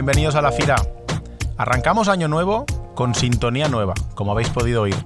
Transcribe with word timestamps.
bienvenidos 0.00 0.34
a 0.34 0.40
la 0.40 0.50
Fira. 0.50 0.76
Arrancamos 1.58 2.08
año 2.08 2.26
nuevo 2.26 2.64
con 2.94 3.14
sintonía 3.14 3.68
nueva, 3.68 3.92
como 4.14 4.32
habéis 4.32 4.48
podido 4.48 4.80
oír. 4.80 4.96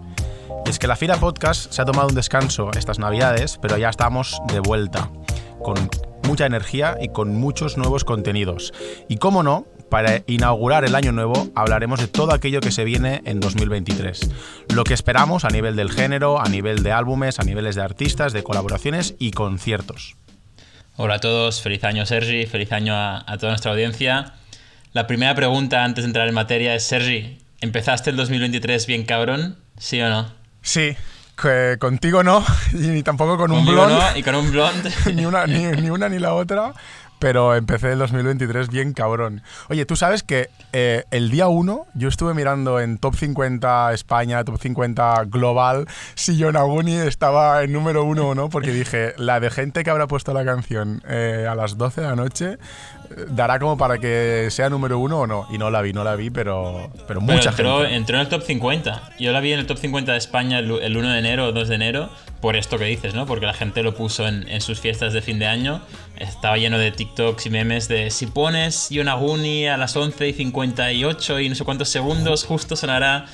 Y 0.65 0.71
es 0.71 0.79
que 0.79 0.87
la 0.87 0.95
Fira 0.95 1.17
Podcast 1.17 1.73
se 1.73 1.83
ha 1.83 1.85
tomado 1.85 2.07
un 2.07 2.15
descanso 2.15 2.71
estas 2.77 3.01
navidades, 3.01 3.59
pero 3.61 3.77
ya 3.77 3.89
estamos 3.89 4.41
de 4.53 4.61
vuelta, 4.61 5.11
con 5.65 5.91
mucha 6.29 6.47
energía 6.47 6.97
y 7.01 7.09
con 7.09 7.35
muchos 7.35 7.77
nuevos 7.77 8.05
contenidos. 8.05 8.73
Y 9.09 9.17
cómo 9.17 9.43
no, 9.43 9.67
para 9.91 10.23
inaugurar 10.29 10.85
el 10.85 10.95
año 10.95 11.11
nuevo 11.11 11.49
hablaremos 11.57 11.99
de 11.99 12.07
todo 12.07 12.33
aquello 12.33 12.61
que 12.61 12.71
se 12.71 12.85
viene 12.85 13.21
en 13.25 13.41
2023. 13.41 14.31
Lo 14.77 14.85
que 14.85 14.95
esperamos 14.95 15.45
a 15.45 15.49
nivel 15.49 15.75
del 15.75 15.91
género, 15.91 16.41
a 16.41 16.49
nivel 16.49 16.85
de 16.85 16.93
álbumes, 16.93 17.41
a 17.41 17.43
niveles 17.43 17.75
de 17.75 17.83
artistas, 17.83 18.33
de 18.33 18.45
colaboraciones 18.45 19.17
y 19.19 19.33
conciertos. 19.33 20.15
Hola 20.97 21.15
a 21.15 21.19
todos, 21.19 21.61
feliz 21.61 21.83
año 21.83 22.07
Sergi, 22.07 22.47
feliz 22.47 22.71
año 22.71 22.95
a, 22.95 23.25
toda 23.41 23.51
nuestra 23.51 23.73
audiencia. 23.73 24.35
La 24.95 25.09
primera 25.09 25.35
pregunta 25.35 25.83
antes 25.83 26.05
de 26.05 26.07
entrar 26.07 26.29
en 26.29 26.35
materia 26.35 26.73
es, 26.73 26.85
Sergi, 26.85 27.39
¿empezaste 27.61 28.11
el 28.11 28.17
2023 28.17 28.87
bien 28.87 29.05
cabrón? 29.05 29.59
¿Sí 29.77 30.01
o 30.01 30.09
no? 30.09 30.33
Sí, 30.63 30.97
que 31.37 31.79
contigo 31.81 32.23
no, 32.23 32.45
y 32.73 32.77
ni 32.77 33.03
tampoco 33.03 33.37
con 33.37 33.51
un 33.51 33.67
blond. 33.67 34.17
y 34.17 34.23
con 34.23 34.37
un 34.37 34.53
blond. 34.53 34.87
ni, 35.13 35.27
una, 35.27 35.49
ni, 35.49 35.91
una 35.91 36.09
ni 36.09 36.21
la 36.21 36.35
otra 36.35 36.75
pero 37.25 37.55
empecé 37.55 37.93
el 37.93 37.99
2023 38.01 38.69
bien 38.69 38.93
cabrón. 38.93 39.41
Oye, 39.71 39.87
tú 39.87 39.97
sabes 39.97 40.23
que 40.23 40.51
eh, 40.75 41.05
el 41.11 41.31
día 41.31 41.49
1 41.49 41.87
yo 41.95 42.09
estuve 42.09 42.35
mirando 42.35 42.81
en 42.81 42.99
Top 42.99 43.15
50 43.15 43.95
España, 43.95 44.45
Top 44.45 44.61
50 44.61 45.25
Global, 45.29 45.87
si 46.17 46.37
Yonaguni 46.37 46.97
estaba 46.97 47.63
en 47.63 47.73
número 47.73 48.05
1 48.05 48.29
o 48.29 48.35
no, 48.35 48.51
porque 48.51 48.73
dije, 48.73 49.15
la 49.17 49.41
de 49.41 49.51
gente 49.51 49.85
que 49.85 49.89
habrá 49.89 50.07
puesto 50.07 50.35
la 50.35 50.45
canción 50.45 51.03
eh, 51.09 51.47
a 51.49 51.55
las 51.55 51.79
12 51.79 52.03
de 52.03 52.07
la 52.09 52.15
noche 52.15 52.59
dará 53.29 53.59
como 53.59 53.77
para 53.77 53.99
que 53.99 54.49
sea 54.51 54.69
número 54.69 54.99
1 54.99 55.19
o 55.19 55.27
no. 55.27 55.47
Y 55.51 55.59
no 55.59 55.71
la 55.71 55.83
vi, 55.83 55.93
no 55.93 56.05
la 56.05 56.17
vi, 56.17 56.31
pero, 56.31 56.91
pero 57.07 57.21
mucha 57.21 57.51
entró, 57.51 57.81
gente. 57.81 57.95
Entró 57.97 58.17
en 58.17 58.23
el 58.23 58.29
top 58.29 58.43
50. 58.43 59.03
Yo 59.19 59.33
la 59.33 59.41
vi 59.41 59.53
en 59.53 59.61
el 59.61 59.67
top 59.67 59.79
50 59.79 60.13
de 60.13 60.19
España 60.19 60.59
el, 60.59 60.71
1 60.71 61.11
de 61.11 61.19
enero 61.19 61.47
o 61.47 61.53
2 61.53 61.69
de 61.69 61.75
enero, 61.75 62.11
por 62.45 62.57
esto 62.57 62.77
que 62.77 62.85
dices, 62.85 63.15
¿no? 63.15 63.25
Porque 63.25 63.47
la 63.47 63.55
gente 63.55 63.83
lo 63.83 63.95
puso 63.95 64.29
en, 64.29 64.47
en 64.51 64.61
sus 64.61 64.79
fiestas 64.79 65.15
de 65.15 65.23
fin 65.23 65.39
de 65.39 65.47
año. 65.47 65.81
Estaba 66.19 66.59
lleno 66.59 66.77
de 66.77 66.91
TikToks 66.91 67.47
y 67.47 67.49
memes 67.49 67.89
de 67.89 68.11
si 68.11 68.27
pones 68.27 68.91
Yonaguni 68.91 69.67
a 69.67 69.79
las 69.79 69.97
11 69.97 70.29
y 70.29 70.35
58 70.35 71.41
y 71.41 71.49
no 71.49 71.55
sé 71.55 71.65
cuántos 71.65 71.89
segundos, 71.89 72.45
justo 72.45 72.77
sonará 72.77 73.25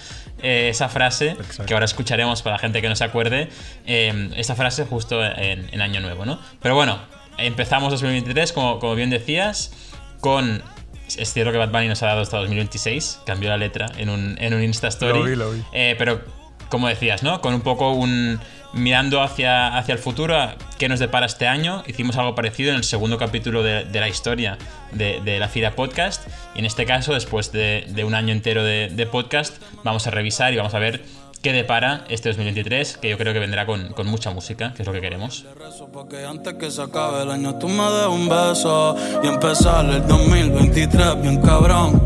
eh, 0.44 0.68
esa 0.68 0.88
frase, 0.88 1.36
que 1.66 1.74
ahora 1.74 1.86
escucharemos 1.86 2.42
para 2.42 2.54
la 2.54 2.60
gente 2.60 2.80
que 2.80 2.88
no 2.88 2.94
se 2.94 3.02
acuerde, 3.02 3.48
eh, 3.84 4.30
esa 4.36 4.54
frase 4.54 4.84
justo 4.84 5.24
en, 5.24 5.68
en, 5.72 5.80
Año 5.80 6.00
Nuevo, 6.00 6.24
¿no? 6.24 6.38
Pero 6.62 6.76
bueno, 6.76 7.00
empezamos 7.36 7.90
2023, 7.90 8.52
como, 8.52 8.78
como 8.78 8.94
bien 8.94 9.10
decías, 9.10 9.72
con 10.20 10.62
es 11.08 11.32
cierto 11.32 11.50
que 11.50 11.58
Bad 11.58 11.72
Bunny 11.72 11.88
nos 11.88 12.00
ha 12.04 12.06
dado 12.06 12.20
hasta 12.20 12.36
2026, 12.36 13.22
cambió 13.26 13.48
la 13.48 13.56
letra 13.56 13.86
en 13.96 14.08
un, 14.08 14.36
en 14.38 14.54
un 14.54 14.62
Insta 14.62 14.86
Story. 14.86 15.36
Eh, 15.72 15.96
pero, 15.98 16.20
como 16.68 16.86
decías, 16.86 17.22
¿no? 17.22 17.40
Con 17.40 17.54
un 17.54 17.60
poco 17.62 17.90
un. 17.92 18.38
Mirando 18.72 19.20
hacia, 19.20 19.76
hacia 19.76 19.92
el 19.92 19.98
futuro, 19.98 20.36
¿qué 20.78 20.88
nos 20.88 21.00
depara 21.00 21.26
este 21.26 21.48
año? 21.48 21.82
Hicimos 21.88 22.16
algo 22.16 22.36
parecido 22.36 22.70
en 22.70 22.76
el 22.76 22.84
segundo 22.84 23.18
capítulo 23.18 23.64
de, 23.64 23.84
la 23.92 24.08
historia 24.08 24.58
de, 24.92 25.38
la 25.38 25.48
FIRA 25.48 25.72
Podcast. 25.72 26.28
Y 26.54 26.60
en 26.60 26.66
este 26.66 26.86
caso, 26.86 27.12
después 27.12 27.50
de, 27.50 28.04
un 28.06 28.14
año 28.14 28.32
entero 28.32 28.62
de 28.62 29.08
podcast, 29.10 29.60
vamos 29.82 30.06
a 30.06 30.10
revisar 30.10 30.52
y 30.52 30.56
vamos 30.56 30.74
a 30.74 30.78
ver 30.78 31.02
qué 31.42 31.52
depara 31.52 32.04
este 32.08 32.28
2023, 32.30 32.98
que 32.98 33.10
yo 33.10 33.18
creo 33.18 33.32
que 33.32 33.38
vendrá 33.38 33.66
con, 33.66 33.92
con 33.92 34.06
mucha 34.06 34.30
música, 34.30 34.72
que 34.74 34.82
es 34.82 34.86
lo 34.86 34.92
que 34.92 35.00
queremos. 35.00 35.44
Porque 35.92 36.24
antes 36.24 36.54
que 36.54 36.70
se 36.70 36.82
acabe 36.82 37.22
el 37.22 37.30
año 37.30 37.56
tú 37.56 37.68
me 37.68 37.82
des 37.90 38.06
un 38.06 38.28
beso 38.28 38.96
y 39.22 39.26
empezar 39.26 39.84
el 39.86 40.06
2023 40.06 41.22
bien 41.22 41.40
cabrón. 41.40 42.00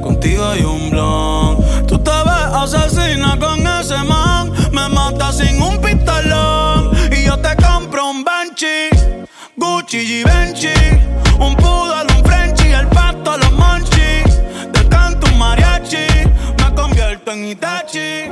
Contigo 0.00 0.44
hay 0.46 0.62
un 0.62 0.90
Gucci. 9.56 10.22
Un 11.38 11.54
un 11.54 11.54
el 12.74 12.86
pato, 12.88 13.36
los. 13.36 13.91
En 17.26 17.44
Itachi. 17.44 18.30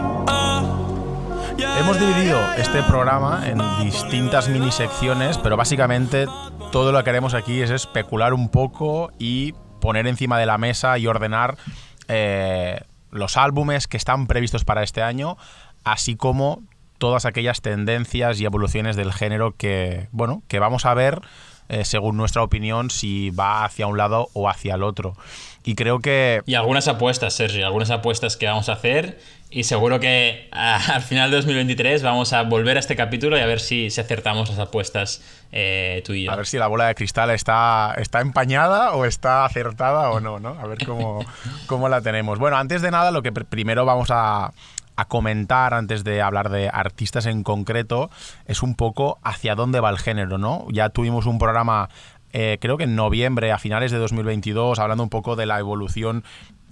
Hemos 1.78 2.00
dividido 2.00 2.40
este 2.56 2.82
programa 2.82 3.48
en 3.48 3.58
distintas 3.84 4.48
mini 4.48 4.72
secciones, 4.72 5.38
pero 5.38 5.56
básicamente 5.56 6.26
todo 6.72 6.90
lo 6.90 7.02
que 7.04 7.10
haremos 7.10 7.34
aquí 7.34 7.62
es 7.62 7.70
especular 7.70 8.34
un 8.34 8.48
poco 8.48 9.12
y 9.18 9.54
poner 9.80 10.06
encima 10.06 10.38
de 10.38 10.46
la 10.46 10.58
mesa 10.58 10.98
y 10.98 11.06
ordenar 11.06 11.56
eh, 12.08 12.80
los 13.10 13.36
álbumes 13.36 13.86
que 13.86 13.96
están 13.96 14.26
previstos 14.26 14.64
para 14.64 14.82
este 14.82 15.02
año, 15.02 15.36
así 15.84 16.16
como 16.16 16.62
todas 16.98 17.26
aquellas 17.26 17.60
tendencias 17.60 18.40
y 18.40 18.44
evoluciones 18.44 18.96
del 18.96 19.12
género 19.12 19.54
que, 19.56 20.08
bueno, 20.10 20.42
que 20.48 20.58
vamos 20.58 20.84
a 20.84 20.94
ver 20.94 21.20
eh, 21.70 21.84
según 21.84 22.16
nuestra 22.16 22.42
opinión 22.42 22.90
si 22.90 23.30
va 23.30 23.64
hacia 23.64 23.86
un 23.86 23.96
lado 23.96 24.28
o 24.32 24.48
hacia 24.48 24.74
el 24.74 24.82
otro. 24.82 25.16
Y 25.64 25.74
creo 25.74 26.00
que... 26.00 26.42
Y 26.46 26.54
algunas 26.54 26.88
apuestas, 26.88 27.34
Sergio, 27.34 27.64
algunas 27.64 27.90
apuestas 27.90 28.36
que 28.36 28.46
vamos 28.46 28.68
a 28.68 28.72
hacer 28.72 29.18
y 29.50 29.64
seguro 29.64 30.00
que 30.00 30.48
al 30.52 31.02
final 31.02 31.30
de 31.30 31.36
2023 31.36 32.02
vamos 32.02 32.32
a 32.32 32.42
volver 32.42 32.76
a 32.76 32.80
este 32.80 32.96
capítulo 32.96 33.36
y 33.36 33.40
a 33.40 33.46
ver 33.46 33.60
si, 33.60 33.90
si 33.90 34.00
acertamos 34.00 34.48
las 34.48 34.58
apuestas 34.58 35.22
eh, 35.52 36.02
tú 36.04 36.14
y 36.14 36.24
yo. 36.24 36.32
A 36.32 36.36
ver 36.36 36.46
si 36.46 36.58
la 36.58 36.66
bola 36.66 36.86
de 36.86 36.94
cristal 36.94 37.30
está, 37.30 37.94
está 37.98 38.20
empañada 38.20 38.92
o 38.94 39.04
está 39.04 39.44
acertada 39.44 40.10
o 40.10 40.20
no, 40.20 40.40
¿no? 40.40 40.56
A 40.60 40.66
ver 40.66 40.84
cómo, 40.84 41.24
cómo 41.66 41.88
la 41.88 42.00
tenemos. 42.00 42.38
Bueno, 42.38 42.56
antes 42.56 42.82
de 42.82 42.90
nada, 42.90 43.10
lo 43.10 43.22
que 43.22 43.32
primero 43.32 43.84
vamos 43.84 44.08
a, 44.10 44.52
a 45.00 45.06
comentar 45.06 45.74
antes 45.74 46.04
de 46.04 46.22
hablar 46.22 46.50
de 46.50 46.68
artistas 46.68 47.26
en 47.26 47.42
concreto 47.42 48.10
es 48.46 48.62
un 48.62 48.74
poco 48.74 49.18
hacia 49.22 49.54
dónde 49.54 49.80
va 49.80 49.90
el 49.90 49.98
género, 49.98 50.38
¿no? 50.38 50.66
Ya 50.70 50.90
tuvimos 50.90 51.26
un 51.26 51.38
programa 51.38 51.88
eh, 52.32 52.58
creo 52.60 52.76
que 52.76 52.84
en 52.84 52.94
noviembre, 52.94 53.50
a 53.50 53.58
finales 53.58 53.90
de 53.90 53.98
2022, 53.98 54.78
hablando 54.78 55.02
un 55.02 55.10
poco 55.10 55.36
de 55.36 55.46
la 55.46 55.58
evolución 55.58 56.22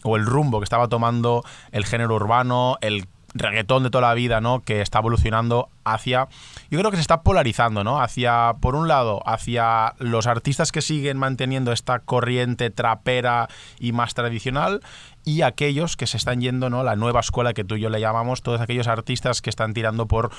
o 0.05 0.17
el 0.17 0.25
rumbo 0.25 0.61
que 0.61 0.65
estaba 0.65 0.89
tomando 0.89 1.43
el 1.73 1.85
género 1.85 2.15
urbano, 2.15 2.77
el 2.81 3.07
reggaetón 3.35 3.83
de 3.83 3.91
toda 3.91 4.09
la 4.09 4.15
vida, 4.15 4.41
¿no? 4.41 4.61
Que 4.61 4.81
está 4.81 5.01
evolucionando 5.01 5.69
hacia. 5.85 6.29
Yo 6.71 6.79
creo 6.79 6.91
que 6.91 6.97
se 6.97 7.03
está 7.03 7.23
polarizando, 7.23 7.85
¿no? 7.85 8.01
Hacia, 8.01 8.55
por 8.61 8.75
un 8.75 8.89
lado, 8.89 9.23
hacia 9.27 9.95
los 9.99 10.27
artistas 10.27 10.73
que 10.73 10.83
siguen 10.83 11.19
manteniendo 11.19 11.73
esta 11.73 11.99
corriente 12.01 12.71
trapera 12.71 13.49
y 13.79 13.93
más 13.93 14.15
tradicional. 14.15 14.81
Y 15.25 15.43
aquellos 15.43 15.97
que 15.97 16.07
se 16.07 16.17
están 16.17 16.41
yendo, 16.41 16.71
¿no? 16.71 16.83
La 16.83 16.97
nueva 16.97 17.21
escuela 17.21 17.53
que 17.53 17.65
tú 17.65 17.75
y 17.75 17.81
yo 17.81 17.91
le 17.91 18.01
llamamos, 18.01 18.43
todos 18.43 18.61
aquellos 18.61 18.87
artistas 18.87 19.43
que 19.43 19.51
están 19.51 19.75
tirando 19.75 20.07
por 20.07 20.31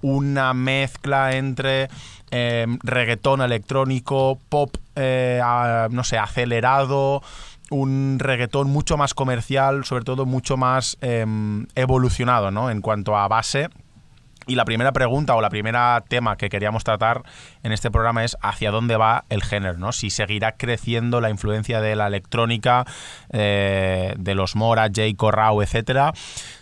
una 0.00 0.52
mezcla 0.52 1.36
entre 1.36 1.88
eh, 2.32 2.66
reggaetón 2.82 3.40
electrónico, 3.40 4.40
pop, 4.48 4.74
eh, 4.96 5.40
no 5.90 6.02
sé, 6.02 6.18
acelerado 6.18 7.22
un 7.72 8.18
reggaetón 8.18 8.68
mucho 8.70 8.96
más 8.96 9.14
comercial, 9.14 9.84
sobre 9.84 10.04
todo 10.04 10.26
mucho 10.26 10.56
más 10.56 10.98
em, 11.00 11.66
evolucionado, 11.74 12.50
¿no? 12.50 12.70
En 12.70 12.80
cuanto 12.80 13.16
a 13.16 13.26
base. 13.28 13.68
Y 14.46 14.56
la 14.56 14.64
primera 14.64 14.92
pregunta 14.92 15.36
o 15.36 15.40
la 15.40 15.50
primera 15.50 16.02
tema 16.08 16.36
que 16.36 16.48
queríamos 16.48 16.82
tratar 16.82 17.22
en 17.62 17.70
este 17.70 17.90
programa 17.90 18.24
es 18.24 18.36
hacia 18.42 18.72
dónde 18.72 18.96
va 18.96 19.24
el 19.28 19.42
género, 19.42 19.78
¿no? 19.78 19.92
Si 19.92 20.10
seguirá 20.10 20.52
creciendo 20.52 21.20
la 21.20 21.30
influencia 21.30 21.80
de 21.80 21.94
la 21.94 22.08
electrónica, 22.08 22.84
eh, 23.30 24.14
de 24.18 24.34
los 24.34 24.56
Mora, 24.56 24.88
J. 24.88 25.02
Corrao, 25.16 25.62
etcétera. 25.62 26.12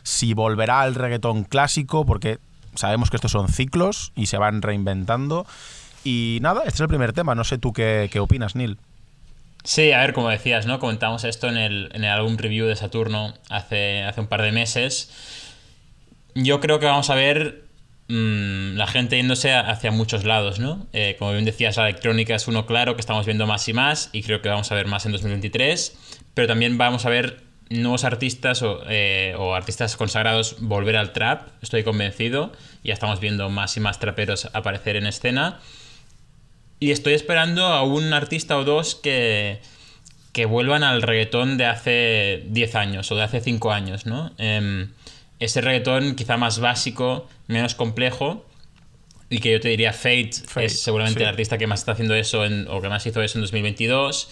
Si 0.02 0.34
volverá 0.34 0.82
al 0.82 0.94
reggaetón 0.94 1.44
clásico, 1.44 2.04
porque 2.04 2.38
sabemos 2.74 3.08
que 3.10 3.16
estos 3.16 3.32
son 3.32 3.48
ciclos 3.48 4.12
y 4.14 4.26
se 4.26 4.36
van 4.36 4.60
reinventando. 4.60 5.46
Y 6.04 6.38
nada, 6.42 6.60
este 6.60 6.74
es 6.74 6.80
el 6.80 6.88
primer 6.88 7.14
tema. 7.14 7.34
No 7.34 7.44
sé 7.44 7.56
tú 7.56 7.72
qué, 7.72 8.10
qué 8.12 8.20
opinas, 8.20 8.56
Neil. 8.56 8.78
Sí, 9.64 9.92
a 9.92 10.00
ver, 10.00 10.14
como 10.14 10.30
decías, 10.30 10.66
¿no? 10.66 10.78
Comentamos 10.78 11.24
esto 11.24 11.48
en 11.48 11.56
el, 11.56 11.90
en 11.92 12.04
álbum 12.04 12.36
review 12.36 12.66
de 12.66 12.76
Saturno 12.76 13.34
hace, 13.50 14.02
hace 14.02 14.20
un 14.20 14.26
par 14.26 14.42
de 14.42 14.52
meses. 14.52 15.10
Yo 16.34 16.60
creo 16.60 16.78
que 16.80 16.86
vamos 16.86 17.10
a 17.10 17.14
ver 17.14 17.64
mm, 18.08 18.76
la 18.76 18.86
gente 18.86 19.16
yéndose 19.16 19.52
hacia 19.52 19.90
muchos 19.90 20.24
lados, 20.24 20.58
¿no? 20.60 20.86
Eh, 20.92 21.16
como 21.18 21.32
bien 21.32 21.44
decías, 21.44 21.76
la 21.76 21.88
electrónica 21.88 22.34
es 22.34 22.48
uno 22.48 22.64
claro 22.64 22.94
que 22.94 23.00
estamos 23.00 23.26
viendo 23.26 23.46
más 23.46 23.68
y 23.68 23.74
más 23.74 24.08
y 24.12 24.22
creo 24.22 24.40
que 24.40 24.48
vamos 24.48 24.72
a 24.72 24.74
ver 24.74 24.86
más 24.86 25.04
en 25.04 25.12
2023, 25.12 25.96
pero 26.32 26.48
también 26.48 26.78
vamos 26.78 27.04
a 27.04 27.10
ver 27.10 27.42
nuevos 27.68 28.04
artistas 28.04 28.62
o, 28.62 28.80
eh, 28.88 29.34
o 29.38 29.54
artistas 29.54 29.96
consagrados 29.96 30.56
volver 30.60 30.96
al 30.96 31.12
trap, 31.12 31.48
estoy 31.62 31.84
convencido, 31.84 32.52
ya 32.82 32.94
estamos 32.94 33.20
viendo 33.20 33.48
más 33.50 33.76
y 33.76 33.80
más 33.80 34.00
traperos 34.00 34.48
aparecer 34.54 34.96
en 34.96 35.06
escena. 35.06 35.60
Y 36.80 36.90
estoy 36.90 37.12
esperando 37.12 37.66
a 37.66 37.82
un 37.82 38.12
artista 38.14 38.58
o 38.58 38.64
dos 38.64 38.94
que, 38.94 39.60
que 40.32 40.46
vuelvan 40.46 40.82
al 40.82 41.02
reggaetón 41.02 41.58
de 41.58 41.66
hace 41.66 42.42
10 42.46 42.74
años 42.74 43.12
o 43.12 43.16
de 43.16 43.22
hace 43.22 43.40
5 43.40 43.70
años, 43.70 44.06
¿no? 44.06 44.32
Em, 44.38 44.90
ese 45.38 45.60
reggaetón 45.60 46.16
quizá 46.16 46.38
más 46.38 46.58
básico, 46.58 47.28
menos 47.48 47.74
complejo, 47.74 48.46
y 49.28 49.38
que 49.38 49.52
yo 49.52 49.60
te 49.60 49.68
diría 49.68 49.92
Fate, 49.92 50.30
es 50.56 50.80
seguramente 50.80 51.22
el 51.22 51.28
artista 51.28 51.56
que 51.56 51.66
más 51.66 51.80
está 51.80 51.92
haciendo 51.92 52.14
eso 52.14 52.44
en, 52.44 52.66
o 52.68 52.80
que 52.80 52.88
más 52.88 53.06
hizo 53.06 53.22
eso 53.22 53.38
en 53.38 53.42
2022. 53.42 54.28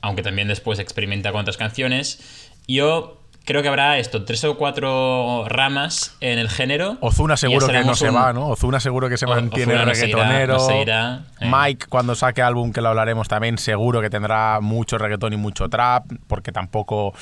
aunque 0.00 0.22
también 0.22 0.46
después 0.46 0.78
experimenta 0.78 1.32
con 1.32 1.40
otras 1.40 1.56
canciones. 1.56 2.20
Yo 2.68 3.20
creo 3.48 3.62
que 3.62 3.68
habrá 3.68 3.98
esto, 3.98 4.24
tres 4.24 4.44
o 4.44 4.58
cuatro 4.58 5.46
ramas 5.48 6.14
en 6.20 6.38
el 6.38 6.50
género. 6.50 6.98
Ozuna 7.00 7.38
seguro 7.38 7.66
que 7.66 7.82
no 7.82 7.96
se 7.96 8.10
va, 8.10 8.34
¿no? 8.34 8.48
Ozuna 8.48 8.78
seguro 8.78 9.08
que 9.08 9.16
se 9.16 9.26
mantiene 9.26 9.74
no 9.74 9.86
reggaetonero. 9.86 10.60
se 10.60 10.82
irá, 10.82 11.12
no 11.14 11.24
se 11.38 11.40
irá, 11.40 11.48
eh. 11.48 11.50
Mike, 11.50 11.86
cuando 11.88 12.14
saque 12.14 12.42
álbum, 12.42 12.72
que 12.72 12.82
lo 12.82 12.90
hablaremos 12.90 13.26
también, 13.26 13.56
seguro 13.56 14.02
que 14.02 14.10
tendrá 14.10 14.60
mucho 14.60 14.98
reggaetón 14.98 15.32
y 15.32 15.38
mucho 15.38 15.70
trap, 15.70 16.04
porque 16.26 16.52
tampoco 16.52 17.14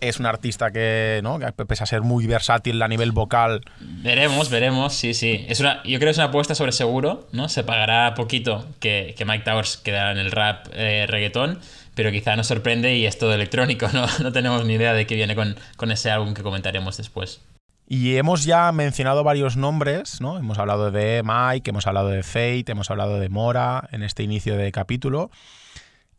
es 0.00 0.18
un 0.18 0.24
artista 0.24 0.70
que, 0.70 1.20
¿no? 1.22 1.38
que 1.38 1.52
pese 1.52 1.82
a 1.82 1.86
ser 1.86 2.00
muy 2.00 2.26
versátil 2.26 2.80
a 2.80 2.88
nivel 2.88 3.12
vocal. 3.12 3.60
Veremos, 3.80 4.48
veremos, 4.48 4.94
sí, 4.94 5.12
sí. 5.12 5.44
Es 5.50 5.60
una, 5.60 5.82
yo 5.82 5.98
creo 5.98 6.08
que 6.08 6.10
es 6.10 6.18
una 6.18 6.28
apuesta 6.28 6.54
sobre 6.54 6.72
seguro, 6.72 7.28
¿no? 7.32 7.50
Se 7.50 7.62
pagará 7.62 8.14
poquito 8.14 8.66
que, 8.80 9.14
que 9.18 9.24
Mike 9.26 9.44
Towers 9.44 9.76
quedará 9.76 10.12
en 10.12 10.18
el 10.18 10.30
rap 10.30 10.66
eh, 10.72 11.04
reggaetón, 11.08 11.58
pero 11.98 12.12
quizá 12.12 12.36
nos 12.36 12.46
sorprende 12.46 12.94
y 12.94 13.06
es 13.06 13.18
todo 13.18 13.34
electrónico, 13.34 13.88
¿no? 13.92 14.06
No 14.22 14.30
tenemos 14.30 14.64
ni 14.64 14.74
idea 14.74 14.92
de 14.92 15.04
qué 15.04 15.16
viene 15.16 15.34
con, 15.34 15.56
con 15.76 15.90
ese 15.90 16.12
álbum 16.12 16.32
que 16.32 16.44
comentaremos 16.44 16.96
después. 16.96 17.40
Y 17.88 18.14
hemos 18.14 18.44
ya 18.44 18.70
mencionado 18.70 19.24
varios 19.24 19.56
nombres, 19.56 20.20
¿no? 20.20 20.38
Hemos 20.38 20.60
hablado 20.60 20.92
de 20.92 21.24
Mike, 21.24 21.70
hemos 21.70 21.88
hablado 21.88 22.10
de 22.10 22.22
Fate, 22.22 22.66
hemos 22.68 22.88
hablado 22.92 23.18
de 23.18 23.28
Mora 23.28 23.88
en 23.90 24.04
este 24.04 24.22
inicio 24.22 24.56
de 24.56 24.70
capítulo. 24.70 25.32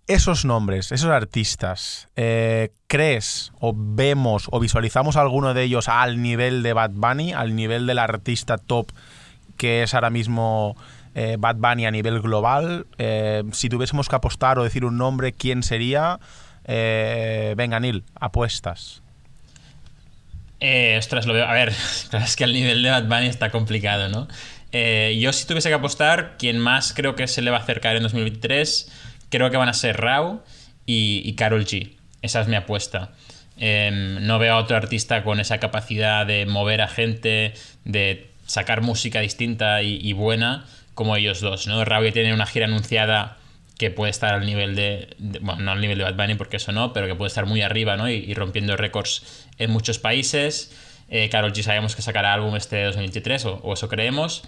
Esos 0.06 0.44
nombres, 0.44 0.92
esos 0.92 1.12
artistas, 1.12 2.10
eh, 2.18 2.74
¿crees 2.88 3.54
o 3.62 3.72
vemos 3.74 4.50
o 4.52 4.60
visualizamos 4.60 5.16
alguno 5.16 5.54
de 5.54 5.64
ellos 5.64 5.88
al 5.88 6.22
nivel 6.22 6.62
de 6.62 6.74
Bad 6.74 6.92
Bunny, 6.92 7.32
al 7.32 7.56
nivel 7.56 7.88
del 7.88 8.00
artista 8.00 8.58
top 8.58 8.92
que 9.56 9.84
es 9.84 9.94
ahora 9.94 10.10
mismo 10.10 10.76
eh, 11.20 11.36
Bad 11.38 11.58
Bunny 11.58 11.86
a 11.86 11.92
nivel 11.92 12.22
global? 12.22 12.88
Eh, 12.98 13.44
si 13.52 13.68
tuviésemos 13.68 14.08
que 14.08 14.16
apostar 14.16 14.58
o 14.58 14.64
decir 14.64 14.86
un 14.86 14.98
nombre, 14.98 15.34
¿quién 15.34 15.64
sería? 15.64 16.18
Eh, 16.64 17.56
venga, 17.58 17.78
Neil, 17.82 18.06
apuestas. 18.16 19.02
Ostras, 20.98 21.26
lo 21.26 21.34
veo. 21.34 21.46
A 21.46 21.52
ver, 21.52 21.74
es 22.14 22.36
que 22.38 22.46
el 22.46 22.54
nivel 22.54 22.82
de 22.84 22.92
Bad 22.92 23.10
Bunny 23.10 23.28
está 23.28 23.50
complicado, 23.50 24.08
¿no? 24.08 24.30
Yo, 24.72 25.34
si 25.34 25.46
tuviese 25.46 25.68
que 25.68 25.76
apostar, 25.76 26.38
quien 26.38 26.58
más 26.58 26.94
creo 26.94 27.16
que 27.16 27.28
se 27.28 27.42
le 27.42 27.52
va 27.52 27.58
a 27.58 27.62
acercar 27.62 27.98
en 27.98 28.04
2023, 28.04 28.90
creo 29.30 29.50
que 29.50 29.58
van 29.58 29.68
a 29.68 29.74
ser 29.74 29.98
Rao 29.98 30.42
y, 30.86 31.22
y 31.26 31.34
Carol 31.34 31.66
G. 31.66 31.98
Esa 32.22 32.40
es 32.40 32.48
mi 32.48 32.56
apuesta. 32.56 33.12
Em, 33.58 34.26
no 34.26 34.40
veo 34.40 34.54
a 34.54 34.58
otro 34.58 34.78
artista 34.78 35.24
con 35.26 35.42
esa 35.42 35.58
capacidad 35.58 36.26
de 36.26 36.46
mover 36.46 36.82
a 36.82 36.88
gente, 36.88 37.56
de 37.84 38.30
sacar 38.46 38.82
música 38.82 39.20
distinta 39.20 39.82
y 39.82 40.14
buena 40.14 40.66
como 41.00 41.16
ellos 41.16 41.40
dos, 41.40 41.66
¿no? 41.66 41.82
Ya 41.82 42.12
tiene 42.12 42.34
una 42.34 42.46
gira 42.46 42.66
anunciada 42.66 43.38
que 43.78 43.90
puede 43.90 44.12
estar 44.12 44.34
al 44.34 44.46
nivel 44.46 44.76
de, 44.76 45.16
bueno, 45.40 45.62
no 45.62 45.72
al 45.72 45.80
nivel 45.80 45.98
de 45.98 46.04
Bad 46.04 46.16
Bunny 46.16 46.36
porque 46.36 46.58
eso 46.58 46.74
no, 46.74 46.92
pero 46.92 47.08
que 47.08 47.16
puede 47.16 47.30
estar 47.30 47.46
muy 47.46 47.62
arriba, 47.62 47.96
¿no? 47.96 48.10
Y, 48.10 48.34
rompiendo 48.34 48.76
récords 48.76 49.48
en 49.60 49.72
muchos 49.72 49.98
países. 49.98 50.76
Eh, 51.08 51.30
Karol 51.30 51.54
G 51.54 51.62
sabemos 51.62 51.96
que 51.96 52.02
sacará 52.02 52.34
álbum 52.34 52.54
este 52.58 52.84
2023, 52.84 53.46
o, 53.46 53.54
o 53.64 53.76
eso 53.76 53.88
creemos. 53.88 54.44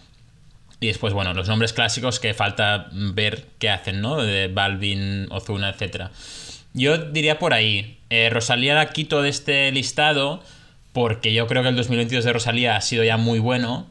Y 0.81 0.87
después, 0.87 1.13
bueno, 1.13 1.33
los 1.33 1.47
nombres 1.47 1.71
clásicos 1.71 2.19
que 2.19 2.33
falta 2.33 2.89
ver 2.91 3.45
qué 3.57 3.69
hacen, 3.69 4.01
¿no? 4.01 4.21
De 4.21 4.49
Balvin, 4.49 5.27
Ozuna, 5.31 5.69
etc. 5.69 6.09
Yo 6.73 6.97
diría 6.97 7.39
por 7.39 7.53
ahí. 7.53 7.97
Eh, 8.09 8.29
Rosalía 8.29 8.75
la 8.75 8.89
quito 8.89 9.21
de 9.21 9.29
este 9.29 9.71
listado 9.71 10.43
porque 10.91 11.31
yo 11.31 11.47
creo 11.47 11.63
que 11.63 11.69
el 11.69 11.77
2022 11.77 12.25
de 12.25 12.33
Rosalía 12.33 12.75
ha 12.75 12.81
sido 12.81 13.05
ya 13.05 13.15
muy 13.15 13.39
bueno. 13.39 13.87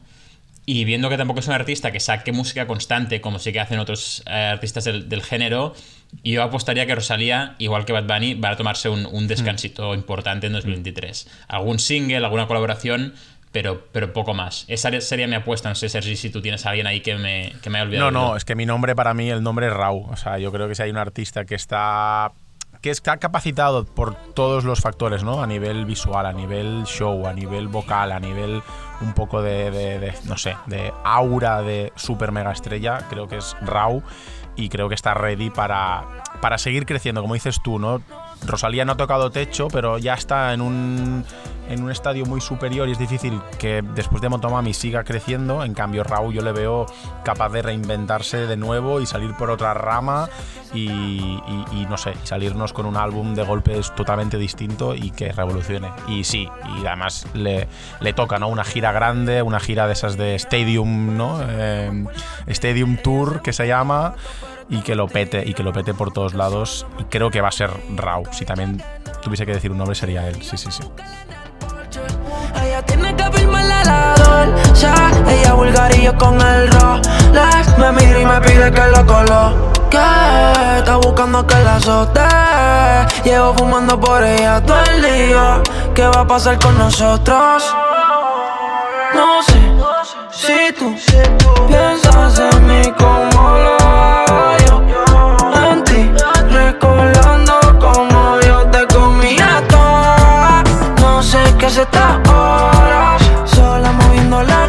Y 0.65 0.85
viendo 0.85 1.09
que 1.09 1.17
tampoco 1.17 1.39
es 1.39 1.47
un 1.47 1.53
artista 1.53 1.91
que 1.91 1.99
saque 1.99 2.31
música 2.31 2.67
constante, 2.67 3.19
como 3.19 3.39
sí 3.39 3.51
que 3.51 3.59
hacen 3.59 3.79
otros 3.79 4.23
eh, 4.27 4.31
artistas 4.31 4.83
del, 4.83 5.09
del 5.09 5.23
género, 5.23 5.73
yo 6.23 6.43
apostaría 6.43 6.85
que 6.85 6.93
Rosalía, 6.93 7.55
igual 7.57 7.85
que 7.85 7.93
Bad 7.93 8.05
Bunny, 8.05 8.35
va 8.35 8.49
a 8.49 8.57
tomarse 8.57 8.89
un, 8.89 9.05
un 9.05 9.27
descansito 9.27 9.93
importante 9.95 10.47
en 10.47 10.53
2023. 10.53 11.27
Algún 11.47 11.79
single, 11.79 12.17
alguna 12.17 12.47
colaboración, 12.47 13.13
pero, 13.51 13.87
pero 13.91 14.13
poco 14.13 14.33
más. 14.33 14.65
Esa 14.67 14.99
sería 15.01 15.27
mi 15.27 15.35
apuesta. 15.35 15.69
No 15.69 15.75
sé, 15.75 15.89
Sergi, 15.89 16.15
si 16.15 16.29
tú 16.29 16.41
tienes 16.41 16.65
a 16.65 16.69
alguien 16.69 16.87
ahí 16.87 17.01
que 17.01 17.15
me, 17.15 17.53
que 17.61 17.69
me 17.69 17.79
haya 17.79 17.87
olvidado. 17.87 18.11
No, 18.11 18.27
no, 18.27 18.35
es 18.35 18.45
que 18.45 18.55
mi 18.55 18.65
nombre 18.65 18.95
para 18.95 19.13
mí, 19.13 19.29
el 19.29 19.41
nombre 19.41 19.67
es 19.67 19.73
Rau. 19.73 20.07
O 20.09 20.15
sea, 20.15 20.37
yo 20.37 20.51
creo 20.51 20.67
que 20.67 20.75
si 20.75 20.83
hay 20.83 20.91
un 20.91 20.97
artista 20.97 21.45
que 21.45 21.55
está 21.55 22.31
que 22.81 22.89
está 22.89 23.17
capacitado 23.17 23.85
por 23.85 24.15
todos 24.15 24.63
los 24.63 24.81
factores, 24.81 25.23
¿no? 25.23 25.41
A 25.43 25.47
nivel 25.47 25.85
visual, 25.85 26.25
a 26.25 26.33
nivel 26.33 26.83
show, 26.85 27.27
a 27.27 27.33
nivel 27.33 27.67
vocal, 27.67 28.11
a 28.11 28.19
nivel 28.19 28.63
un 29.01 29.13
poco 29.13 29.41
de, 29.41 29.69
de- 29.71 29.99
de, 29.99 30.13
no 30.25 30.37
sé, 30.37 30.55
de 30.65 30.91
aura 31.03 31.61
de 31.61 31.93
super 31.95 32.31
mega 32.31 32.51
estrella, 32.51 33.05
creo 33.09 33.27
que 33.27 33.37
es 33.37 33.55
Rau 33.61 34.01
y 34.55 34.69
creo 34.69 34.89
que 34.89 34.95
está 34.95 35.13
ready 35.13 35.49
para, 35.49 36.23
para 36.41 36.57
seguir 36.57 36.85
creciendo, 36.85 37.21
como 37.21 37.35
dices 37.35 37.61
tú, 37.63 37.77
¿no? 37.79 38.01
Rosalía 38.45 38.83
no 38.85 38.93
ha 38.93 38.97
tocado 38.97 39.29
techo, 39.29 39.67
pero 39.69 39.97
ya 39.99 40.15
está 40.15 40.51
en 40.53 40.61
un, 40.61 41.23
en 41.71 41.83
un 41.83 41.91
estadio 41.91 42.25
muy 42.25 42.41
superior 42.41 42.87
y 42.89 42.91
es 42.93 42.99
difícil 42.99 43.39
que 43.57 43.81
después 43.95 44.21
de 44.21 44.29
Motomami 44.29 44.73
siga 44.73 45.03
creciendo. 45.03 45.63
En 45.63 45.73
cambio, 45.73 46.03
Raúl 46.03 46.33
yo 46.33 46.41
le 46.41 46.51
veo 46.51 46.85
capaz 47.23 47.49
de 47.49 47.61
reinventarse 47.61 48.45
de 48.47 48.57
nuevo 48.57 49.01
y 49.01 49.05
salir 49.05 49.35
por 49.35 49.49
otra 49.49 49.73
rama 49.73 50.29
y, 50.73 50.89
y- 50.89 51.65
y, 51.73 51.85
no 51.89 51.97
sé, 51.97 52.13
salirnos 52.23 52.73
con 52.73 52.85
un 52.85 52.97
álbum 52.97 53.33
de 53.35 53.43
golpes 53.43 53.93
totalmente 53.95 54.37
distinto 54.37 54.95
y 54.95 55.11
que 55.11 55.31
revolucione. 55.31 55.89
Y 56.07 56.23
sí, 56.23 56.47
y 56.81 56.85
además 56.85 57.25
le, 57.33 57.67
le 57.99 58.13
toca, 58.13 58.37
¿no? 58.39 58.47
Una 58.47 58.63
gira 58.63 58.91
grande, 58.91 59.41
una 59.41 59.59
gira 59.59 59.87
de 59.87 59.93
esas 59.93 60.17
de 60.17 60.35
Stadium, 60.35 61.17
¿no? 61.17 61.39
Eh, 61.47 62.05
Stadium 62.47 62.97
Tour 62.97 63.41
que 63.41 63.53
se 63.53 63.67
llama 63.67 64.15
y 64.69 64.81
que 64.81 64.95
lo 64.95 65.07
pete 65.07 65.43
y 65.45 65.53
que 65.53 65.63
lo 65.63 65.73
pete 65.73 65.93
por 65.93 66.13
todos 66.13 66.33
lados 66.33 66.85
y 66.99 67.03
creo 67.05 67.29
que 67.29 67.41
va 67.41 67.49
a 67.49 67.51
ser 67.51 67.69
Rau 67.95 68.23
si 68.31 68.45
también 68.45 68.81
tuviese 69.21 69.45
que 69.45 69.51
decir 69.53 69.69
un 69.71 69.77
nombre 69.77 69.95
sería 69.95 70.25
él 70.29 70.41
sí 70.41 70.55
sí 70.55 70.71
sí 70.71 70.83
con 76.17 76.39
el 76.41 76.71
Rolex. 76.71 77.77
Me 77.77 77.91
mira 77.91 78.19
y 78.19 78.25
me 78.25 78.41
pide 78.41 78.71
que 78.71 78.87
lo 78.87 79.05
coloque. 79.05 79.99
Está 80.77 80.97
buscando 80.97 81.45
que 81.45 81.55
la 81.55 81.75
azote. 81.75 82.21
Llevo 83.23 83.53
fumando 83.55 83.99
por 83.99 84.23
ella 84.23 84.61
todo 84.61 84.81
el 84.83 85.01
día. 85.01 85.61
¿Qué 85.93 86.07
va 86.07 86.21
a 86.21 86.27
pasar 86.27 86.57
con 86.59 86.77
nosotros? 86.77 87.75
No 89.13 89.43
sé 89.43 89.59
si 90.31 90.73
tú 90.73 90.95
piensas 91.67 92.39
en 92.39 92.67
mí 92.67 92.81
como 92.97 93.57
lo 93.57 94.57
yo. 94.65 94.81
En 95.69 95.83
ti, 95.83 96.11
recordando 96.49 97.59
como 97.79 98.39
yo 98.39 98.65
te 98.67 98.87
comía 98.87 99.61
toda 99.67 100.63
No 101.01 101.21
sé 101.21 101.39
qué 101.59 101.65
hace 101.65 101.81
estas 101.81 102.29
horas. 102.29 103.21
Sola 103.45 103.91
moviendo 103.91 104.41
la 104.43 104.60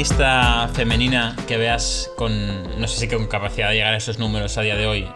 artista 0.00 0.70
femenina 0.72 1.36
que 1.46 1.58
veas 1.58 2.10
con, 2.16 2.80
no 2.80 2.88
sé 2.88 3.00
si 3.00 3.06
con 3.06 3.26
capacidad 3.26 3.68
de 3.68 3.74
llegar 3.74 3.92
a 3.92 3.98
esos 3.98 4.18
números 4.18 4.56
a 4.56 4.62
día 4.62 4.74
de 4.74 4.86
hoy? 4.86 5.06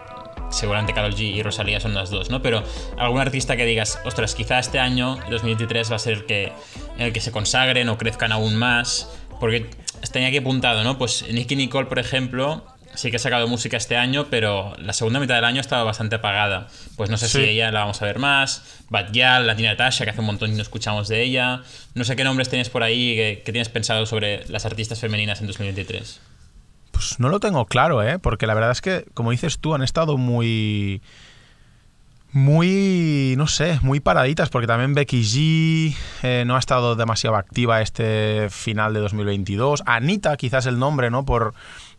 Seguramente 0.50 0.92
Karol 0.92 1.14
G 1.14 1.20
y 1.20 1.42
Rosalía 1.42 1.80
son 1.80 1.94
las 1.94 2.10
dos, 2.10 2.28
¿no? 2.28 2.42
Pero 2.42 2.62
algún 2.98 3.18
artista 3.18 3.56
que 3.56 3.64
digas, 3.64 3.98
ostras, 4.04 4.34
quizá 4.34 4.58
este 4.58 4.78
año, 4.78 5.16
2023, 5.30 5.90
va 5.90 5.96
a 5.96 5.98
ser 5.98 6.12
el 6.12 6.26
que, 6.26 6.52
el 6.98 7.14
que 7.14 7.22
se 7.22 7.32
consagren 7.32 7.88
o 7.88 7.96
crezcan 7.96 8.30
aún 8.30 8.56
más. 8.56 9.08
Porque 9.40 9.70
tenía 10.12 10.28
aquí 10.28 10.36
apuntado, 10.36 10.84
¿no? 10.84 10.98
Pues 10.98 11.24
Nicky 11.32 11.56
Nicole, 11.56 11.86
por 11.86 11.98
ejemplo, 11.98 12.66
sí 12.94 13.10
que 13.10 13.16
ha 13.16 13.20
sacado 13.20 13.46
música 13.48 13.76
este 13.76 13.96
año, 13.96 14.26
pero 14.30 14.74
la 14.78 14.92
segunda 14.92 15.20
mitad 15.20 15.34
del 15.36 15.44
año 15.44 15.58
ha 15.58 15.60
estado 15.60 15.84
bastante 15.84 16.16
apagada. 16.16 16.68
Pues 16.96 17.10
no 17.10 17.16
sé 17.16 17.28
Sí. 17.28 17.38
si 17.38 17.44
ella 17.44 17.70
la 17.72 17.80
vamos 17.80 18.00
a 18.02 18.04
ver 18.06 18.18
más. 18.18 18.62
Bad 18.90 19.12
Gyal, 19.12 19.46
la 19.46 19.56
Tina 19.56 19.70
Natasha, 19.70 20.04
que 20.04 20.10
hace 20.10 20.20
un 20.20 20.26
montón 20.26 20.52
y 20.52 20.54
no 20.56 20.62
escuchamos 20.62 21.08
de 21.08 21.22
ella. 21.22 21.62
No 21.94 22.04
sé 22.04 22.16
qué 22.16 22.24
nombres 22.24 22.48
tienes 22.48 22.70
por 22.70 22.82
ahí 22.82 23.14
que 23.16 23.42
tienes 23.52 23.68
pensado 23.68 24.06
sobre 24.06 24.46
las 24.48 24.64
artistas 24.66 25.00
femeninas 25.00 25.40
en 25.40 25.46
2023. 25.48 26.20
pues 26.92 27.18
no 27.18 27.28
lo 27.28 27.40
tengo 27.40 27.66
claro 27.66 28.04
eh 28.04 28.20
porque 28.20 28.46
la 28.46 28.54
verdad 28.54 28.70
es 28.70 28.80
que 28.80 29.04
como 29.14 29.32
dices 29.32 29.58
tú 29.58 29.74
han 29.74 29.82
estado 29.82 30.16
muy 30.16 31.02
muy 32.32 33.34
no 33.36 33.46
sé 33.46 33.78
muy 33.82 34.00
paraditas 34.00 34.48
porque 34.50 34.66
también 34.66 34.94
Becky 34.94 35.22
G 35.22 35.96
eh, 36.22 36.44
no 36.46 36.56
ha 36.56 36.58
estado 36.58 36.96
demasiado 36.96 37.36
activa 37.36 37.80
este 37.80 38.48
final 38.50 38.92
de 38.94 39.00
2022 39.00 39.82
Anita 39.86 40.36
quizás 40.36 40.66
el 40.66 40.78
nombre 40.78 41.10
no 41.10 41.24
por 41.24 41.54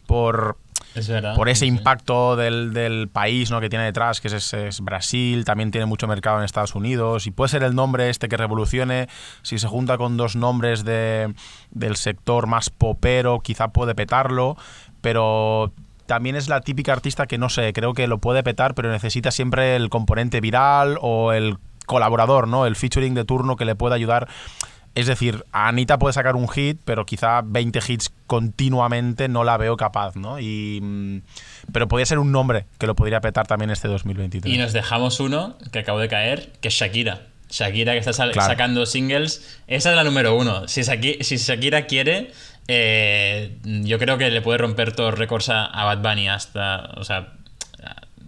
por 0.07 0.57
Es 0.95 1.07
verdad. 1.09 1.35
por 1.35 1.49
ese 1.49 1.65
Sí, 1.65 1.71
sí. 1.71 1.77
impacto 1.77 2.35
del, 2.35 2.73
del 2.73 3.07
país 3.09 3.51
¿no? 3.51 3.59
que 3.59 3.69
tiene 3.69 3.85
detrás, 3.85 4.21
que 4.21 4.27
es, 4.29 4.33
es- 4.33 4.53
es 4.53 4.81
Brasil, 4.81 5.43
también 5.45 5.71
tiene 5.71 5.85
mucho 5.85 6.07
mercado 6.07 6.37
en 6.39 6.45
Estados 6.45 6.73
Unidos, 6.75 7.27
y 7.27 7.31
puede 7.31 7.49
ser 7.49 7.63
el 7.63 7.75
nombre 7.75 8.09
este 8.09 8.29
que 8.29 8.37
revolucione, 8.37 9.07
si 9.41 9.59
se 9.59 9.67
junta 9.67 9.97
con 9.97 10.17
dos 10.17 10.35
nombres 10.35 10.83
de, 10.85 11.33
del 11.71 11.95
sector 11.97 12.47
más 12.47 12.69
popero, 12.69 13.39
quizá 13.41 13.67
puede 13.69 13.93
petarlo, 13.95 14.55
pero 15.01 15.71
también 16.05 16.35
es 16.35 16.47
la 16.49 16.61
típica 16.61 16.93
artista 16.93 17.25
que 17.27 17.37
no 17.37 17.49
sé, 17.49 17.73
creo 17.73 17.93
que 17.93 18.07
lo 18.07 18.19
puede 18.19 18.43
petar, 18.43 18.75
pero 18.75 18.91
necesita 18.91 19.31
siempre 19.31 19.75
el 19.75 19.89
componente 19.89 20.39
viral 20.39 20.97
o 21.01 21.33
el 21.33 21.57
colaborador, 21.87 22.47
¿no? 22.47 22.65
El 22.65 22.75
featuring 22.75 23.13
de 23.13 23.25
turno 23.25 23.55
que 23.57 23.65
le 23.65 23.75
pueda 23.75 23.95
ayudar 23.95 24.27
Es 24.95 25.07
decir, 25.07 25.43
Anita 25.51 25.99
puede 25.99 26.13
sacar 26.13 26.37
un 26.37 26.47
hit, 26.47 26.79
pero 26.85 27.05
quizá 27.05 27.41
20 27.43 27.79
hits 27.85 28.13
continuamente 28.27 29.27
no 29.27 29.43
la 29.43 29.57
veo 29.57 29.75
capaz, 29.75 30.15
¿no? 30.15 30.39
Y, 30.39 30.79
mm, 30.81 31.21
pero 31.73 31.89
podría 31.89 32.05
ser 32.05 32.17
un 32.17 32.31
nombre 32.31 32.65
que 32.79 32.87
lo 32.87 32.95
podría 32.95 33.19
petar 33.19 33.45
también 33.45 33.71
este 33.71 33.89
2023. 33.89 34.53
Y 34.53 34.57
nos 34.57 34.71
dejamos 34.71 35.19
uno 35.19 35.57
que 35.73 35.79
acabo 35.79 35.99
de 35.99 36.07
caer, 36.07 36.53
que 36.61 36.69
es 36.69 36.73
Shakira. 36.73 37.23
Shakira 37.49 37.91
que 37.91 37.99
está 37.99 38.13
sacando 38.13 38.85
singles. 38.85 39.59
Esa 39.67 39.89
es 39.89 39.95
la 39.97 40.05
número 40.05 40.33
uno. 40.35 40.67
Si, 40.69 40.81
si 40.83 41.37
Shakira 41.37 41.87
quiere, 41.87 42.31
eh, 42.69 43.57
yo 43.63 43.99
creo 43.99 44.17
que 44.17 44.29
le 44.31 44.41
puede 44.41 44.59
romper 44.59 44.93
todos 44.93 45.11
los 45.11 45.19
récords 45.19 45.49
a, 45.49 45.67
Bad 45.73 45.99
Bunny 45.99 46.29
hasta. 46.29 46.91
O 46.95 47.03
sea, 47.03 47.33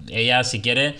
ella 0.09 0.43
si 0.43 0.61
quiere. 0.61 0.97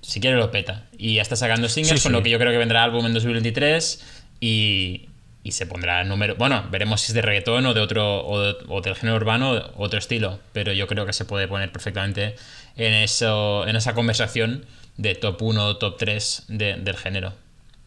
Si 0.00 0.18
quiere 0.18 0.36
lo 0.36 0.50
peta. 0.50 0.84
Y 0.96 1.16
ya 1.16 1.22
está 1.22 1.36
sacando 1.36 1.68
singles, 1.68 2.02
con 2.02 2.12
lo 2.12 2.22
que 2.22 2.30
yo 2.30 2.38
creo 2.38 2.50
que 2.50 2.58
vendrá 2.58 2.82
álbum 2.82 3.06
en 3.06 3.14
2023 3.14 4.21
y, 4.42 5.08
se 5.50 5.66
pondrá 5.66 6.02
número. 6.04 6.34
Bueno, 6.36 6.64
veremos 6.70 7.00
si 7.00 7.12
es 7.12 7.14
de 7.14 7.22
reggaetón 7.22 7.64
o 7.66 7.74
de 7.74 7.80
otro. 7.80 8.26
o, 8.26 8.80
del 8.80 8.94
género 8.96 9.16
urbano 9.16 9.70
otro 9.76 9.98
estilo. 9.98 10.40
Pero 10.52 10.72
yo 10.72 10.86
creo 10.86 11.06
que 11.06 11.12
se 11.12 11.24
puede 11.24 11.48
poner 11.48 11.70
perfectamente 11.70 12.34
en, 12.76 12.92
eso, 12.92 13.66
en 13.66 13.76
esa 13.76 13.94
conversación 13.94 14.66
de 14.96 15.14
top 15.14 15.40
1 15.40 15.64
o 15.64 15.76
top 15.76 15.96
3 15.96 16.44
del 16.48 16.96
género. 16.96 17.32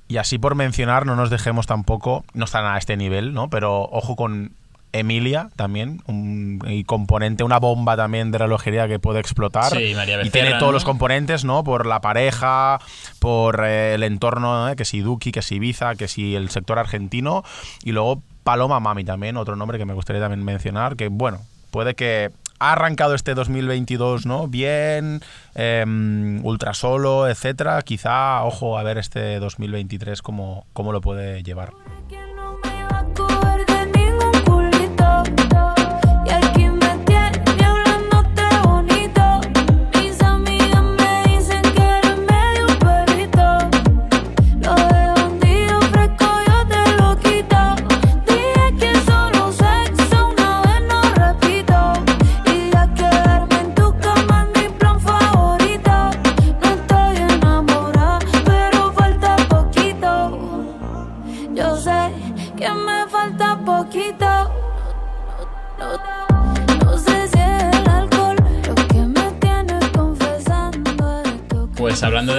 Y 0.08 0.18
así 0.18 0.38
por 0.38 0.56
mencionar, 0.56 1.06
no 1.06 1.16
nos 1.16 1.30
dejemos 1.30 1.66
tampoco, 1.66 2.24
no 2.34 2.46
están 2.46 2.66
a 2.66 2.78
este 2.78 2.96
nivel, 2.96 3.34
¿no? 3.34 3.50
Pero 3.50 3.82
ojo 3.84 4.16
con 4.16 4.54
Emilia 5.00 5.50
también, 5.56 6.02
un 6.08 6.60
y 6.68 6.84
componente, 6.84 7.44
una 7.44 7.60
bomba 7.60 7.96
también 7.98 8.32
de 8.32 8.38
relojería 8.38 8.88
que 8.88 9.00
puede 9.00 9.20
explotar. 9.20 9.72
Sí, 9.72 9.94
María 9.96 10.24
y 10.24 10.30
tiene 10.30 10.54
todos 10.56 10.74
los 10.74 10.86
componentes, 10.86 11.44
¿no? 11.44 11.64
Por 11.64 11.86
la 11.86 12.02
pareja, 12.02 12.80
por 13.20 13.64
eh, 13.66 13.96
el 13.96 14.04
entorno, 14.04 14.70
¿eh? 14.70 14.76
que 14.76 14.86
si 14.86 15.02
Duki, 15.02 15.32
que 15.32 15.42
si 15.42 15.56
Ibiza, 15.56 15.96
que 15.96 16.08
si 16.08 16.36
el 16.36 16.50
sector 16.50 16.80
argentino. 16.80 17.44
Y 17.84 17.92
luego 17.92 18.22
Paloma 18.44 18.80
Mami 18.80 19.04
también, 19.04 19.38
otro 19.38 19.56
nombre 19.56 19.78
que 19.78 19.86
me 19.86 19.94
gustaría 19.94 20.22
también 20.22 20.44
mencionar, 20.44 20.96
que 20.96 21.10
bueno, 21.10 21.42
puede 21.72 21.96
que 21.96 22.32
ha 22.60 22.74
arrancado 22.74 23.16
este 23.16 23.34
2022, 23.34 24.26
¿no? 24.26 24.48
Bien, 24.48 25.22
em, 25.56 26.46
ultra 26.46 26.74
solo, 26.74 27.28
etcétera. 27.28 27.82
Quizá, 27.82 28.44
ojo, 28.44 28.78
a 28.78 28.84
ver 28.84 28.98
este 28.98 29.40
2023 29.40 30.22
cómo, 30.22 30.66
cómo 30.74 30.92
lo 30.92 31.02
puede 31.02 31.44
llevar. 31.44 31.74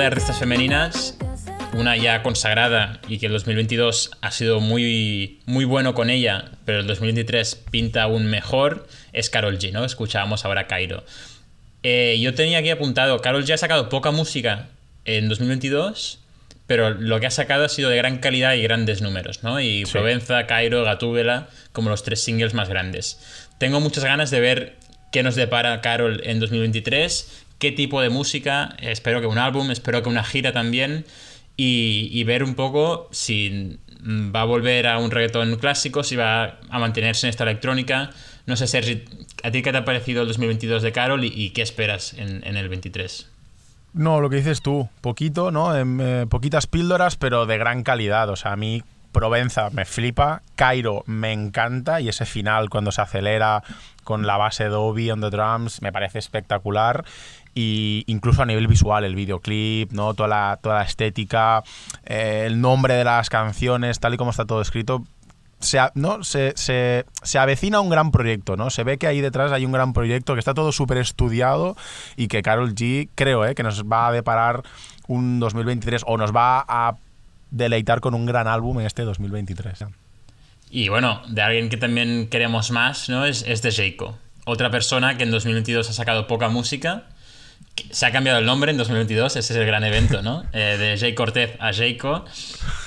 De 0.07 0.13
artistas 0.13 0.39
femeninas, 0.39 1.19
una 1.73 1.97
ya 1.97 2.23
consagrada 2.23 3.01
y 3.09 3.19
que 3.19 3.27
el 3.27 3.33
2022 3.33 4.13
ha 4.21 4.31
sido 4.31 4.61
muy, 4.61 5.41
muy 5.47 5.65
bueno 5.65 5.95
con 5.95 6.11
ella, 6.11 6.53
pero 6.65 6.79
el 6.79 6.87
2023 6.87 7.57
pinta 7.73 8.05
aún 8.05 8.27
mejor, 8.27 8.87
es 9.13 9.31
Carol 9.31 9.59
G, 9.59 9.73
¿no? 9.73 9.85
Escuchábamos 9.85 10.45
ahora 10.45 10.69
Cairo. 10.69 11.03
Eh, 11.83 12.19
yo 12.21 12.35
tenía 12.35 12.59
aquí 12.59 12.71
apuntado, 12.71 13.21
Carol 13.21 13.45
G 13.45 13.55
ha 13.55 13.57
sacado 13.59 13.89
poca 13.89 14.13
música 14.13 14.69
en 15.07 15.29
2022, 15.29 16.21
pero 16.69 16.91
lo 16.91 17.19
que 17.19 17.27
ha 17.27 17.33
sacado 17.33 17.65
ha 17.65 17.69
sido 17.69 17.91
de 17.91 17.97
gran 17.97 18.19
calidad 18.19 18.55
y 18.55 18.63
grandes 18.63 19.03
números, 19.03 19.43
¿no? 19.43 19.61
Y 19.61 19.87
Provenza, 19.87 20.47
Cairo, 20.47 20.85
Gatúbela, 20.85 21.49
como 21.73 21.91
los 21.91 22.05
tres 22.05 22.23
singles 22.23 22.55
más 22.55 22.69
grandes. 22.69 23.49
Tengo 23.59 23.81
muchas 23.81 24.05
ganas 24.05 24.31
de 24.31 24.39
ver 24.39 24.77
qué 25.11 25.25
nos 25.25 25.35
depara 25.35 25.81
Carol 25.81 26.21
en 26.25 26.39
2023 26.39 27.46
qué 27.59 27.73
tipo 27.73 28.01
de 28.01 28.11
música, 28.11 28.77
espero 28.81 29.21
que 29.21 29.27
un 29.27 29.39
álbum, 29.39 29.71
espero 29.71 30.03
que 30.03 30.09
una 30.09 30.25
gira 30.25 30.53
también, 30.53 31.05
y, 31.57 32.23
ver 32.25 32.43
un 32.43 32.55
poco 32.55 33.09
si 33.13 33.79
va 34.07 34.43
a 34.43 34.45
volver 34.45 34.87
a 34.87 34.99
un 34.99 35.11
reggaetón 35.11 35.57
clásico, 35.57 36.03
si 36.03 36.15
va 36.17 36.59
a 36.69 36.79
mantenerse 36.79 37.27
en 37.27 37.31
esta 37.31 37.45
electrónica. 37.45 38.11
No 38.45 38.57
sé, 38.57 38.67
Sergi, 38.67 39.05
¿a 39.43 39.51
ti 39.51 39.63
qué 39.63 39.73
te 39.73 39.79
ha 39.79 39.85
parecido 39.85 40.23
el 40.23 40.29
2022 40.29 40.83
de 40.83 40.93
Carol 40.93 41.25
y, 41.25 41.51
qué 41.51 41.63
esperas 41.63 42.13
en, 42.13 42.45
el 42.45 42.69
23? 42.69 43.31
No, 43.95 44.21
lo 44.21 44.29
que 44.29 44.37
dices 44.37 44.61
tú, 44.61 44.91
poquito, 45.01 45.51
¿no? 45.51 45.75
Em, 45.75 45.99
eh, 46.01 46.27
poquitas 46.29 46.67
píldoras, 46.67 47.17
pero 47.17 47.47
de 47.47 47.57
gran 47.57 47.83
calidad. 47.83 48.29
O 48.29 48.37
sea, 48.37 48.53
a 48.53 48.57
mí 48.57 48.83
Provenza 49.17 49.71
me 49.71 49.87
flipa, 49.87 50.43
Cairo 50.57 51.03
me 51.07 51.33
encanta 51.33 52.03
y 52.03 52.11
ese 52.11 52.27
final 52.27 52.69
cuando 52.69 52.93
se 52.93 53.01
acelera 53.01 53.63
con 54.05 54.27
la 54.27 54.37
base 54.37 54.65
Dobby 54.67 55.11
on 55.11 55.23
the 55.23 55.31
drums 55.31 55.81
me 55.81 55.91
parece 55.91 56.19
espectacular 56.19 57.03
y 57.57 58.05
incluso 58.07 58.43
a 58.43 58.47
nivel 58.47 58.69
visual, 58.69 59.03
el 59.05 59.15
videoclip, 59.15 59.91
¿no? 59.91 60.13
toda, 60.13 60.29
la, 60.29 60.59
toda 60.63 60.77
la 60.77 60.83
estética, 60.83 61.65
eh, 62.05 62.45
el 62.47 62.61
nombre 62.61 62.95
de 62.95 63.03
las 63.03 63.31
canciones, 63.31 63.99
tal 63.99 64.13
y 64.13 64.19
como 64.19 64.31
está 64.31 64.45
todo 64.45 64.61
escrito, 64.61 65.05
se, 65.59 65.79
¿no? 65.95 66.23
Se, 66.23 66.53
se, 66.55 67.07
se, 67.23 67.39
avecina 67.39 67.81
un 67.81 67.89
gran 67.89 68.11
proyecto, 68.11 68.59
¿no? 68.59 68.69
Se 68.69 68.85
ve 68.85 68.99
que 68.99 69.07
ahí 69.07 69.23
detrás 69.23 69.53
hay 69.53 69.65
un 69.65 69.73
gran 69.73 69.95
proyecto, 69.95 70.35
que 70.35 70.39
está 70.39 70.53
todo 70.53 70.71
súper 70.71 70.99
estudiado 70.99 71.79
y 72.15 72.29
que 72.29 72.43
Carol 72.43 72.75
G, 72.75 73.09
creo, 73.15 73.47
¿eh? 73.47 73.55
que 73.55 73.63
nos 73.63 73.85
va 73.85 74.09
a 74.09 74.13
deparar 74.13 74.63
un 75.09 75.41
2023 75.41 76.03
o 76.07 76.19
nos 76.19 76.37
va 76.37 76.63
a 76.69 76.97
deleitar 77.51 78.01
con 78.01 78.13
un 78.13 78.27
gran 78.27 78.49
álbum 78.49 78.81
en 78.81 78.87
este 78.87 79.03
2023. 79.03 79.87
Y 80.69 80.91
bueno, 80.91 81.23
de 81.27 81.41
alguien 81.41 81.71
que 81.71 81.79
también 81.79 82.29
queremos 82.29 82.71
más, 82.71 83.09
¿no? 83.09 83.25
Es, 83.25 83.45
es 83.49 83.63
de 83.63 83.73
Jayco. 83.73 84.19
Otra 84.45 84.71
persona 84.71 85.17
que 85.17 85.25
en 85.25 85.31
2022 85.31 85.89
ha 85.89 85.93
sacado 85.95 86.27
poca 86.27 86.51
música 86.51 87.07
se 87.91 88.07
ha 88.07 88.13
cambiado 88.13 88.39
el 88.39 88.47
nombre 88.47 88.71
en 88.71 88.79
2022, 88.79 89.37
ese 89.37 89.53
es 89.53 89.59
el 89.59 89.67
gran 89.67 89.85
evento, 89.85 90.23
¿no? 90.23 90.45
Eh, 90.53 90.77
de 90.79 90.99
Jay 90.99 91.15
Cortez 91.15 91.57
a 91.59 91.73
Jayco. 91.73 92.25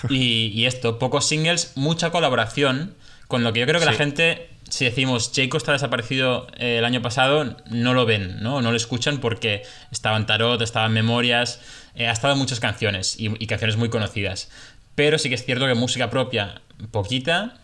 Y, 0.09 0.65
esto, 0.65 0.97
pocos 0.97 1.27
singles, 1.27 1.73
mucha 1.75 2.09
colaboración, 2.09 2.95
con 3.27 3.43
lo 3.43 3.53
que 3.53 3.59
yo 3.59 3.67
creo 3.67 3.79
que 3.79 3.85
la 3.85 3.93
gente, 3.93 4.49
si 4.69 4.85
decimos 4.85 5.31
Jayco 5.35 5.57
está 5.57 5.71
desaparecido 5.71 6.47
eh, 6.57 6.77
el 6.79 6.85
año 6.85 7.01
pasado, 7.01 7.57
no 7.69 7.93
lo 7.93 8.05
ven, 8.05 8.41
¿no? 8.41 8.61
No 8.61 8.71
lo 8.71 8.77
escuchan 8.77 9.19
porque 9.19 9.63
estaba 9.91 10.17
en 10.17 10.25
Tarot, 10.25 10.61
estaba 10.61 10.87
en 10.87 10.93
Memorias, 10.93 11.61
eh, 11.95 12.07
ha 12.07 12.11
estado 12.11 12.33
en 12.33 12.39
muchas 12.39 12.59
canciones 12.59 13.19
y, 13.19 13.31
y, 13.41 13.47
canciones 13.47 13.77
muy 13.77 13.89
conocidas. 13.89 14.49
Pero 14.95 15.17
sí 15.17 15.29
que 15.29 15.35
es 15.35 15.45
cierto 15.45 15.67
que 15.67 15.75
música 15.75 16.09
propia, 16.09 16.61
poquita, 16.91 17.57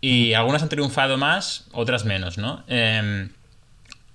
y 0.00 0.34
algunas 0.34 0.62
han 0.62 0.68
triunfado 0.68 1.16
más, 1.16 1.66
otras 1.72 2.04
menos, 2.04 2.36
¿no? 2.36 2.62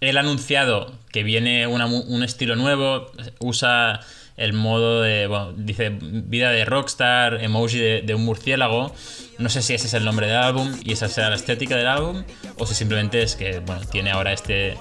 Él 0.01 0.17
ha 0.17 0.21
anunciado 0.21 0.91
que 1.11 1.23
viene 1.23 1.67
un 1.67 2.23
estilo 2.23 2.55
nuevo, 2.55 3.11
usa 3.39 3.99
el 4.35 4.53
modo 4.53 5.03
de, 5.03 5.27
bueno, 5.27 5.53
dice 5.53 5.95
vida 5.99 6.49
de 6.49 6.65
rockstar, 6.65 7.43
emoji 7.43 7.77
de, 7.77 8.15
un 8.15 8.25
murciélago. 8.25 8.93
No 9.37 9.49
sé 9.49 9.61
si 9.61 9.75
ese 9.75 9.85
es 9.85 9.93
el 9.93 10.03
nombre 10.03 10.25
del 10.25 10.37
álbum 10.37 10.75
y 10.83 10.93
esa 10.93 11.07
sea 11.07 11.29
la 11.29 11.35
estética 11.35 11.75
del 11.75 11.87
álbum, 11.87 12.23
o 12.57 12.65
si 12.65 12.73
simplemente 12.73 13.21
es 13.21 13.35
que, 13.35 13.59
bueno, 13.59 13.81
tiene 13.91 14.09
ahora 14.09 14.33
este, 14.33 14.75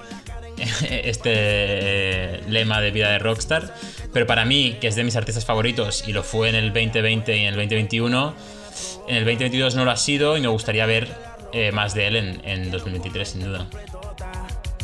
este 0.89 1.31
eh, 1.33 2.41
lema 2.47 2.81
de 2.81 2.89
vida 2.89 3.11
de 3.11 3.19
rockstar. 3.19 3.75
Pero 4.13 4.25
para 4.25 4.43
mí, 4.43 4.77
que 4.81 4.87
es 4.87 4.95
de 4.95 5.03
mis 5.03 5.15
artistas 5.15 5.45
favoritos 5.45 6.03
y 6.07 6.13
lo 6.13 6.23
fue 6.23 6.49
en 6.49 6.55
el 6.55 6.73
2020 6.73 7.37
y 7.37 7.41
en 7.41 7.47
el 7.49 7.55
2021, 7.55 8.35
en 9.07 9.15
el 9.15 9.25
2022 9.25 9.75
no 9.75 9.85
lo 9.85 9.91
ha 9.91 9.97
sido 9.97 10.35
y 10.35 10.41
me 10.41 10.47
gustaría 10.47 10.87
ver 10.87 11.07
eh, 11.53 11.71
más 11.71 11.93
de 11.93 12.07
él 12.07 12.15
en, 12.15 12.41
en 12.43 12.71
2023, 12.71 13.29
sin 13.29 13.43
duda. 13.43 13.67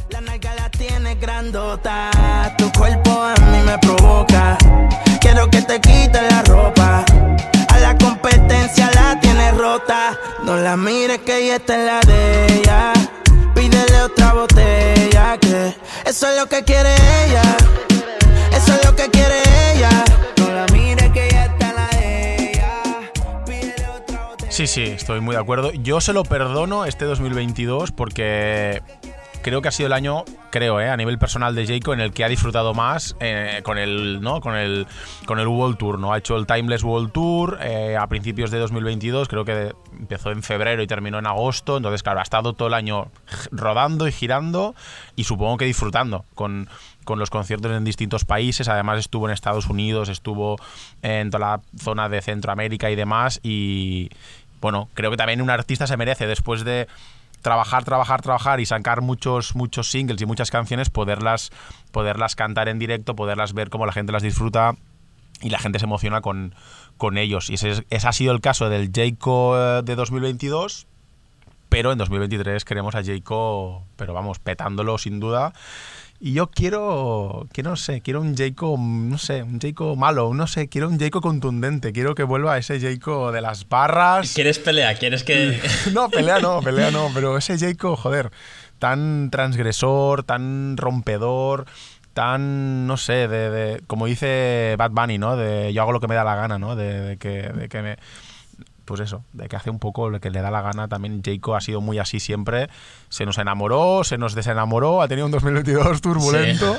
La 0.10 0.22
nalga 0.22 0.56
la 0.56 0.70
tiene 0.70 1.16
grandota. 1.16 2.10
Tu 2.58 2.72
cuerpo 2.72 3.22
a 3.22 3.36
mí 3.52 3.58
me 3.66 3.78
provoca. 3.80 4.58
Quiero 5.20 5.50
que 5.50 5.62
te 5.62 5.82
quite 5.82 6.22
la 6.30 6.42
ropa. 6.44 7.04
A 7.70 7.80
la 7.80 7.98
competencia 7.98 8.90
la 8.94 9.20
tiene 9.20 9.52
rota. 9.52 10.18
No 10.44 10.56
la 10.56 10.78
mires 10.78 11.20
que 11.20 11.38
ella 11.38 11.58
está 11.58 11.76
en 11.76 11.86
la 11.86 12.00
de 12.02 12.46
ella. 12.56 12.94
Pídele 13.54 14.02
otra 14.04 14.34
botella. 14.34 15.38
Que 15.40 15.76
eso 16.06 16.30
es 16.30 16.38
lo 16.40 16.48
que 16.48 16.64
quiere 16.64 16.96
ella. 17.26 17.44
Eso 18.54 18.74
es 18.74 18.86
lo 18.86 18.96
que 18.96 19.10
quiere 19.10 19.36
ella. 19.74 19.90
No 20.38 20.50
la 20.52 20.66
mires 20.72 21.12
que 21.12 21.28
ella 21.28 21.46
está 21.46 21.70
en 21.70 21.76
la 21.76 21.88
de 21.88 22.52
ella. 22.52 22.82
Pídele 23.46 23.88
otra 23.90 24.26
botella. 24.28 24.52
Sí, 24.52 24.68
sí, 24.68 24.84
estoy 24.84 25.20
muy 25.20 25.36
de 25.36 25.42
acuerdo. 25.42 25.72
Yo 25.74 26.00
se 26.00 26.14
lo 26.14 26.24
perdono 26.24 26.86
este 26.86 27.04
2022 27.04 27.92
porque 27.92 28.82
creo 29.48 29.62
que 29.62 29.70
ha 29.70 29.72
sido 29.72 29.88
el 29.88 29.94
año, 29.94 30.26
creo, 30.50 30.82
eh, 30.82 30.90
a 30.90 30.98
nivel 30.98 31.18
personal 31.18 31.56
de 31.56 31.66
Jayco, 31.66 31.94
en 31.94 32.02
el 32.02 32.12
que 32.12 32.26
ha 32.26 32.28
disfrutado 32.28 32.74
más 32.74 33.16
eh, 33.22 33.62
con 33.64 33.78
el, 33.78 34.20
¿no? 34.20 34.42
Con 34.42 34.58
el, 34.58 34.86
con 35.26 35.40
el 35.40 35.48
World 35.48 35.78
Tour, 35.78 36.00
¿no? 36.00 36.12
Ha 36.12 36.18
hecho 36.18 36.36
el 36.36 36.46
Timeless 36.46 36.84
World 36.84 37.14
Tour 37.14 37.58
eh, 37.62 37.96
a 37.96 38.06
principios 38.08 38.52
de 38.52 38.60
2022, 38.60 39.30
creo 39.30 39.46
que 39.46 39.74
empezó 39.98 40.32
en 40.32 40.44
febrero 40.44 40.84
y 40.84 40.88
terminó 40.88 41.18
en 41.20 41.28
agosto, 41.28 41.78
entonces 41.78 42.04
claro, 42.04 42.20
ha 42.20 42.24
estado 42.24 42.56
todo 42.56 42.68
el 42.68 42.74
año 42.74 43.08
rodando 43.52 44.06
y 44.10 44.12
girando 44.12 44.76
y 45.16 45.24
supongo 45.24 45.56
que 45.56 45.64
disfrutando 45.64 46.26
con, 46.36 46.68
con 47.06 47.18
los 47.18 47.30
conciertos 47.30 47.72
en 47.72 47.86
distintos 47.86 48.26
países. 48.26 48.68
Además 48.68 49.00
estuvo 49.00 49.28
en 49.28 49.34
Estados 49.34 49.68
Unidos, 49.68 50.10
estuvo 50.10 50.58
en 51.02 51.32
toda 51.32 51.52
la 51.52 51.62
zona 51.82 52.10
de 52.10 52.22
Centroamérica 52.22 52.92
y 52.92 52.98
demás. 52.98 53.40
Y 53.44 54.10
bueno, 54.60 54.90
creo 54.94 55.10
que 55.10 55.16
también 55.16 55.42
un 55.42 55.50
artista 55.50 55.88
se 55.88 55.96
merece, 55.96 56.28
después 56.28 56.66
de 56.66 56.90
trabajar, 57.48 57.86
trabajar, 57.86 58.22
trabajar 58.22 58.60
y 58.60 58.66
sacar 58.66 59.00
muchos, 59.00 59.56
muchos 59.56 59.90
singles 59.90 60.22
y 60.22 60.26
muchas 60.26 60.52
canciones, 60.52 60.90
poderlas, 60.90 61.50
poderlas 61.94 62.36
cantar 62.36 62.68
en 62.68 62.78
directo, 62.78 63.16
poderlas 63.16 63.54
ver 63.54 63.70
cómo 63.70 63.86
la 63.86 63.94
gente 63.94 64.12
las 64.12 64.22
disfruta 64.22 64.76
y 65.40 65.50
la 65.50 65.58
gente 65.58 65.80
se 65.80 65.86
emociona 65.86 66.20
con, 66.20 66.54
con 66.98 67.18
ellos. 67.18 67.50
Y 67.50 67.54
ese, 67.54 67.86
ese 67.90 68.08
ha 68.08 68.12
sido 68.12 68.34
el 68.34 68.42
caso 68.42 68.68
del 68.68 68.92
Jayco 68.94 69.58
eh, 69.58 69.82
de 69.82 69.96
2022. 69.96 70.88
Pero 71.70 71.94
en 71.94 71.98
2023 71.98 72.66
queremos 72.66 72.96
a 72.96 73.04
Jayco, 73.04 73.84
pero 73.96 74.14
vamos, 74.14 74.40
petándolo 74.40 74.98
sin 74.98 75.22
duda. 75.22 75.54
Y 76.20 76.34
yo 76.34 76.50
quiero, 76.50 77.48
quiero, 77.54 77.70
no 77.70 77.76
sé, 77.76 78.02
quiero 78.02 78.22
un 78.22 78.36
Jayco, 78.36 78.76
no 78.80 79.20
sé, 79.20 79.44
un 79.44 79.60
Jayco 79.60 79.96
malo, 79.96 80.34
no 80.34 80.48
sé, 80.48 80.68
quiero 80.68 80.90
un 80.90 80.98
Jayco 80.98 81.22
contundente, 81.22 81.94
quiero 81.94 82.16
que 82.16 82.24
vuelva 82.24 82.54
a 82.54 82.58
ese 82.58 82.80
Jayco 82.80 83.32
de 83.32 83.42
las 83.42 83.70
barras. 83.70 84.34
¿Quieres 84.34 84.58
pelea? 84.58 84.96
¿Quieres 84.96 85.24
que...? 85.24 85.62
no, 85.94 86.10
pelea 86.10 86.40
no, 86.40 86.62
pelea 86.62 86.90
no, 86.90 87.12
pero 87.14 87.38
ese 87.38 87.60
Jayco, 87.60 87.96
joder, 87.96 88.32
tan 88.80 89.30
transgresor, 89.30 90.24
tan 90.24 90.76
rompedor, 90.76 91.66
tan, 92.14 92.88
no 92.88 92.98
sé, 92.98 93.28
de, 93.28 93.84
como 93.86 94.08
dice 94.08 94.74
Bad 94.76 94.90
Bunny, 94.90 95.20
¿no? 95.20 95.38
De 95.38 95.72
yo 95.72 95.84
hago 95.84 95.92
lo 95.92 96.00
que 96.00 96.08
me 96.08 96.16
da 96.16 96.24
la 96.24 96.36
gana, 96.36 96.58
¿no? 96.58 96.76
De, 96.76 97.18
que, 97.20 97.44
de 97.44 97.70
que 97.70 97.82
me 97.84 97.98
pues 98.88 99.02
eso, 99.02 99.24
de 99.34 99.50
que 99.50 99.56
hace 99.58 99.70
un 99.70 99.80
poco 99.80 100.10
lo 100.10 100.20
que 100.20 100.32
le 100.32 100.42
da 100.42 100.50
la 100.50 100.62
gana. 100.62 100.88
También 100.88 101.22
Jayco 101.22 101.56
ha 101.56 101.62
sido 101.62 101.82
muy 101.82 102.00
así 102.00 102.20
siempre. 102.20 102.70
Se 103.10 103.26
nos 103.26 103.38
enamoró, 103.38 104.04
se 104.04 104.18
nos 104.18 104.34
desenamoró, 104.34 105.02
ha 105.02 105.08
tenido 105.08 105.26
un 105.26 105.32
2022 105.32 106.02
turbulento. 106.02 106.78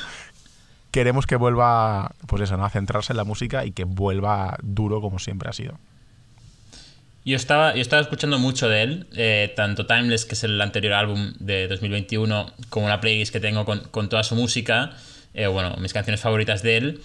Queremos 0.91 1.27
que 1.27 1.37
vuelva, 1.37 2.13
pues 2.27 2.43
eso, 2.43 2.57
¿no? 2.57 2.65
a 2.65 2.71
centrarse 2.71 3.13
en 3.13 3.19
la 3.19 3.25
música 3.25 3.67
y 3.67 3.73
que 3.73 3.85
vuelva 3.85 4.57
duro 4.63 5.03
como 5.03 5.19
siempre 5.19 5.51
ha 5.51 5.53
sido. 5.53 5.79
Yo 7.27 7.37
estaba, 7.37 7.75
yo 7.75 7.83
estaba 7.83 8.01
escuchando 8.01 8.39
mucho 8.39 8.71
de 8.71 8.83
él, 8.83 9.07
eh, 9.15 9.53
tanto 9.55 9.85
Timeless, 9.85 10.25
que 10.25 10.35
es 10.35 10.45
el 10.45 10.59
anterior 10.63 10.95
álbum 10.95 11.35
de 11.39 11.69
2021, 11.69 12.55
como 12.71 12.89
la 12.89 13.03
playlist 13.03 13.35
que 13.35 13.41
tengo 13.41 13.67
con, 13.67 13.81
con 13.91 14.09
toda 14.09 14.25
su 14.25 14.35
música, 14.35 14.93
eh, 15.35 15.47
bueno, 15.47 15.77
mis 15.79 15.93
canciones 15.93 16.23
favoritas 16.23 16.63
de 16.63 16.79
él. 16.79 17.01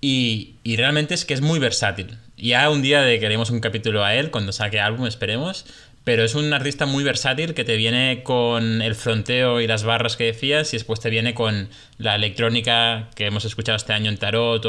Y, 0.00 0.56
y, 0.64 0.74
realmente 0.74 1.14
es 1.14 1.24
que 1.24 1.32
es 1.32 1.42
muy 1.42 1.60
versátil. 1.60 2.18
Ya 2.42 2.68
un 2.70 2.82
día 2.82 3.04
queremos 3.20 3.50
un 3.50 3.60
capítulo 3.60 4.04
a 4.04 4.16
él, 4.16 4.32
cuando 4.32 4.50
saque 4.50 4.80
álbum, 4.80 5.06
esperemos. 5.06 5.64
Pero 6.02 6.24
es 6.24 6.34
un 6.34 6.52
artista 6.52 6.86
muy 6.86 7.04
versátil 7.04 7.54
que 7.54 7.62
te 7.62 7.76
viene 7.76 8.24
con 8.24 8.82
el 8.82 8.96
fronteo 8.96 9.60
y 9.60 9.68
las 9.68 9.84
barras 9.84 10.16
que 10.16 10.24
decías 10.24 10.74
y 10.74 10.76
después 10.76 10.98
te 10.98 11.08
viene 11.08 11.34
con 11.34 11.68
la 11.98 12.16
electrónica 12.16 13.08
que 13.14 13.26
hemos 13.26 13.44
escuchado 13.44 13.76
este 13.76 13.92
año 13.92 14.10
en 14.10 14.18
Tarot 14.18 14.66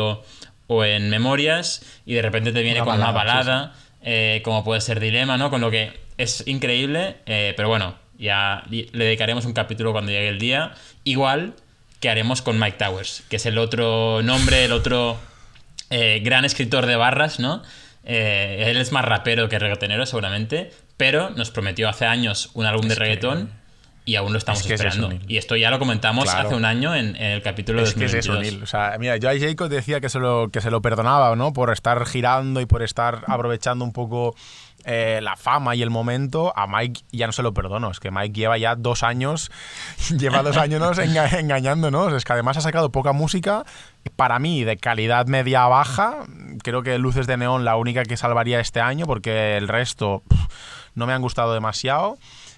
o, 0.67 0.85
en 0.85 1.09
Memorias 1.09 1.83
y 2.05 2.13
de 2.13 2.21
repente 2.21 2.51
te 2.51 2.61
viene 2.61 2.81
con 2.81 2.93
una 2.93 3.11
balada, 3.11 3.73
eh, 4.03 4.41
como 4.45 4.63
puede 4.63 4.79
ser 4.79 4.99
Dilema, 4.99 5.37
¿no? 5.39 5.49
Con 5.49 5.59
lo 5.59 5.71
que 5.71 5.91
es 6.19 6.43
increíble, 6.45 7.15
eh, 7.25 7.55
pero 7.57 7.69
bueno, 7.69 7.95
ya 8.19 8.63
le 8.69 8.85
dedicaremos 8.93 9.45
un 9.45 9.53
capítulo 9.53 9.93
cuando 9.93 10.11
llegue 10.11 10.29
el 10.29 10.37
día. 10.37 10.73
Igual 11.03 11.55
que 11.99 12.11
haremos 12.11 12.43
con 12.43 12.59
Mike 12.59 12.77
Towers, 12.77 13.23
que 13.29 13.37
es 13.37 13.45
el 13.47 13.57
otro 13.57 14.21
nombre, 14.21 14.65
el 14.65 14.73
otro 14.73 15.17
eh, 15.95 16.21
gran 16.21 16.43
escritor 16.43 16.87
de 16.87 16.95
barras, 16.95 17.39
¿no? 17.39 17.61
Eh, 18.03 18.65
él 18.67 18.77
es 18.77 18.91
más 18.91 19.05
rapero 19.05 19.47
que 19.47 19.59
reggaetonero, 19.59 20.07
seguramente, 20.07 20.71
pero 20.97 21.29
nos 21.29 21.51
prometió 21.51 21.87
hace 21.87 22.05
años 22.05 22.49
un 22.55 22.65
álbum 22.65 22.87
de 22.87 22.95
reggaetón 22.95 23.62
y 24.05 24.15
aún 24.15 24.33
lo 24.33 24.37
estamos 24.37 24.65
esperando. 24.65 25.11
y 25.27 25.37
esto 25.37 25.55
ya 25.55 25.69
lo 25.69 25.79
comentamos 25.79 26.33
hace 26.33 26.55
un 26.55 26.65
año 26.65 26.95
en, 26.95 27.15
el 27.15 27.41
capítulo 27.41 27.79
de 27.79 27.85
2022. 27.85 28.63
o 28.63 28.65
sea, 28.65 28.95
mira, 28.99 29.17
yo 29.17 29.29
a 29.29 29.37
Jacob 29.37 29.69
decía 29.69 30.01
que 30.01 30.09
se 30.09 30.19
lo, 30.19 30.49
que 30.51 30.61
se 30.61 30.71
lo 30.71 30.81
perdonaba, 30.81 31.35
¿no? 31.35 31.53
Por 31.53 31.71
estar 31.71 32.05
girando 32.05 32.61
y 32.61 32.65
por 32.65 32.83
estar 32.83 33.23
aprovechando 33.27 33.85
un 33.85 33.93
poco 33.93 34.35
eh, 34.85 35.19
la 35.23 35.37
fama 35.37 35.75
y 35.75 35.81
el 35.81 35.89
momento, 35.89 36.51
a 36.57 36.67
Mike 36.67 37.03
ya 37.11 37.25
no 37.25 37.31
se 37.31 37.41
lo 37.41 37.53
perdono. 37.53 37.89
Es 37.89 38.01
que 38.01 38.11
Mike 38.11 38.33
lleva 38.33 38.57
ya 38.57 38.75
dos 38.75 39.03
años, 39.03 39.49
lleva 40.17 40.43
dos 40.43 40.57
años 40.57 40.97
engañándonos. 40.97 42.13
Es 42.13 42.25
que 42.25 42.33
además 42.33 42.57
ha 42.57 42.61
sacado 42.61 42.91
poca 42.91 43.13
música, 43.13 43.63
para 44.17 44.39
mí, 44.39 44.63
de 44.65 44.77
calidad 44.77 45.27
media-baja. 45.27 46.25
Creo 46.61 46.83
que 46.83 46.97
Luces 46.97 47.27
de 47.27 47.37
Neón 47.37 47.63
la 47.63 47.77
única 47.77 48.03
que 48.03 48.17
salvaría 48.17 48.59
este 48.59 48.81
año, 48.81 49.05
porque 49.05 49.55
el 49.55 49.69
resto 49.69 50.23
no 50.95 51.07
me 51.07 51.13
han 51.13 51.21
gustado 51.21 51.53
demasiado. 51.53 52.17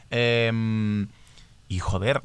Em, 0.10 1.08
y 1.67 1.80
joder, 1.80 2.21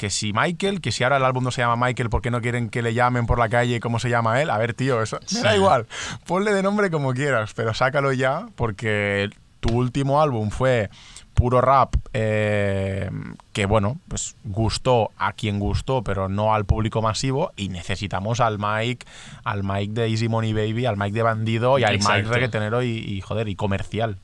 que 0.00 0.08
si 0.08 0.32
Michael, 0.32 0.80
que 0.80 0.92
si 0.92 1.04
ahora 1.04 1.18
el 1.18 1.24
álbum 1.24 1.44
no 1.44 1.50
se 1.50 1.60
llama 1.60 1.86
Michael 1.86 2.08
porque 2.08 2.30
no 2.30 2.40
quieren 2.40 2.70
que 2.70 2.80
le 2.80 2.94
llamen 2.94 3.26
por 3.26 3.38
la 3.38 3.50
calle 3.50 3.80
como 3.80 3.98
se 3.98 4.08
llama 4.08 4.40
él, 4.40 4.48
a 4.48 4.56
ver, 4.56 4.72
tío, 4.72 5.02
eso 5.02 5.20
me 5.34 5.40
da 5.42 5.54
igual. 5.54 5.86
Ponle 6.26 6.52
de 6.54 6.62
nombre 6.62 6.90
como 6.90 7.12
quieras, 7.12 7.52
pero 7.54 7.74
sácalo 7.74 8.12
ya 8.12 8.46
porque 8.56 9.28
tu 9.60 9.74
último 9.74 10.22
álbum 10.22 10.48
fue 10.48 10.88
puro 11.34 11.60
rap 11.60 11.94
eh, 12.14 13.10
que 13.52 13.66
bueno, 13.66 13.98
pues 14.08 14.36
gustó 14.44 15.10
a 15.18 15.34
quien 15.34 15.58
gustó, 15.58 16.02
pero 16.02 16.30
no 16.30 16.54
al 16.54 16.64
público 16.64 17.02
masivo 17.02 17.52
y 17.56 17.68
necesitamos 17.68 18.40
al 18.40 18.58
Mike, 18.58 19.06
al 19.44 19.64
Mike 19.64 19.92
de 19.92 20.08
Easy 20.08 20.28
Money 20.28 20.54
Baby, 20.54 20.86
al 20.86 20.96
Mike 20.96 21.12
de 21.12 21.22
Bandido 21.22 21.78
y 21.78 21.84
al 21.84 21.98
Mike 21.98 22.22
reggaetonero 22.22 22.82
y, 22.82 22.90
y 22.90 23.20
joder, 23.20 23.48
y 23.48 23.54
comercial. 23.54 24.16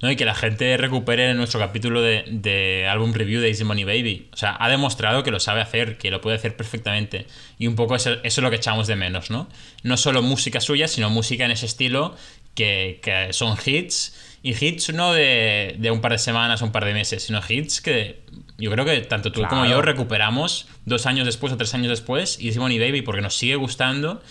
¿No? 0.00 0.10
Y 0.10 0.16
que 0.16 0.24
la 0.24 0.34
gente 0.34 0.76
recupere 0.76 1.34
nuestro 1.34 1.60
capítulo 1.60 2.00
de, 2.00 2.24
de, 2.28 2.86
álbum 2.88 3.12
review 3.12 3.40
de 3.40 3.48
Easy 3.48 3.64
Money 3.64 3.84
Baby. 3.84 4.28
O 4.32 4.36
sea, 4.36 4.56
ha 4.58 4.68
demostrado 4.68 5.22
que 5.22 5.30
lo 5.30 5.40
sabe 5.40 5.60
hacer, 5.60 5.98
que 5.98 6.10
lo 6.10 6.20
puede 6.20 6.36
hacer 6.36 6.56
perfectamente. 6.56 7.26
Y 7.58 7.66
un 7.66 7.76
poco 7.76 7.94
eso, 7.96 8.16
es 8.22 8.38
lo 8.38 8.50
que 8.50 8.56
echamos 8.56 8.86
de 8.86 8.96
menos, 8.96 9.30
¿no? 9.30 9.48
No 9.82 9.96
solo 9.96 10.22
música 10.22 10.60
suya, 10.60 10.88
sino 10.88 11.10
música 11.10 11.44
en 11.44 11.50
ese 11.50 11.66
estilo 11.66 12.16
que, 12.54 13.00
que 13.02 13.32
son 13.32 13.56
hits 13.64 14.16
y 14.42 14.52
hits 14.52 14.92
no 14.94 15.12
de, 15.12 15.76
de, 15.78 15.90
un 15.90 16.00
par 16.00 16.12
de 16.12 16.18
semanas 16.18 16.62
un 16.62 16.72
par 16.72 16.86
de 16.86 16.94
meses, 16.94 17.22
sino 17.22 17.40
hits 17.46 17.82
que 17.82 18.22
yo 18.56 18.70
creo 18.70 18.84
que 18.84 19.00
tanto 19.02 19.32
tú 19.32 19.42
como 19.48 19.66
yo 19.66 19.82
recuperamos 19.82 20.66
dos 20.86 21.06
años 21.06 21.26
después 21.26 21.52
o 21.52 21.56
tres 21.56 21.74
años 21.74 21.88
después, 21.88 22.38
Easy 22.40 22.58
Money 22.58 22.78
Baby, 22.78 23.02
porque 23.02 23.20
nos 23.20 23.36
sigue 23.36 23.56
gustando. 23.56 24.22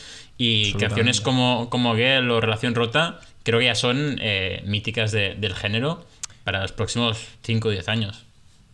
Y 0.42 0.72
canciones 0.74 1.20
como, 1.20 1.70
como 1.70 1.96
Girl 1.96 2.32
o 2.32 2.40
Relación 2.40 2.74
Rota, 2.74 3.20
creo 3.50 3.60
que 3.60 3.66
ya 3.66 3.76
son 3.76 4.18
eh, 4.22 4.62
míticas 4.66 5.12
del 5.12 5.56
género 5.56 6.06
para 6.44 6.62
los 6.62 6.72
próximos 6.72 7.28
5 7.42 7.68
o 7.68 7.72
10 7.72 7.90
años. 7.90 8.26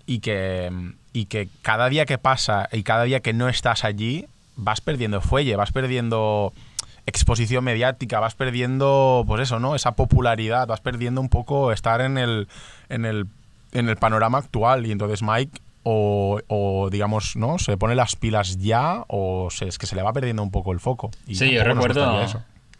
Y 0.05 0.19
que, 0.19 0.69
y 1.13 1.25
que 1.25 1.47
cada 1.61 1.87
día 1.87 2.05
que 2.05 2.17
pasa 2.17 2.67
y 2.73 2.83
cada 2.83 3.05
día 3.05 3.21
que 3.21 3.31
no 3.31 3.47
estás 3.47 3.85
allí, 3.85 4.25
vas 4.57 4.81
perdiendo 4.81 5.21
fuelle, 5.21 5.55
vas 5.55 5.71
perdiendo 5.71 6.51
exposición 7.05 7.63
mediática, 7.63 8.19
vas 8.19 8.35
perdiendo, 8.35 9.23
pues 9.25 9.43
eso, 9.43 9.59
¿no? 9.61 9.75
Esa 9.75 9.93
popularidad, 9.93 10.67
vas 10.67 10.81
perdiendo 10.81 11.21
un 11.21 11.29
poco 11.29 11.71
estar 11.71 12.01
en 12.01 12.17
el, 12.17 12.49
en 12.89 13.05
el, 13.05 13.27
en 13.71 13.87
el 13.87 13.95
panorama 13.95 14.39
actual. 14.39 14.85
Y 14.85 14.91
entonces 14.91 15.21
Mike 15.21 15.61
o, 15.83 16.89
digamos, 16.91 17.37
¿no? 17.37 17.59
Se 17.59 17.77
pone 17.77 17.95
las 17.95 18.17
pilas 18.17 18.57
ya 18.57 19.05
o 19.07 19.47
es 19.61 19.77
que 19.77 19.85
se 19.85 19.95
le 19.95 20.01
va 20.01 20.11
perdiendo 20.11 20.43
un 20.43 20.51
poco 20.51 20.73
el 20.73 20.81
foco. 20.81 21.11
Y 21.27 21.35
sí, 21.35 21.53
yo 21.53 21.63
recuerdo, 21.63 22.25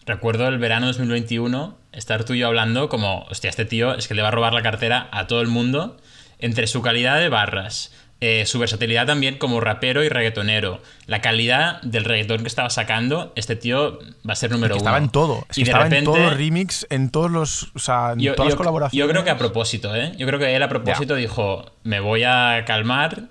recuerdo 0.06 0.48
el 0.48 0.58
verano 0.58 0.88
2021 0.88 1.78
estar 1.92 2.24
tú 2.24 2.34
y 2.34 2.40
yo 2.40 2.48
hablando 2.48 2.90
como, 2.90 3.24
hostia, 3.30 3.50
este 3.50 3.66
tío 3.66 3.96
es 3.96 4.08
que 4.08 4.14
le 4.14 4.22
va 4.22 4.30
a 4.30 4.32
robar 4.32 4.54
la 4.54 4.62
cartera 4.62 5.10
a 5.12 5.28
todo 5.28 5.42
el 5.42 5.48
mundo 5.48 5.98
entre 6.40 6.68
su 6.68 6.82
calidad 6.82 7.20
de 7.20 7.30
barras, 7.30 7.94
eh, 8.22 8.46
su 8.46 8.60
versatilidad 8.60 9.06
también 9.06 9.38
como 9.38 9.60
rapero 9.62 10.04
y 10.04 10.10
reggaetonero, 10.10 10.82
la 11.06 11.22
calidad 11.22 11.82
del 11.82 12.06
reggaetón 12.06 12.42
que 12.42 12.48
estaba 12.48 12.70
sacando, 12.70 13.34
este 13.36 13.56
tío 13.56 14.00
va 14.28 14.34
a 14.34 14.36
ser 14.36 14.52
número 14.52 14.76
uno. 14.76 14.84
Estaba 14.84 14.98
en 14.98 15.10
todo, 15.10 15.46
y 15.56 15.64
estaba 15.64 15.88
en 15.88 16.04
todo 16.04 16.30
remix, 16.30 16.86
en 16.90 17.10
todos 17.10 17.32
los, 17.32 17.72
o 17.76 17.80
sea, 17.80 18.14
en 18.14 18.36
todas 18.36 18.50
las 18.50 18.56
colaboraciones. 18.56 19.06
Yo 19.06 19.10
creo 19.12 19.24
que 19.24 19.30
a 19.30 19.38
propósito, 19.38 19.96
¿eh? 19.96 20.14
Yo 20.18 20.28
creo 20.28 20.40
que 20.40 20.56
él 20.56 20.64
a 20.64 20.70
propósito 20.70 21.16
dijo, 21.16 21.72
me 21.84 22.00
voy 22.00 22.24
a 22.24 22.64
calmar, 22.66 23.30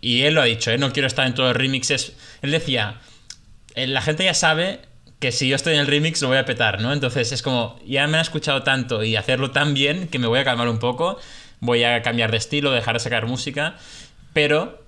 y 0.00 0.22
él 0.22 0.34
lo 0.34 0.42
ha 0.42 0.44
dicho, 0.44 0.70
¿eh? 0.70 0.78
No 0.78 0.92
quiero 0.92 1.06
estar 1.06 1.26
en 1.26 1.34
todos 1.34 1.50
los 1.50 1.56
remixes. 1.56 2.16
Él 2.42 2.50
decía, 2.50 3.00
eh, 3.74 3.86
la 3.86 4.00
gente 4.00 4.24
ya 4.24 4.34
sabe 4.34 4.80
que 5.24 5.32
si 5.32 5.48
yo 5.48 5.56
estoy 5.56 5.72
en 5.74 5.80
el 5.80 5.86
remix 5.86 6.20
lo 6.20 6.28
voy 6.28 6.36
a 6.36 6.44
petar, 6.44 6.82
¿no? 6.82 6.92
Entonces 6.92 7.32
es 7.32 7.40
como, 7.40 7.80
ya 7.86 8.06
me 8.06 8.18
han 8.18 8.22
escuchado 8.22 8.62
tanto 8.62 9.02
y 9.02 9.16
hacerlo 9.16 9.52
tan 9.52 9.72
bien 9.72 10.08
que 10.08 10.18
me 10.18 10.26
voy 10.26 10.38
a 10.38 10.44
calmar 10.44 10.68
un 10.68 10.78
poco, 10.78 11.18
voy 11.60 11.82
a 11.82 12.02
cambiar 12.02 12.30
de 12.30 12.36
estilo, 12.36 12.70
dejar 12.72 12.96
de 12.96 13.00
sacar 13.00 13.26
música 13.26 13.76
pero 14.34 14.82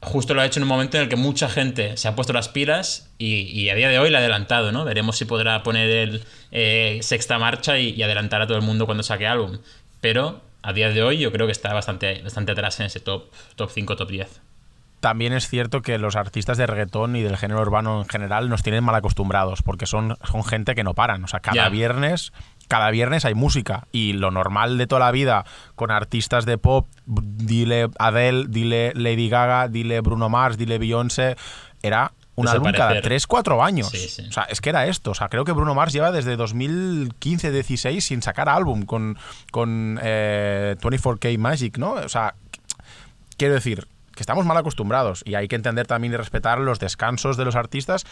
justo 0.00 0.34
lo 0.34 0.40
ha 0.40 0.46
hecho 0.46 0.60
en 0.60 0.62
un 0.62 0.68
momento 0.68 0.96
en 0.96 1.04
el 1.04 1.08
que 1.08 1.16
mucha 1.16 1.48
gente 1.48 1.96
se 1.96 2.06
ha 2.06 2.14
puesto 2.14 2.32
las 2.32 2.48
pilas 2.48 3.10
y, 3.18 3.68
a 3.68 3.74
día 3.74 3.88
de 3.88 3.98
hoy 3.98 4.10
le 4.10 4.16
ha 4.16 4.20
adelantado, 4.20 4.70
¿no? 4.70 4.84
Veremos 4.84 5.16
si 5.16 5.24
podrá 5.24 5.64
poner 5.64 5.90
el 5.90 6.24
eh, 6.52 7.00
sexta 7.02 7.38
marcha 7.38 7.78
y, 7.78 8.00
adelantar 8.00 8.42
a 8.42 8.46
todo 8.46 8.56
el 8.56 8.62
mundo 8.62 8.86
cuando 8.86 9.02
saque 9.02 9.26
álbum. 9.26 9.58
Pero 10.00 10.40
a 10.62 10.72
día 10.72 10.90
de 10.90 11.02
hoy 11.02 11.18
yo 11.18 11.32
creo 11.32 11.46
que 11.46 11.52
está 11.52 11.74
bastante, 11.74 12.22
bastante 12.22 12.52
atrás 12.52 12.78
en 12.80 12.86
ese 12.86 13.00
top, 13.00 13.30
top 13.56 13.70
5, 13.70 13.96
top 13.96 14.10
10. 14.10 14.40
También 15.00 15.32
es 15.32 15.48
cierto 15.48 15.82
que 15.82 15.98
los 15.98 16.14
artistas 16.14 16.58
de 16.58 16.66
reggaetón 16.66 17.16
y 17.16 17.22
del 17.22 17.36
género 17.36 17.62
urbano 17.62 18.02
en 18.02 18.08
general 18.08 18.48
nos 18.48 18.62
tienen 18.62 18.84
mal 18.84 18.94
acostumbrados, 18.94 19.62
porque 19.62 19.86
son, 19.86 20.16
son 20.30 20.44
gente 20.44 20.74
que 20.74 20.84
no 20.84 20.94
paran. 20.94 21.24
O 21.24 21.26
sea, 21.26 21.40
cada 21.40 21.68
viernes. 21.68 22.32
Cada 22.68 22.92
viernes 22.92 23.24
hay 23.24 23.34
música 23.34 23.88
y 23.90 24.12
lo 24.12 24.30
normal 24.30 24.78
de 24.78 24.86
toda 24.86 25.00
la 25.00 25.10
vida 25.10 25.44
con 25.74 25.90
artistas 25.90 26.46
de 26.46 26.56
pop, 26.56 26.86
dile 27.04 27.88
Adele, 27.98 28.44
dile 28.48 28.92
Lady 28.94 29.28
Gaga, 29.28 29.66
dile 29.66 30.00
Bruno 30.02 30.28
Mars, 30.28 30.56
dile 30.56 30.78
Beyoncé, 30.78 31.34
era 31.82 32.12
un 32.36 32.46
álbum 32.46 32.70
cada 32.70 32.90
Desaparecer. 32.90 33.02
3, 33.02 33.26
4 33.26 33.64
años. 33.64 33.88
Sí, 33.88 34.08
sí. 34.08 34.26
O 34.28 34.30
sea, 34.30 34.44
es 34.44 34.60
que 34.60 34.70
era 34.70 34.86
esto. 34.86 35.10
O 35.10 35.14
sea, 35.14 35.28
creo 35.28 35.44
que 35.44 35.50
Bruno 35.50 35.74
Mars 35.74 35.92
lleva 35.92 36.12
desde 36.12 36.38
2015-16 36.38 38.00
sin 38.02 38.22
sacar 38.22 38.48
álbum 38.48 38.82
con, 38.82 39.18
con 39.50 39.98
eh, 40.00 40.76
24K 40.80 41.38
Magic, 41.38 41.76
¿no? 41.76 41.94
O 41.94 42.08
sea, 42.08 42.34
quiero 43.36 43.54
decir 43.54 43.88
que 44.20 44.22
estamos 44.22 44.44
mal 44.44 44.58
acostumbrados 44.58 45.22
y 45.24 45.34
hay 45.34 45.48
que 45.48 45.56
entender 45.56 45.86
también 45.86 46.12
y 46.12 46.16
respetar 46.18 46.58
los 46.58 46.78
descansos 46.78 47.38
de 47.38 47.46
los 47.46 47.56
artistas 47.56 48.04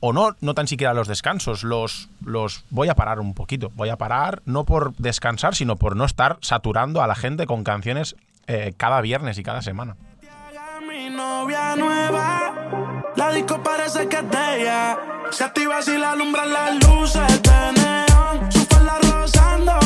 o 0.00 0.12
no, 0.12 0.34
no 0.40 0.52
tan 0.52 0.66
siquiera 0.66 0.94
los 0.94 1.06
descansos, 1.06 1.62
los, 1.62 2.08
los 2.24 2.64
voy 2.70 2.88
a 2.88 2.96
parar 2.96 3.20
un 3.20 3.34
poquito, 3.34 3.70
voy 3.76 3.88
a 3.88 3.96
parar 3.96 4.42
no 4.46 4.64
por 4.64 4.96
descansar, 4.96 5.54
sino 5.54 5.76
por 5.76 5.94
no 5.94 6.06
estar 6.06 6.38
saturando 6.40 7.02
a 7.02 7.06
la 7.06 7.14
gente 7.14 7.46
con 7.46 7.62
canciones 7.62 8.16
eh, 8.48 8.74
cada 8.76 9.00
viernes 9.00 9.38
y 9.38 9.44
cada 9.44 9.62
semana. 9.62 9.94
Novia 11.10 11.76
nueva. 11.76 13.12
La 13.14 13.30
disco 13.30 13.62
parece 13.62 14.08
que 14.08 14.16
es 14.16 14.30
de. 14.30 14.96
Se 15.30 15.44
activa 15.44 15.80
si 15.82 15.96
la 15.96 16.12
alumbran 16.12 16.52
las 16.52 16.74
luces 16.84 17.42
de 17.42 17.72
neón. 17.80 18.50
Su 18.50 18.64
falda 18.66 18.98
rozando 19.00 19.83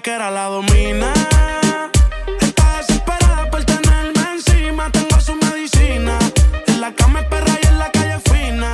bella 0.00 0.02
que 0.02 0.10
era 0.10 0.30
la 0.30 0.44
domina. 0.44 1.12
Está 2.40 2.78
desesperada 2.78 3.50
por 3.50 3.64
tenerme 3.64 4.32
encima. 4.32 4.90
Tengo 4.90 5.20
su 5.20 5.34
medicina. 5.34 6.18
En 6.66 6.80
la 6.80 6.94
cama 6.94 7.20
es 7.20 7.26
perra 7.26 7.58
y 7.62 7.66
en 7.66 7.78
la 7.78 7.90
calle 7.90 8.20
fina. 8.20 8.70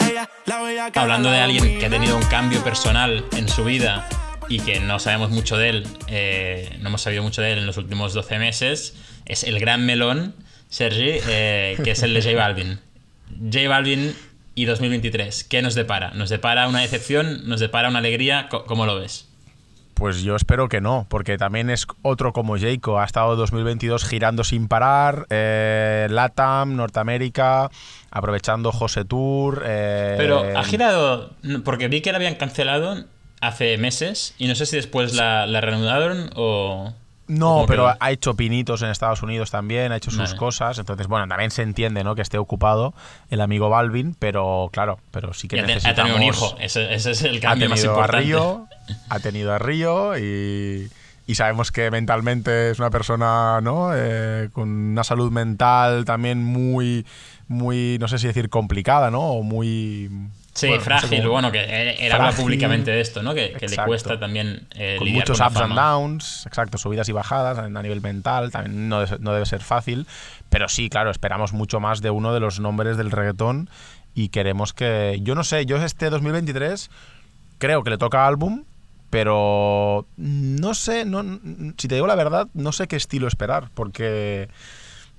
Ella, 0.00 0.28
la 0.46 0.90
Hablando 0.94 1.30
la 1.30 1.36
de 1.36 1.42
alguien 1.42 1.78
que 1.78 1.86
ha 1.86 1.90
tenido 1.90 2.16
un 2.16 2.24
cambio 2.24 2.62
personal 2.62 3.24
en 3.32 3.48
su 3.48 3.64
vida 3.64 4.08
y 4.48 4.60
que 4.60 4.80
no 4.80 4.98
sabemos 4.98 5.30
mucho 5.30 5.56
de 5.56 5.68
él, 5.68 5.86
eh, 6.08 6.76
no 6.80 6.88
hemos 6.88 7.02
sabido 7.02 7.22
mucho 7.22 7.40
de 7.40 7.52
él 7.52 7.58
en 7.58 7.66
los 7.66 7.76
últimos 7.76 8.14
12 8.14 8.38
meses, 8.38 8.96
es 9.26 9.44
el 9.44 9.60
gran 9.60 9.86
melón, 9.86 10.34
Sergi, 10.68 11.20
eh, 11.28 11.78
que 11.84 11.92
es 11.92 12.02
el 12.02 12.14
de 12.14 12.22
J 12.22 12.34
Balvin. 12.34 12.80
J 13.52 13.68
Balvin 13.68 14.12
y 14.56 14.64
2023, 14.64 15.44
¿qué 15.44 15.62
nos 15.62 15.76
depara? 15.76 16.10
¿Nos 16.14 16.30
depara 16.30 16.66
una 16.66 16.80
decepción? 16.80 17.48
¿Nos 17.48 17.60
depara 17.60 17.88
una 17.90 18.00
alegría? 18.00 18.48
¿Cómo 18.48 18.86
lo 18.86 18.98
ves? 18.98 19.29
Pues 20.00 20.22
yo 20.22 20.34
espero 20.34 20.70
que 20.70 20.80
no, 20.80 21.04
porque 21.10 21.36
también 21.36 21.68
es 21.68 21.86
otro 22.00 22.32
como 22.32 22.56
Jayco. 22.58 22.98
Ha 22.98 23.04
estado 23.04 23.36
2022 23.36 24.02
girando 24.06 24.44
sin 24.44 24.66
parar, 24.66 25.26
eh, 25.28 26.06
Latam, 26.08 26.74
Norteamérica, 26.74 27.70
aprovechando 28.10 28.72
José 28.72 29.04
Tour. 29.04 29.62
eh, 29.66 30.14
Pero 30.16 30.42
ha 30.56 30.64
girado, 30.64 31.34
porque 31.66 31.88
vi 31.88 32.00
que 32.00 32.12
la 32.12 32.16
habían 32.16 32.36
cancelado 32.36 33.04
hace 33.42 33.76
meses 33.76 34.34
y 34.38 34.48
no 34.48 34.54
sé 34.54 34.64
si 34.64 34.76
después 34.76 35.12
la, 35.14 35.46
la 35.46 35.60
reanudaron 35.60 36.30
o... 36.34 36.94
No, 37.30 37.46
¿Cómo 37.54 37.66
pero 37.66 37.84
quedó? 37.86 37.96
ha 38.00 38.10
hecho 38.10 38.34
pinitos 38.34 38.82
en 38.82 38.90
Estados 38.90 39.22
Unidos 39.22 39.50
también, 39.50 39.92
ha 39.92 39.96
hecho 39.96 40.10
sus 40.10 40.20
Vale. 40.20 40.36
cosas. 40.36 40.78
Entonces, 40.78 41.06
bueno, 41.06 41.26
también 41.28 41.50
se 41.50 41.62
entiende, 41.62 42.02
¿no? 42.04 42.14
Que 42.14 42.22
esté 42.22 42.38
ocupado 42.38 42.92
el 43.30 43.40
amigo 43.40 43.68
Balvin, 43.68 44.16
pero 44.18 44.68
claro, 44.72 44.98
pero 45.10 45.32
sí 45.32 45.46
que 45.48 45.56
Y 45.56 45.60
ha, 45.60 45.66
te- 45.66 45.72
ha 45.72 45.74
necesitamos... 45.76 46.12
tenido 46.12 46.16
un 46.16 46.34
hijo, 46.34 46.56
ese, 46.58 46.92
ese 46.94 47.12
es 47.12 47.22
el 47.22 47.36
ha 47.38 47.40
cambio 47.40 47.68
más 47.68 47.78
tenido 47.80 47.94
a 47.94 47.98
importante. 48.00 48.24
Río, 48.26 48.66
ha 49.08 49.20
tenido 49.20 49.52
a 49.54 49.58
Río 49.58 50.18
y, 50.18 50.90
y 51.26 51.34
sabemos 51.36 51.70
que 51.70 51.90
mentalmente 51.90 52.70
es 52.72 52.78
una 52.80 52.90
persona, 52.90 53.60
¿no? 53.60 53.90
Eh, 53.94 54.48
con 54.52 54.68
una 54.68 55.04
salud 55.04 55.30
mental 55.30 56.04
también 56.04 56.42
muy, 56.44 57.06
muy, 57.46 57.96
no 58.00 58.08
sé 58.08 58.18
si 58.18 58.26
decir 58.26 58.48
complicada, 58.50 59.10
¿no? 59.10 59.20
O 59.20 59.42
muy... 59.42 60.10
Sí, 60.60 60.66
bueno, 60.68 60.84
no 60.86 61.00
sé 61.00 61.06
frágil, 61.06 61.28
bueno, 61.28 61.52
que 61.52 61.60
él, 62.06 62.12
habla 62.12 62.32
públicamente 62.32 62.90
de 62.90 63.00
esto, 63.00 63.22
¿no? 63.22 63.34
Que, 63.34 63.52
que 63.52 63.68
le 63.68 63.76
cuesta 63.86 64.18
también 64.20 64.66
eh, 64.74 64.96
con 64.98 65.06
lidiar 65.06 65.22
muchos 65.22 65.38
con 65.38 65.44
la 65.44 65.48
ups 65.50 65.60
and 65.60 65.74
downs, 65.74 66.46
exacto, 66.46 66.78
subidas 66.78 67.08
y 67.08 67.12
bajadas 67.12 67.58
a 67.58 67.64
a 67.64 67.82
nivel 67.82 68.00
mental, 68.00 68.50
también 68.50 68.88
no, 68.88 69.00
debe- 69.04 69.18
no 69.20 69.32
debe 69.32 69.46
ser 69.46 69.62
fácil, 69.62 70.06
pero 70.48 70.68
sí, 70.68 70.88
claro, 70.88 71.10
esperamos 71.10 71.52
mucho 71.52 71.80
más 71.80 72.00
de 72.02 72.10
uno 72.10 72.32
de 72.34 72.40
los 72.40 72.60
nombres 72.60 72.96
del 72.96 73.10
reggaetón 73.10 73.68
y 74.14 74.28
queremos 74.30 74.72
que, 74.72 75.18
yo 75.22 75.34
no 75.34 75.44
sé, 75.44 75.66
yo 75.66 75.76
este 75.76 76.10
2023 76.10 76.90
creo 77.58 77.82
que 77.84 77.90
le 77.90 77.98
toca 77.98 78.26
álbum, 78.26 78.64
pero 79.10 80.06
no 80.16 80.74
sé, 80.74 81.04
no, 81.04 81.22
si 81.78 81.88
te 81.88 81.94
digo 81.96 82.06
la 82.06 82.14
verdad, 82.14 82.48
no 82.54 82.72
sé 82.72 82.86
qué 82.86 82.96
estilo 82.96 83.26
esperar, 83.28 83.68
porque 83.74 84.48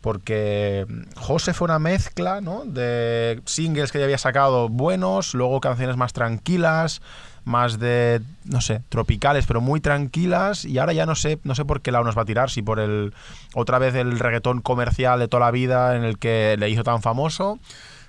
porque 0.02 0.86
José 1.16 1.54
fue 1.54 1.66
una 1.66 1.80
mezcla 1.80 2.42
¿no? 2.42 2.64
de 2.66 3.42
singles 3.46 3.92
que 3.92 4.00
ya 4.00 4.06
había 4.06 4.18
sacado 4.18 4.68
buenos, 4.68 5.34
luego 5.34 5.62
canciones 5.62 5.96
más 5.96 6.12
tranquilas, 6.12 7.02
más 7.44 7.80
de, 7.80 8.22
no 8.46 8.62
sé, 8.62 8.82
tropicales, 8.90 9.46
pero 9.48 9.62
muy 9.62 9.80
tranquilas, 9.80 10.66
y 10.66 10.78
ahora 10.80 10.94
ya 10.94 11.06
no 11.06 11.16
sé, 11.16 11.40
no 11.44 11.56
sé 11.56 11.66
por 11.66 11.82
qué 11.82 11.92
lado 11.92 12.04
nos 12.04 12.18
va 12.18 12.24
a 12.24 12.26
tirar, 12.26 12.50
si 12.50 12.62
por 12.62 12.80
el 12.80 13.14
otra 13.54 13.80
vez 13.80 13.96
el 13.96 14.20
reggaetón 14.20 14.62
comercial 14.62 15.20
de 15.20 15.28
toda 15.28 15.46
la 15.46 15.52
vida 15.52 15.96
en 15.96 16.04
el 16.04 16.18
que 16.18 16.56
le 16.60 16.70
hizo 16.70 16.84
tan 16.84 17.02
famoso, 17.02 17.60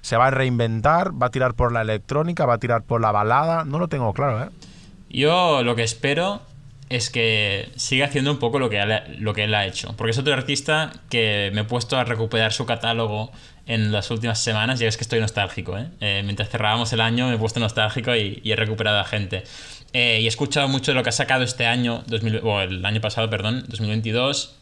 se 0.00 0.16
va 0.16 0.26
a 0.26 0.30
reinventar, 0.30 1.12
va 1.20 1.26
a 1.26 1.30
tirar 1.30 1.54
por 1.54 1.72
la 1.72 1.82
electrónica, 1.82 2.44
va 2.46 2.54
a 2.54 2.58
tirar 2.58 2.82
por 2.82 3.00
la 3.00 3.12
balada, 3.12 3.64
no 3.64 3.78
lo 3.78 3.88
tengo 3.88 4.12
claro, 4.12 4.44
¿eh? 4.44 4.48
Yo 5.08 5.62
lo 5.62 5.76
que 5.76 5.82
espero 5.82 6.40
es 6.92 7.08
que 7.08 7.70
siga 7.76 8.04
haciendo 8.04 8.30
un 8.30 8.38
poco 8.38 8.58
lo 8.58 8.68
que, 8.68 8.78
él, 8.78 9.00
lo 9.18 9.32
que 9.32 9.44
él 9.44 9.54
ha 9.54 9.66
hecho. 9.66 9.94
Porque 9.96 10.10
es 10.10 10.18
otro 10.18 10.34
artista 10.34 10.92
que 11.08 11.50
me 11.54 11.62
he 11.62 11.64
puesto 11.64 11.96
a 11.96 12.04
recuperar 12.04 12.52
su 12.52 12.66
catálogo 12.66 13.32
en 13.66 13.92
las 13.92 14.10
últimas 14.10 14.38
semanas. 14.38 14.78
Ya 14.78 14.84
ves 14.84 14.98
que 14.98 15.02
estoy 15.02 15.18
nostálgico, 15.18 15.78
¿eh? 15.78 15.86
Eh, 16.00 16.20
mientras 16.22 16.50
cerrábamos 16.50 16.92
el 16.92 17.00
año 17.00 17.28
me 17.28 17.36
he 17.36 17.38
puesto 17.38 17.60
nostálgico 17.60 18.14
y, 18.14 18.42
y 18.44 18.52
he 18.52 18.56
recuperado 18.56 18.98
a 18.98 19.04
gente. 19.04 19.42
Eh, 19.94 20.18
y 20.20 20.26
he 20.26 20.28
escuchado 20.28 20.68
mucho 20.68 20.90
de 20.90 20.94
lo 20.94 21.02
que 21.02 21.08
ha 21.08 21.12
sacado 21.12 21.44
este 21.44 21.64
año, 21.64 22.04
2000 22.08 22.40
o 22.44 22.60
el 22.60 22.84
año 22.84 23.00
pasado, 23.00 23.30
perdón, 23.30 23.64
2022. 23.68 24.56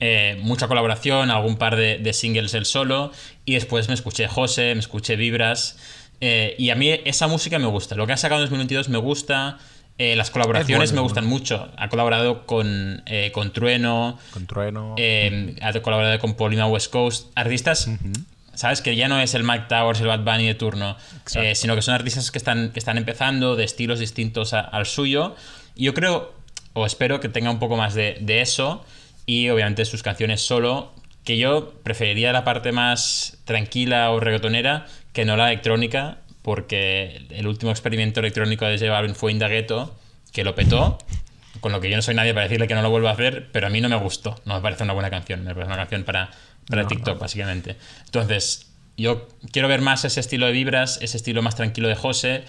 Eh, 0.00 0.36
mucha 0.42 0.66
colaboración, 0.66 1.30
algún 1.30 1.58
par 1.58 1.76
de, 1.76 1.98
de 1.98 2.12
singles 2.12 2.54
él 2.54 2.64
solo. 2.64 3.12
Y 3.44 3.54
después 3.54 3.86
me 3.86 3.94
escuché 3.94 4.26
José, 4.26 4.74
me 4.74 4.80
escuché 4.80 5.14
Vibras. 5.14 5.78
Y 6.20 6.68
a 6.70 6.74
mí 6.74 6.90
esa 7.04 7.28
música 7.28 7.60
me 7.60 7.66
gusta. 7.66 7.94
Lo 7.94 8.06
que 8.08 8.14
ha 8.14 8.16
sacado 8.16 8.42
en 8.42 8.46
2022 8.46 8.88
me 8.88 8.98
gusta. 8.98 9.58
Eh, 10.02 10.16
las 10.16 10.30
colaboraciones 10.30 10.90
bueno, 10.92 11.02
me 11.02 11.06
gustan 11.08 11.26
mucho. 11.26 11.68
Ha 11.76 11.88
colaborado 11.90 12.46
con, 12.46 13.02
eh, 13.04 13.30
con 13.32 13.52
Trueno, 13.52 14.18
Con 14.32 14.46
Trueno. 14.46 14.94
eh, 14.96 15.56
ha 15.60 15.72
colaborado 15.82 16.18
con 16.18 16.34
Polima 16.34 16.66
West 16.66 16.90
Coast. 16.90 17.28
Artistas, 17.34 17.90
¿sabes? 18.54 18.80
Que 18.80 18.96
ya 18.96 19.08
no 19.08 19.20
es 19.20 19.34
el 19.34 19.42
Mike 19.44 19.66
Towers, 19.68 20.00
el 20.00 20.06
Bad 20.06 20.20
Bunny 20.24 20.46
de 20.46 20.54
turno, 20.54 20.96
sino 21.54 21.74
que 21.74 21.82
son 21.82 21.94
artistas 21.94 22.30
que 22.30 22.38
están, 22.38 22.70
que 22.72 22.78
están 22.78 22.96
empezando 22.96 23.56
de 23.56 23.64
estilos 23.64 23.98
distintos 23.98 24.54
a- 24.54 24.60
al 24.60 24.86
suyo. 24.86 25.36
Y 25.74 25.84
yo 25.84 25.92
creo, 25.92 26.32
o 26.72 26.86
espero 26.86 27.20
que 27.20 27.28
tenga 27.28 27.50
un 27.50 27.58
poco 27.58 27.76
más 27.76 27.92
de, 27.92 28.16
de 28.22 28.40
eso. 28.40 28.82
Y 29.26 29.50
obviamente 29.50 29.84
sus 29.84 30.02
canciones 30.02 30.40
solo, 30.40 30.94
que 31.24 31.36
yo 31.36 31.74
preferiría 31.82 32.32
la 32.32 32.42
parte 32.42 32.72
más 32.72 33.36
tranquila 33.44 34.10
o 34.12 34.18
reggaetonera 34.18 34.86
que 35.12 35.26
no 35.26 35.36
la 35.36 35.48
electrónica, 35.52 36.16
porque 36.42 37.26
el 37.30 37.46
último 37.46 37.70
experimento 37.70 38.20
electrónico 38.20 38.64
de 38.64 38.78
J 38.78 38.90
Balvin 38.90 39.14
fue 39.14 39.32
Indagueto, 39.32 39.94
que 40.32 40.44
lo 40.44 40.54
petó, 40.54 40.98
con 41.60 41.72
lo 41.72 41.80
que 41.80 41.90
yo 41.90 41.96
no 41.96 42.02
soy 42.02 42.14
nadie 42.14 42.32
para 42.32 42.44
decirle 42.44 42.66
que 42.68 42.74
no 42.74 42.82
lo 42.82 42.90
vuelva 42.90 43.10
a 43.10 43.12
hacer, 43.12 43.50
pero 43.52 43.66
a 43.66 43.70
mí 43.70 43.80
no 43.80 43.88
me 43.88 43.96
gustó, 43.96 44.40
no 44.44 44.54
me 44.54 44.60
parece 44.60 44.84
una 44.84 44.92
buena 44.92 45.10
canción, 45.10 45.44
me 45.44 45.54
parece 45.54 45.68
una 45.68 45.76
canción 45.76 46.04
para, 46.04 46.30
para 46.68 46.86
TikTok, 46.86 47.18
básicamente. 47.18 47.76
Entonces, 48.06 48.70
yo 48.96 49.28
quiero 49.52 49.68
ver 49.68 49.80
más 49.80 50.04
ese 50.04 50.20
estilo 50.20 50.46
de 50.46 50.52
vibras, 50.52 50.98
ese 51.02 51.16
estilo 51.16 51.42
más 51.42 51.56
tranquilo 51.56 51.88
de 51.88 51.96
José, 51.96 52.44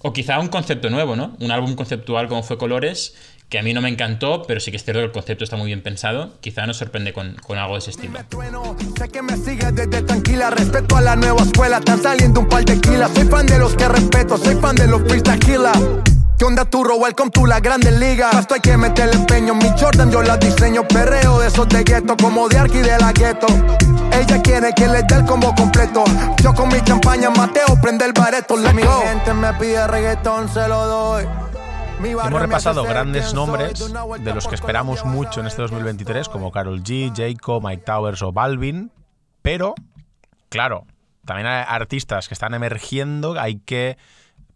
o 0.00 0.12
quizá 0.12 0.38
un 0.38 0.48
concepto 0.48 0.90
nuevo, 0.90 1.14
¿no? 1.14 1.36
Un 1.40 1.50
álbum 1.50 1.74
conceptual 1.74 2.28
como 2.28 2.42
fue 2.42 2.58
Colores, 2.58 3.14
que 3.50 3.58
a 3.58 3.62
mí 3.62 3.74
no 3.74 3.82
me 3.82 3.88
encantó, 3.88 4.44
pero 4.46 4.60
sí 4.60 4.70
que 4.70 4.76
es 4.76 4.84
cierto 4.84 5.00
que 5.00 5.06
el 5.06 5.12
concepto 5.12 5.42
está 5.42 5.56
muy 5.56 5.66
bien 5.66 5.82
pensado, 5.82 6.32
quizá 6.40 6.66
nos 6.66 6.76
sorprende 6.76 7.12
con, 7.12 7.34
con 7.34 7.58
algo 7.58 7.74
de 7.74 7.80
ese 7.80 7.90
estilo. 7.90 8.12
Me 8.12 8.22
trueno, 8.24 8.76
sé 8.96 9.08
que 9.08 9.22
me 9.22 9.36
sigues 9.36 9.74
desde 9.74 10.02
tranquila. 10.02 10.50
Respeto 10.50 10.96
a 10.96 11.00
la 11.00 11.16
nueva 11.16 11.42
escuela, 11.42 11.78
están 11.78 12.00
saliendo 12.00 12.40
un 12.40 12.48
par 12.48 12.64
de 12.64 12.80
kilas. 12.80 13.10
Soy 13.12 13.24
fan 13.24 13.46
de 13.46 13.58
los 13.58 13.74
que 13.74 13.88
respeto, 13.88 14.38
soy 14.38 14.54
fan 14.54 14.76
de 14.76 14.86
los 14.86 15.02
freestyle 15.02 15.40
killer. 15.40 15.72
¿Qué 16.38 16.44
onda 16.44 16.64
turro? 16.64 16.96
Welcome 16.96 17.32
to 17.32 17.44
la 17.44 17.58
grande 17.58 17.90
liga. 17.90 18.30
Esto 18.38 18.54
hay 18.54 18.60
que 18.60 18.76
meterle 18.76 19.14
empeño. 19.16 19.54
Mi 19.56 19.68
Jordan 19.78 20.10
yo 20.12 20.22
la 20.22 20.36
diseño. 20.36 20.86
Perreo 20.86 21.40
de 21.40 21.48
esos 21.48 21.68
de 21.68 21.82
gueto, 21.82 22.16
como 22.16 22.48
de 22.48 22.56
Arki 22.56 22.78
de 22.78 22.96
la 22.98 23.12
gueto. 23.12 23.46
Ella 24.12 24.40
quiere 24.40 24.72
que 24.74 24.86
le 24.86 25.02
dé 25.02 25.16
el 25.16 25.24
combo 25.24 25.52
completo. 25.54 26.04
Yo 26.42 26.54
con 26.54 26.68
mi 26.68 26.80
champaña 26.82 27.30
Mateo 27.30 27.78
prende 27.82 28.06
el 28.06 28.12
bareto. 28.12 28.56
Gente 28.56 29.34
me 29.34 29.52
pide 29.54 29.86
reggaetón, 29.86 30.48
se 30.48 30.66
lo 30.68 30.86
doy. 30.86 31.49
Hemos 32.02 32.40
repasado 32.40 32.82
grandes 32.84 33.34
nombres. 33.34 33.78
De 34.20 34.34
los 34.34 34.46
que 34.48 34.54
esperamos 34.54 35.04
mucho 35.04 35.40
en 35.40 35.46
este 35.46 35.62
2023, 35.62 36.28
como 36.28 36.50
Carol 36.50 36.82
G, 36.82 37.12
Jayco, 37.14 37.60
Mike 37.60 37.82
Towers 37.84 38.22
o 38.22 38.32
Balvin, 38.32 38.90
pero, 39.42 39.74
claro, 40.48 40.86
también 41.26 41.46
hay 41.46 41.64
artistas 41.68 42.28
que 42.28 42.34
están 42.34 42.54
emergiendo, 42.54 43.38
hay 43.38 43.56
que 43.58 43.98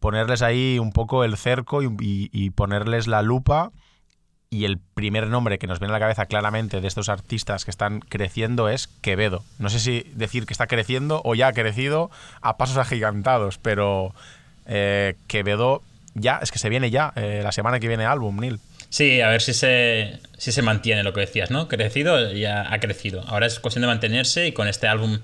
ponerles 0.00 0.42
ahí 0.42 0.78
un 0.78 0.92
poco 0.92 1.24
el 1.24 1.37
cerco 1.37 1.83
y, 1.83 1.87
y- 2.00 2.30
y 2.33 2.50
ponerles 2.50 3.07
la 3.07 3.22
lupa 3.22 3.70
Y 4.50 4.66
el 4.66 4.78
primer 4.78 5.26
nombre 5.28 5.59
que 5.59 5.66
nos 5.66 5.80
viene 5.80 5.92
a 5.92 5.96
la 5.96 6.00
cabeza 6.00 6.26
claramente 6.26 6.80
de 6.80 6.87
estos 6.87 7.09
artistas 7.09 7.64
que 7.64 7.72
están 7.72 7.98
creciendo 8.00 8.68
es 8.68 8.87
Quevedo. 8.87 9.42
No 9.59 9.68
sé 9.68 9.80
si 9.80 10.02
decir 10.14 10.46
que 10.46 10.52
está 10.54 10.68
creciendo 10.68 11.20
o 11.24 11.35
ya 11.35 11.48
ha 11.48 11.52
crecido 11.52 12.09
a 12.40 12.57
pasos 12.57 12.76
agigantados, 12.76 13.59
pero 13.59 14.14
eh, 14.66 15.16
Quevedo 15.26 15.83
ya, 16.14 16.40
es 16.42 16.50
que 16.50 16.59
se 16.59 16.68
viene 16.68 16.90
ya, 16.90 17.12
eh, 17.16 17.40
la 17.42 17.53
semana 17.53 17.81
que 17.81 17.88
viene 17.88 18.05
álbum, 18.05 18.38
Neil. 18.40 18.61
Sí, 18.88 19.20
a 19.20 19.29
ver 19.29 19.42
si 19.42 19.55
se, 19.55 20.20
si 20.38 20.53
se 20.53 20.62
mantiene 20.62 21.03
lo 21.03 21.12
que 21.12 21.20
decías, 21.20 21.50
¿no? 21.50 21.66
Crecido, 21.68 22.33
ya 22.33 22.72
ha 22.72 22.79
crecido. 22.79 23.24
Ahora 23.27 23.46
es 23.46 23.59
cuestión 23.59 23.83
de 23.83 23.88
mantenerse 23.88 24.46
y 24.46 24.53
con 24.53 24.68
este 24.68 24.87
álbum 24.87 25.18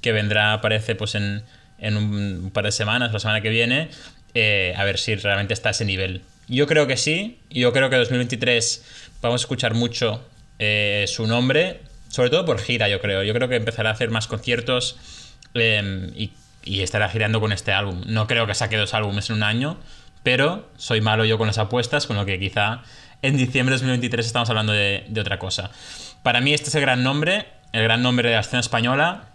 que 0.00 0.12
vendrá, 0.12 0.60
parece, 0.60 0.94
pues 0.94 1.16
en, 1.16 1.42
en 1.78 1.96
un 1.96 2.50
par 2.52 2.64
de 2.64 2.72
semanas, 2.72 3.12
la 3.12 3.18
semana 3.18 3.40
que 3.40 3.48
viene, 3.48 3.88
eh, 4.34 4.74
a 4.76 4.84
ver 4.84 4.98
si 4.98 5.14
realmente 5.16 5.54
está 5.54 5.70
a 5.70 5.72
ese 5.72 5.84
nivel. 5.84 6.22
Yo 6.48 6.66
creo 6.66 6.86
que 6.86 6.96
sí, 6.96 7.38
yo 7.50 7.72
creo 7.72 7.90
que 7.90 7.96
2023 7.96 8.84
vamos 9.20 9.40
a 9.40 9.42
escuchar 9.42 9.74
mucho 9.74 10.24
eh, 10.58 11.06
su 11.08 11.26
nombre, 11.26 11.80
sobre 12.08 12.30
todo 12.30 12.44
por 12.44 12.60
gira, 12.60 12.88
yo 12.88 13.00
creo. 13.00 13.22
Yo 13.24 13.34
creo 13.34 13.48
que 13.48 13.56
empezará 13.56 13.90
a 13.90 13.92
hacer 13.94 14.10
más 14.10 14.26
conciertos 14.26 14.96
y, 15.54 16.30
y 16.64 16.82
estará 16.82 17.08
girando 17.08 17.40
con 17.40 17.52
este 17.52 17.72
álbum. 17.72 18.02
No 18.06 18.26
creo 18.26 18.46
que 18.46 18.54
saque 18.54 18.76
dos 18.76 18.94
álbumes 18.94 19.30
en 19.30 19.36
un 19.36 19.42
año, 19.42 19.78
pero 20.26 20.68
soy 20.76 21.00
malo 21.00 21.24
yo 21.24 21.38
con 21.38 21.46
las 21.46 21.58
apuestas, 21.58 22.08
con 22.08 22.16
lo 22.16 22.26
que 22.26 22.40
quizá 22.40 22.82
en 23.22 23.36
diciembre 23.36 23.76
de 23.76 23.78
2023 23.78 24.26
estamos 24.26 24.50
hablando 24.50 24.72
de, 24.72 25.06
otra 25.20 25.38
cosa. 25.38 25.70
Para 26.24 26.40
mí 26.40 26.52
este 26.52 26.68
es 26.68 26.74
el 26.74 26.80
gran 26.80 27.04
nombre, 27.04 27.46
el 27.72 27.84
gran 27.84 28.02
nombre 28.02 28.30
de 28.30 28.34
la 28.34 28.40
escena 28.40 28.58
española, 28.58 29.28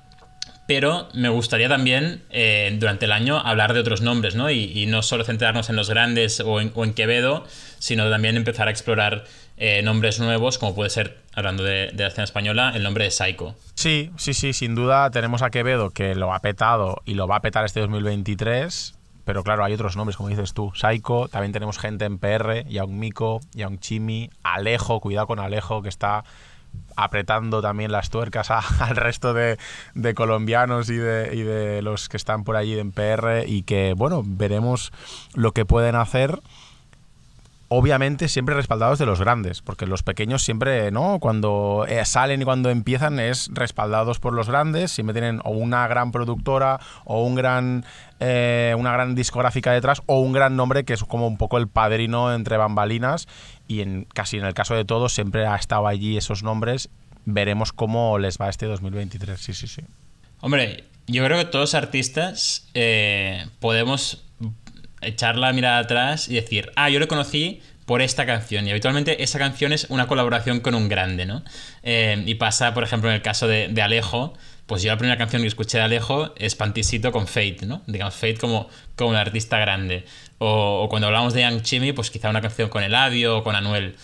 pero 0.68 1.08
me 1.14 1.30
gustaría 1.30 1.70
también 1.70 2.24
eh, 2.30 2.76
durante 2.78 3.06
el 3.06 3.14
año 3.14 3.38
hablar 3.38 3.74
de 3.74 3.80
otros 3.80 4.02
nombres, 4.02 4.36
¿no? 4.36 4.52
Y, 4.52 4.86
no 4.88 5.02
solo 5.02 5.24
centrarnos 5.24 5.70
en 5.70 5.78
los 5.78 5.90
grandes 5.90 6.42
o 6.42 6.60
en, 6.60 6.74
o 6.76 6.84
en 6.84 6.94
Quevedo, 6.94 7.46
sino 7.80 8.10
también 8.10 8.36
empezar 8.36 8.68
a 8.68 8.72
explorar 8.72 9.24
eh, 9.56 9.82
nombres 9.84 10.20
nuevos, 10.20 10.58
como 10.58 10.76
puede 10.76 10.90
ser, 10.90 11.20
hablando 11.32 11.64
de, 11.64 11.92
de 11.94 12.04
la 12.04 12.08
escena 12.10 12.26
española, 12.26 12.74
el 12.76 12.84
nombre 12.84 13.06
de 13.06 13.12
Psycho. 13.12 13.56
Sí, 13.76 14.12
sí, 14.18 14.34
sí, 14.34 14.52
sin 14.52 14.76
duda 14.76 15.10
tenemos 15.10 15.42
a 15.42 15.52
Quevedo 15.52 15.92
que 15.92 16.16
lo 16.16 16.34
ha 16.34 16.42
petado 16.42 17.02
y 17.06 17.14
lo 17.14 17.30
va 17.30 17.38
a 17.38 17.42
petar 17.42 17.64
este 17.64 17.80
2023. 17.80 18.96
Pero 19.26 19.44
claro, 19.44 19.64
hay 19.64 19.74
otros 19.74 19.96
nombres, 19.96 20.18
como 20.18 20.30
dices 20.30 20.54
tú. 20.54 20.72
Psycho, 20.74 21.28
también 21.28 21.52
tenemos 21.52 21.78
gente 21.78 22.06
en 22.06 22.18
PR, 22.18 22.66
Young 22.68 22.92
Miko, 22.92 23.40
Young 23.54 23.80
Chimi, 23.80 24.30
Alejo, 24.44 25.00
cuidado 25.00 25.28
con 25.28 25.40
Alejo, 25.40 25.82
que 25.82 25.90
está 25.90 26.24
apretando 26.96 27.62
también 27.62 27.92
las 27.92 28.10
tuercas 28.10 28.50
al 28.80 28.96
resto 28.96 29.34
de, 29.34 29.58
de 29.94 30.14
colombianos 30.14 30.90
y 30.90 30.96
de, 30.98 31.36
y 31.36 31.42
de 31.42 31.82
los 31.82 32.10
que 32.10 32.18
están 32.18 32.44
por 32.44 32.56
allí 32.56 32.78
en 32.80 32.92
PR 32.92 33.46
y 33.46 33.64
que, 33.64 33.94
bueno, 33.96 34.24
veremos 34.26 34.92
lo 35.34 35.52
que 35.52 35.66
pueden 35.66 35.96
hacer 35.96 36.40
obviamente 37.74 38.28
siempre 38.28 38.54
respaldados 38.54 39.00
de 39.00 39.06
los 39.06 39.22
grandes, 39.22 39.62
porque 39.62 39.86
los 39.86 40.04
pequeños 40.04 40.44
siempre, 40.44 40.92
¿no? 40.92 41.20
Cuando 41.22 41.86
eh, 41.88 42.04
salen 42.04 42.42
y 42.42 42.44
cuando 42.44 42.70
empiezan 42.70 43.18
es 43.18 43.50
respaldados 43.54 44.20
por 44.20 44.34
los 44.34 44.50
grandes, 44.50 44.92
siempre 44.92 45.14
tienen 45.14 45.40
o 45.46 45.52
una 45.52 45.88
gran 45.88 46.12
productora 46.12 46.82
o 47.06 47.24
un 47.24 47.34
gran 47.34 47.86
eh, 48.20 48.76
una 48.78 48.92
gran 48.92 49.16
discográfica 49.16 49.72
detrás 49.72 50.02
o 50.08 50.20
un 50.20 50.34
gran 50.34 50.58
nombre 50.58 50.84
que 50.84 50.92
es 50.92 51.06
como 51.06 51.26
un 51.26 51.38
poco 51.38 51.58
el 51.58 51.70
padrino 51.70 52.34
entre 52.34 52.58
bambalinas 52.58 53.30
y 53.70 53.80
en 53.80 54.04
casi 54.04 54.38
en 54.38 54.44
el 54.44 54.54
caso 54.54 54.76
de 54.76 54.84
todos 54.84 55.14
siempre 55.14 55.48
ha 55.48 55.56
estado 55.56 55.88
allí 55.88 56.18
esos 56.18 56.44
nombres. 56.44 56.90
Veremos 57.24 57.72
cómo 57.72 58.20
les 58.20 58.38
va 58.38 58.50
este 58.50 58.66
2023. 58.66 59.40
Sí, 59.40 59.54
sí, 59.54 59.68
sí. 59.68 59.82
Hombre, 60.42 60.84
yo 61.08 61.24
creo 61.24 61.38
que 61.38 61.46
todos 61.46 61.74
artistas 61.74 62.68
eh, 62.74 63.46
podemos 63.62 64.26
echar 65.02 65.38
la 65.38 65.54
mirada 65.54 65.80
atrás 65.80 66.30
y 66.30 66.36
decir, 66.36 66.72
ah, 66.76 66.90
yo 66.90 67.00
lo 67.00 67.08
conocí 67.08 67.62
por 67.86 68.02
esta 68.02 68.26
canción. 68.26 68.68
Y 68.68 68.72
habitualmente 68.72 69.24
esa 69.24 69.40
canción 69.40 69.74
es 69.74 69.88
una 69.90 70.08
colaboración 70.08 70.60
con 70.62 70.76
un 70.76 70.88
grande, 70.88 71.26
¿no? 71.26 71.44
Eh, 71.84 72.24
y 72.26 72.36
pasa, 72.36 72.74
por 72.74 72.84
ejemplo, 72.84 73.10
en 73.10 73.16
el 73.16 73.22
caso 73.22 73.48
de, 73.48 73.68
de 73.68 73.82
Alejo, 73.82 74.34
pues 74.68 74.84
yo 74.84 74.90
la 74.92 74.98
primera 74.98 75.18
canción 75.18 75.42
que 75.42 75.48
escuché 75.50 75.78
de 75.80 75.84
Alejo 75.84 76.34
es 76.38 76.56
Pantisito 76.56 77.12
con 77.12 77.28
Fate, 77.28 77.66
¿no? 77.66 77.82
Digamos, 77.88 78.14
Fate 78.14 78.38
como, 78.38 78.70
como 78.96 79.10
un 79.10 79.16
artista 79.18 79.58
grande. 79.60 80.06
O, 80.38 80.88
cuando 80.90 81.08
hablamos 81.08 81.34
de 81.34 81.42
Young 81.42 81.62
Chimmy, 81.62 81.92
pues 81.92 82.10
quizá 82.10 82.30
una 82.30 82.42
canción 82.42 82.70
con 82.70 82.82
Eladio 82.84 83.40
o 83.40 83.44
con 83.44 83.56
Anuel. 83.56 83.96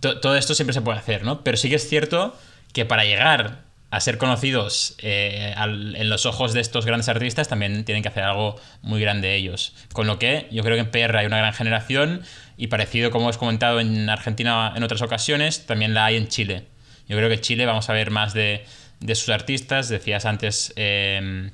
To- 0.00 0.18
todo 0.20 0.36
esto 0.36 0.54
siempre 0.54 0.72
se 0.74 0.80
puede 0.80 0.98
hacer, 0.98 1.22
¿no? 1.22 1.44
Pero 1.44 1.56
sí 1.56 1.68
que 1.68 1.76
es 1.76 1.88
cierto 1.88 2.36
que 2.72 2.84
para 2.84 3.04
llegar 3.04 3.60
a 3.90 4.00
ser 4.00 4.18
conocidos 4.18 4.94
eh, 4.98 5.54
en 5.56 6.08
los 6.08 6.24
ojos 6.24 6.52
de 6.52 6.60
estos 6.60 6.86
grandes 6.86 7.08
artistas 7.08 7.48
también 7.48 7.84
tienen 7.84 8.02
que 8.02 8.08
hacer 8.08 8.22
algo 8.22 8.60
muy 8.82 9.00
grande 9.00 9.34
ellos. 9.34 9.74
Con 9.92 10.06
lo 10.06 10.18
que 10.18 10.46
yo 10.52 10.62
creo 10.62 10.76
que 10.76 10.82
en 10.82 10.90
PR 10.90 11.16
hay 11.16 11.26
una 11.26 11.38
gran 11.38 11.52
generación 11.52 12.22
y 12.56 12.68
parecido 12.68 13.10
como 13.10 13.26
os 13.26 13.36
he 13.36 13.38
comentado 13.38 13.80
en 13.80 14.08
Argentina 14.08 14.72
en 14.76 14.82
otras 14.84 15.02
ocasiones, 15.02 15.66
también 15.66 15.92
la 15.92 16.04
hay 16.04 16.16
en 16.16 16.28
Chile. 16.28 16.66
Yo 17.08 17.16
creo 17.16 17.28
que 17.28 17.34
en 17.34 17.40
Chile 17.40 17.66
vamos 17.66 17.90
a 17.90 17.92
ver 17.92 18.12
más 18.12 18.32
de, 18.32 18.64
de 19.00 19.14
sus 19.16 19.30
artistas. 19.30 19.88
Decías 19.88 20.24
antes, 20.24 20.72
eh, 20.76 21.50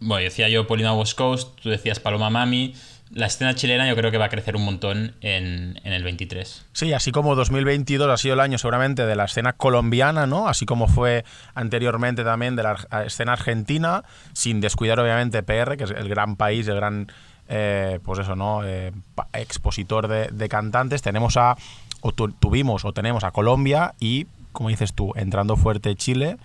bueno, 0.00 0.24
decía 0.24 0.48
yo 0.48 0.66
Polima 0.66 0.94
West 0.94 1.18
Coast, 1.18 1.60
tú 1.60 1.68
decías 1.68 2.00
Paloma 2.00 2.30
Mami. 2.30 2.74
La 3.10 3.26
escena 3.26 3.54
chilena 3.54 3.88
yo 3.88 3.96
creo 3.96 4.10
que 4.10 4.18
va 4.18 4.26
a 4.26 4.28
crecer 4.28 4.56
un 4.56 4.64
montón 4.64 5.14
en, 5.20 5.80
en 5.82 5.92
el 5.92 6.02
23. 6.02 6.66
Sí, 6.72 6.92
así 6.92 7.10
como 7.10 7.34
2022 7.34 8.08
ha 8.08 8.16
sido 8.16 8.34
el 8.34 8.40
año 8.40 8.58
seguramente 8.58 9.06
de 9.06 9.16
la 9.16 9.24
escena 9.24 9.54
colombiana, 9.54 10.26
¿no? 10.26 10.48
Así 10.48 10.66
como 10.66 10.88
fue 10.88 11.24
anteriormente 11.54 12.24
también 12.24 12.56
de 12.56 12.62
la 12.62 12.76
escena 13.06 13.32
argentina, 13.32 14.04
sin 14.32 14.60
descuidar 14.60 15.00
obviamente 15.00 15.42
PR, 15.42 15.76
que 15.76 15.84
es 15.84 15.90
el 15.90 16.08
gran 16.08 16.36
país, 16.36 16.68
el 16.68 16.76
gran, 16.76 17.10
eh, 17.48 17.98
pues 18.04 18.18
eso, 18.18 18.36
¿no? 18.36 18.62
Eh, 18.64 18.92
expositor 19.32 20.08
de, 20.08 20.48
cantantes. 20.48 21.02
Tenemos 21.02 21.36
a, 21.36 21.56
tuvimos 22.40 22.84
o 22.84 22.92
tenemos 22.92 23.24
a 23.24 23.30
Colombia 23.30 23.94
y, 23.98 24.26
como 24.52 24.68
dices 24.68 24.92
tú, 24.92 25.12
entrando 25.16 25.56
fuerte 25.56 25.96
Chile. 25.96 26.36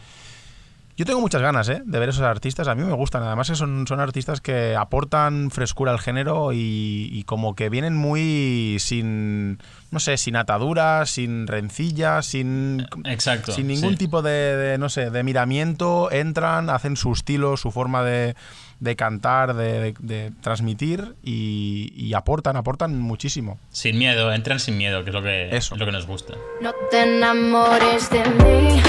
Yo 0.95 1.05
tengo 1.05 1.19
muchas 1.21 1.41
ganas 1.41 1.67
¿eh? 1.69 1.81
de 1.83 1.99
ver 1.99 2.09
esos 2.09 2.21
artistas. 2.21 2.67
A 2.67 2.75
mí 2.75 2.83
me 2.83 2.93
gustan. 2.93 3.23
Además, 3.23 3.49
que 3.49 3.55
son, 3.55 3.87
son 3.87 3.99
artistas 3.99 4.41
que 4.41 4.75
aportan 4.75 5.49
frescura 5.49 5.91
al 5.91 5.99
género 5.99 6.53
y, 6.53 7.09
y 7.11 7.23
como 7.23 7.55
que 7.55 7.69
vienen 7.69 7.95
muy 7.95 8.77
sin, 8.79 9.57
no 9.89 9.99
sé, 9.99 10.17
sin 10.17 10.35
ataduras, 10.35 11.09
sin 11.09 11.47
rencillas, 11.47 12.27
sin, 12.27 12.85
Exacto. 13.05 13.51
sin 13.53 13.67
ningún 13.67 13.91
sí. 13.93 13.97
tipo 13.97 14.21
de, 14.21 14.31
de, 14.55 14.77
no 14.77 14.87
sé, 14.89 15.09
de 15.09 15.23
miramiento. 15.23 16.11
Entran, 16.11 16.69
hacen 16.69 16.95
su 16.95 17.11
estilo, 17.13 17.57
su 17.57 17.71
forma 17.71 18.03
de, 18.03 18.35
de 18.79 18.95
cantar, 18.95 19.55
de, 19.55 19.79
de- 19.79 19.95
de 19.99 20.31
transmitir 20.41 21.15
y, 21.23 21.91
y 21.95 22.13
aportan, 22.13 22.55
aportan 22.55 22.99
muchísimo. 22.99 23.57
Sin 23.71 23.97
miedo, 23.97 24.31
entran 24.31 24.59
sin 24.59 24.77
miedo, 24.77 25.03
que 25.03 25.09
es 25.09 25.13
lo 25.15 25.23
que, 25.23 25.55
Eso. 25.55 25.73
es 25.73 25.79
lo 25.79 25.85
que 25.87 25.91
nos 25.91 26.05
gusta. 26.05 26.35
No 26.61 26.71
te 26.91 27.01
enamores 27.01 28.11
de 28.11 28.19
mí. 28.25 28.81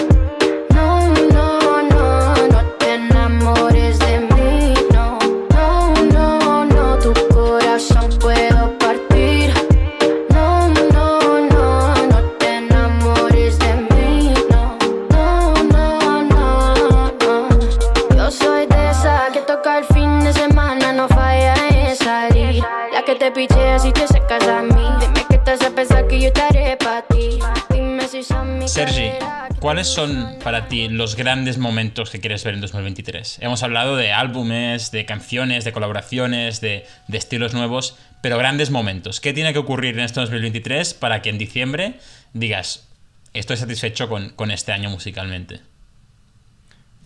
Te 23.24 23.30
picheas 23.32 23.86
y 23.86 23.92
te 23.92 24.06
secas 24.06 24.46
a 24.48 24.60
mí. 24.60 24.84
Dime 25.00 25.26
que 25.26 25.50
hace 25.50 25.70
pensar 25.70 26.06
que 26.06 26.20
yo 26.20 26.26
estaré 26.26 26.76
para 26.76 27.00
ti. 27.06 27.38
Dime 27.70 28.06
si 28.06 28.22
son 28.22 28.58
mi 28.58 28.68
Sergi. 28.68 29.12
¿cuáles 29.60 29.86
son 29.86 30.36
para 30.44 30.68
ti 30.68 30.88
los 30.88 31.16
grandes 31.16 31.56
momentos 31.56 32.10
que 32.10 32.20
quieres 32.20 32.44
ver 32.44 32.52
en 32.52 32.60
2023? 32.60 33.38
Hemos 33.40 33.62
hablado 33.62 33.96
de 33.96 34.12
álbumes, 34.12 34.90
de 34.90 35.06
canciones, 35.06 35.64
de 35.64 35.72
colaboraciones, 35.72 36.60
de, 36.60 36.86
de 37.08 37.16
estilos 37.16 37.54
nuevos, 37.54 37.96
pero 38.20 38.36
grandes 38.36 38.70
momentos. 38.70 39.22
¿Qué 39.22 39.32
tiene 39.32 39.54
que 39.54 39.58
ocurrir 39.58 39.94
en 39.94 40.04
este 40.04 40.20
2023 40.20 40.92
para 40.92 41.22
que 41.22 41.30
en 41.30 41.38
diciembre 41.38 41.94
digas, 42.34 42.86
estoy 43.32 43.56
satisfecho 43.56 44.10
con, 44.10 44.30
con 44.30 44.50
este 44.50 44.72
año 44.72 44.90
musicalmente? 44.90 45.62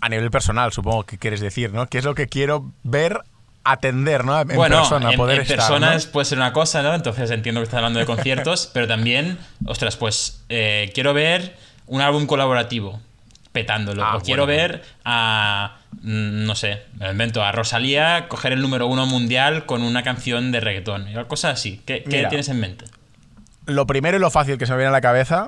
A 0.01 0.09
nivel 0.09 0.33
personal, 0.33 0.73
supongo 0.73 1.05
que 1.05 1.17
quieres 1.17 1.39
decir, 1.39 1.73
¿no? 1.73 1.87
¿Qué 1.87 1.99
es 1.99 2.05
lo 2.05 2.17
que 2.17 2.27
quiero 2.27 2.73
ver, 2.83 3.21
atender, 3.65 4.25
¿no? 4.25 4.41
En 4.41 4.49
bueno, 4.49 4.79
persona, 4.79 5.11
en, 5.11 5.17
poder 5.17 5.37
en 5.37 5.43
estar, 5.43 5.59
personas 5.59 6.07
¿no? 6.07 6.13
puede 6.13 6.25
ser 6.25 6.39
una 6.39 6.53
cosa, 6.53 6.83
¿no? 6.83 6.95
Entonces 6.95 7.31
entiendo 7.31 7.61
que 7.61 7.65
estás 7.65 7.79
hablando 7.79 7.99
de 7.99 8.07
conciertos, 8.07 8.71
pero 8.75 8.87
también, 8.87 9.39
ostras, 9.67 9.97
pues 9.97 10.45
eh, 10.49 10.91
quiero 10.95 11.15
ver 11.15 11.57
un 11.87 12.01
álbum 12.01 12.27
colaborativo 12.27 13.01
petándolo. 13.53 14.05
Ah, 14.05 14.17
o 14.17 14.21
quiero 14.21 14.47
ver 14.47 14.83
a, 15.05 15.79
mm, 16.03 16.47
no 16.47 16.55
sé, 16.55 16.83
me 16.99 17.07
lo 17.07 17.13
invento, 17.13 17.43
a 17.43 17.53
Rosalía 17.53 18.29
coger 18.29 18.53
el 18.53 18.63
número 18.63 18.87
uno 18.87 19.07
mundial 19.07 19.67
con 19.67 19.83
una 19.83 20.03
canción 20.03 20.53
de 20.53 20.61
reggaetón. 20.61 21.07
Cosas 21.27 21.55
así. 21.55 21.83
¿Qué, 21.85 22.03
qué 22.05 22.19
Mira. 22.19 22.29
tienes 22.29 22.49
en 22.49 22.61
mente? 22.61 22.85
Lo 23.67 23.87
primero 23.87 24.17
y 24.17 24.21
lo 24.21 24.31
fácil 24.31 24.59
que 24.59 24.67
se 24.67 24.73
me 24.73 24.79
viene 24.79 24.89
a 24.89 24.93
la 24.93 25.01
cabeza, 25.01 25.47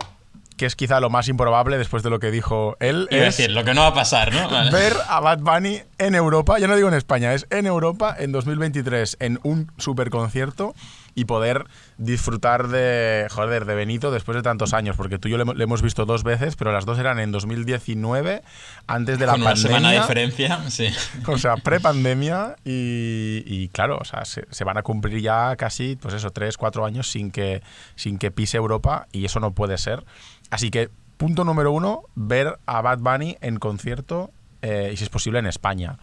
que 0.60 0.66
es 0.66 0.76
quizá 0.76 1.00
lo 1.00 1.08
más 1.08 1.26
improbable 1.26 1.78
después 1.78 2.02
de 2.02 2.10
lo 2.10 2.20
que 2.20 2.30
dijo 2.30 2.76
él, 2.80 3.08
Iba 3.10 3.28
es 3.28 3.38
decir, 3.38 3.50
lo 3.50 3.64
que 3.64 3.72
no 3.72 3.80
va 3.80 3.86
a 3.86 3.94
pasar, 3.94 4.30
¿no? 4.30 4.50
Vale. 4.50 4.70
ver 4.70 4.92
a 5.08 5.18
Bad 5.20 5.38
Bunny 5.38 5.80
en 5.96 6.14
Europa, 6.14 6.58
ya 6.58 6.66
no 6.66 6.76
digo 6.76 6.86
en 6.86 6.92
España, 6.92 7.32
es 7.32 7.46
en 7.48 7.64
Europa 7.64 8.14
en 8.18 8.30
2023 8.30 9.16
en 9.20 9.40
un 9.42 9.72
super 9.78 10.10
concierto 10.10 10.74
y 11.14 11.24
poder 11.24 11.64
disfrutar 11.98 12.68
de, 12.68 13.26
joder, 13.30 13.64
de 13.64 13.74
Benito 13.74 14.10
después 14.10 14.36
de 14.36 14.42
tantos 14.42 14.72
años, 14.74 14.96
porque 14.96 15.18
tú 15.18 15.28
y 15.28 15.32
yo 15.32 15.38
le, 15.38 15.44
hemo- 15.44 15.54
le 15.54 15.64
hemos 15.64 15.82
visto 15.82 16.06
dos 16.06 16.22
veces, 16.22 16.56
pero 16.56 16.72
las 16.72 16.86
dos 16.86 16.98
eran 16.98 17.18
en 17.18 17.32
2019, 17.32 18.42
antes 18.86 19.18
de 19.18 19.26
la 19.26 19.32
Con 19.32 19.40
una 19.42 19.50
pandemia. 19.50 19.76
semana 19.76 19.92
de 19.92 20.00
diferencia, 20.00 20.70
sí. 20.70 20.88
O 21.26 21.38
sea, 21.38 21.56
prepandemia 21.56 22.56
y, 22.64 23.42
y 23.46 23.68
claro, 23.72 23.98
o 24.00 24.04
sea, 24.04 24.24
se, 24.24 24.46
se 24.50 24.64
van 24.64 24.78
a 24.78 24.82
cumplir 24.82 25.20
ya 25.20 25.56
casi, 25.56 25.96
pues 25.96 26.14
eso, 26.14 26.30
tres, 26.30 26.56
cuatro 26.56 26.84
años 26.84 27.10
sin 27.10 27.30
que, 27.30 27.62
sin 27.96 28.18
que 28.18 28.30
pise 28.30 28.56
Europa 28.56 29.06
y 29.12 29.24
eso 29.24 29.40
no 29.40 29.52
puede 29.52 29.76
ser. 29.78 30.04
Así 30.50 30.70
que, 30.70 30.88
punto 31.16 31.44
número 31.44 31.72
uno, 31.72 32.02
ver 32.14 32.58
a 32.66 32.80
Bad 32.82 32.98
Bunny 32.98 33.36
en 33.40 33.58
concierto 33.58 34.30
eh, 34.62 34.90
y 34.92 34.96
si 34.96 35.04
es 35.04 35.10
posible 35.10 35.38
en 35.38 35.46
España. 35.46 35.98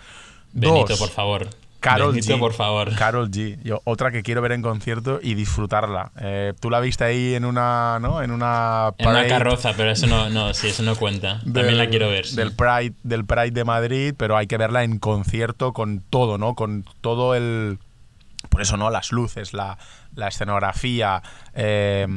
Benito, 0.54 0.88
Dos, 0.90 1.00
por 1.00 1.10
favor. 1.10 1.48
Carol 1.90 2.12
Benito, 2.14 2.36
G. 2.36 2.40
por 2.40 2.54
favor. 2.54 2.96
Carol 2.96 3.30
G. 3.30 3.58
Yo, 3.64 3.82
otra 3.84 4.12
que 4.12 4.24
quiero 4.24 4.42
ver 4.42 4.52
en 4.54 4.62
concierto 4.62 5.20
y 5.22 5.34
disfrutarla. 5.34 6.12
Eh, 6.20 6.54
Tú 6.60 6.70
la 6.70 6.80
viste 6.80 7.04
ahí 7.04 7.36
en 7.36 7.46
una, 7.46 8.00
¿no? 8.00 8.22
En 8.22 8.32
una 8.32 8.94
En 8.98 9.08
una 9.08 9.28
carroza, 9.28 9.74
pero 9.76 9.92
eso 9.92 10.08
no, 10.08 10.30
no, 10.30 10.54
sí, 10.54 10.68
eso 10.68 10.84
no 10.84 10.96
cuenta. 10.96 11.40
También 11.44 11.78
la 11.78 11.88
quiero 11.90 12.10
ver. 12.10 12.26
sí. 12.26 12.36
Del 12.36 12.54
Pride, 12.54 12.94
del 13.04 13.26
Pride 13.26 13.52
de 13.52 13.64
Madrid, 13.64 14.14
pero 14.18 14.38
hay 14.38 14.48
que 14.48 14.58
verla 14.58 14.84
en 14.84 15.00
concierto 15.00 15.74
con 15.74 16.02
todo, 16.10 16.38
¿no? 16.38 16.56
Con 16.56 16.86
todo 17.02 17.36
el. 17.36 17.80
Por 18.58 18.64
eso, 18.64 18.76
¿no? 18.76 18.90
Las 18.90 19.12
luces, 19.12 19.54
la, 19.54 19.78
la 20.16 20.30
escenografía, 20.30 21.22
eh, 21.54 22.08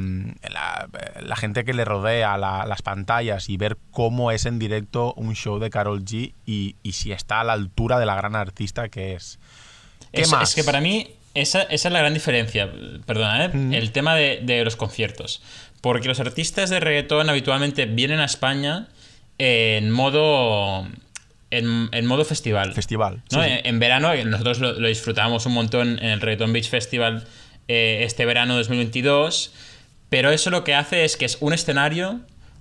la, 0.51 0.89
la 1.21 1.35
gente 1.35 1.63
que 1.63 1.75
le 1.75 1.85
rodea, 1.85 2.35
la- 2.39 2.65
las 2.65 2.81
pantallas 2.81 3.47
y 3.47 3.57
ver 3.57 3.77
cómo 3.91 4.31
es 4.31 4.47
en 4.47 4.57
directo 4.57 5.13
un 5.17 5.35
show 5.35 5.59
de 5.59 5.69
Carol 5.69 6.03
G 6.03 6.33
y, 6.47 6.77
y 6.81 6.93
si 6.93 7.11
está 7.11 7.41
a 7.41 7.43
la 7.43 7.53
altura 7.53 7.99
de 7.99 8.07
la 8.07 8.15
gran 8.15 8.35
artista 8.35 8.89
que 8.89 9.13
es. 9.13 9.37
¿Qué 10.11 10.21
es, 10.21 10.31
más? 10.31 10.49
es 10.49 10.55
que 10.55 10.63
para 10.63 10.81
mí 10.81 11.11
esa, 11.35 11.61
esa 11.61 11.89
es 11.89 11.93
la 11.93 11.99
gran 11.99 12.15
diferencia, 12.15 12.71
perdona, 13.05 13.45
¿eh? 13.45 13.51
el 13.77 13.91
tema 13.91 14.15
de, 14.15 14.39
de 14.41 14.63
los 14.63 14.75
conciertos. 14.75 15.43
Porque 15.79 16.07
los 16.07 16.19
artistas 16.19 16.71
de 16.71 16.79
reggaetón 16.79 17.29
habitualmente 17.29 17.85
vienen 17.85 18.19
a 18.19 18.25
España 18.25 18.87
en 19.37 19.91
modo, 19.91 20.87
en, 21.51 21.89
en 21.91 22.05
modo 22.05 22.25
festival. 22.25 22.73
Festival. 22.73 23.21
¿no? 23.31 23.43
sí, 23.43 23.47
sí. 23.47 23.53
En, 23.63 23.67
en 23.75 23.79
verano, 23.79 24.11
eh, 24.13 24.25
nosotros 24.25 24.59
lo, 24.59 24.73
lo 24.73 24.87
disfrutábamos 24.87 25.45
un 25.45 25.53
montón 25.53 25.99
en 25.99 26.09
el 26.09 26.21
Reggaeton 26.21 26.51
Beach 26.51 26.69
Festival 26.69 27.25
eh, 27.67 28.03
este 28.03 28.25
verano 28.25 28.57
2022, 28.57 29.53
pero 30.09 30.31
eso 30.31 30.49
lo 30.49 30.63
que 30.63 30.73
hace 30.75 31.05
es 31.05 31.15
que 31.15 31.25
es 31.25 31.37
un 31.39 31.53
escenario, 31.53 32.19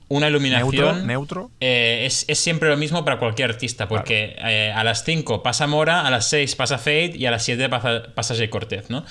una 0.08 0.28
Neutro, 0.28 0.28
iluminación... 0.28 1.06
neutro. 1.06 1.50
Eh, 1.60 2.02
es, 2.04 2.24
es 2.28 2.38
siempre 2.38 2.68
lo 2.68 2.76
mismo 2.76 3.04
para 3.04 3.18
cualquier 3.18 3.50
artista, 3.50 3.88
porque 3.88 4.36
eh, 4.38 4.72
a 4.74 4.84
las 4.84 5.04
5 5.04 5.42
pasa 5.42 5.66
Mora, 5.66 6.06
a 6.06 6.10
las 6.10 6.28
6 6.28 6.54
pasa 6.56 6.78
Fade 6.78 7.12
y 7.16 7.26
a 7.26 7.30
las 7.30 7.44
7 7.44 7.68
pasa, 7.68 8.02
pasa 8.14 8.34
Jay 8.34 8.48
Cortez, 8.48 8.90
¿no? 8.90 9.04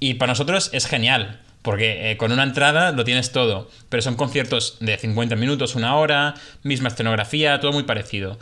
Y 0.00 0.14
para 0.14 0.32
nosotros 0.32 0.70
es 0.72 0.86
genial, 0.86 1.40
porque 1.62 2.10
eh, 2.10 2.16
con 2.16 2.30
una 2.30 2.42
entrada 2.42 2.92
lo 2.92 3.04
tienes 3.04 3.32
todo, 3.32 3.70
pero 3.88 4.02
son 4.02 4.16
conciertos 4.16 4.76
de 4.80 4.96
50 4.96 5.34
minutos, 5.36 5.74
una 5.74 5.96
hora, 5.96 6.34
misma 6.62 6.88
escenografía, 6.88 7.58
todo 7.60 7.72
muy 7.72 7.84
parecido. 7.84 8.38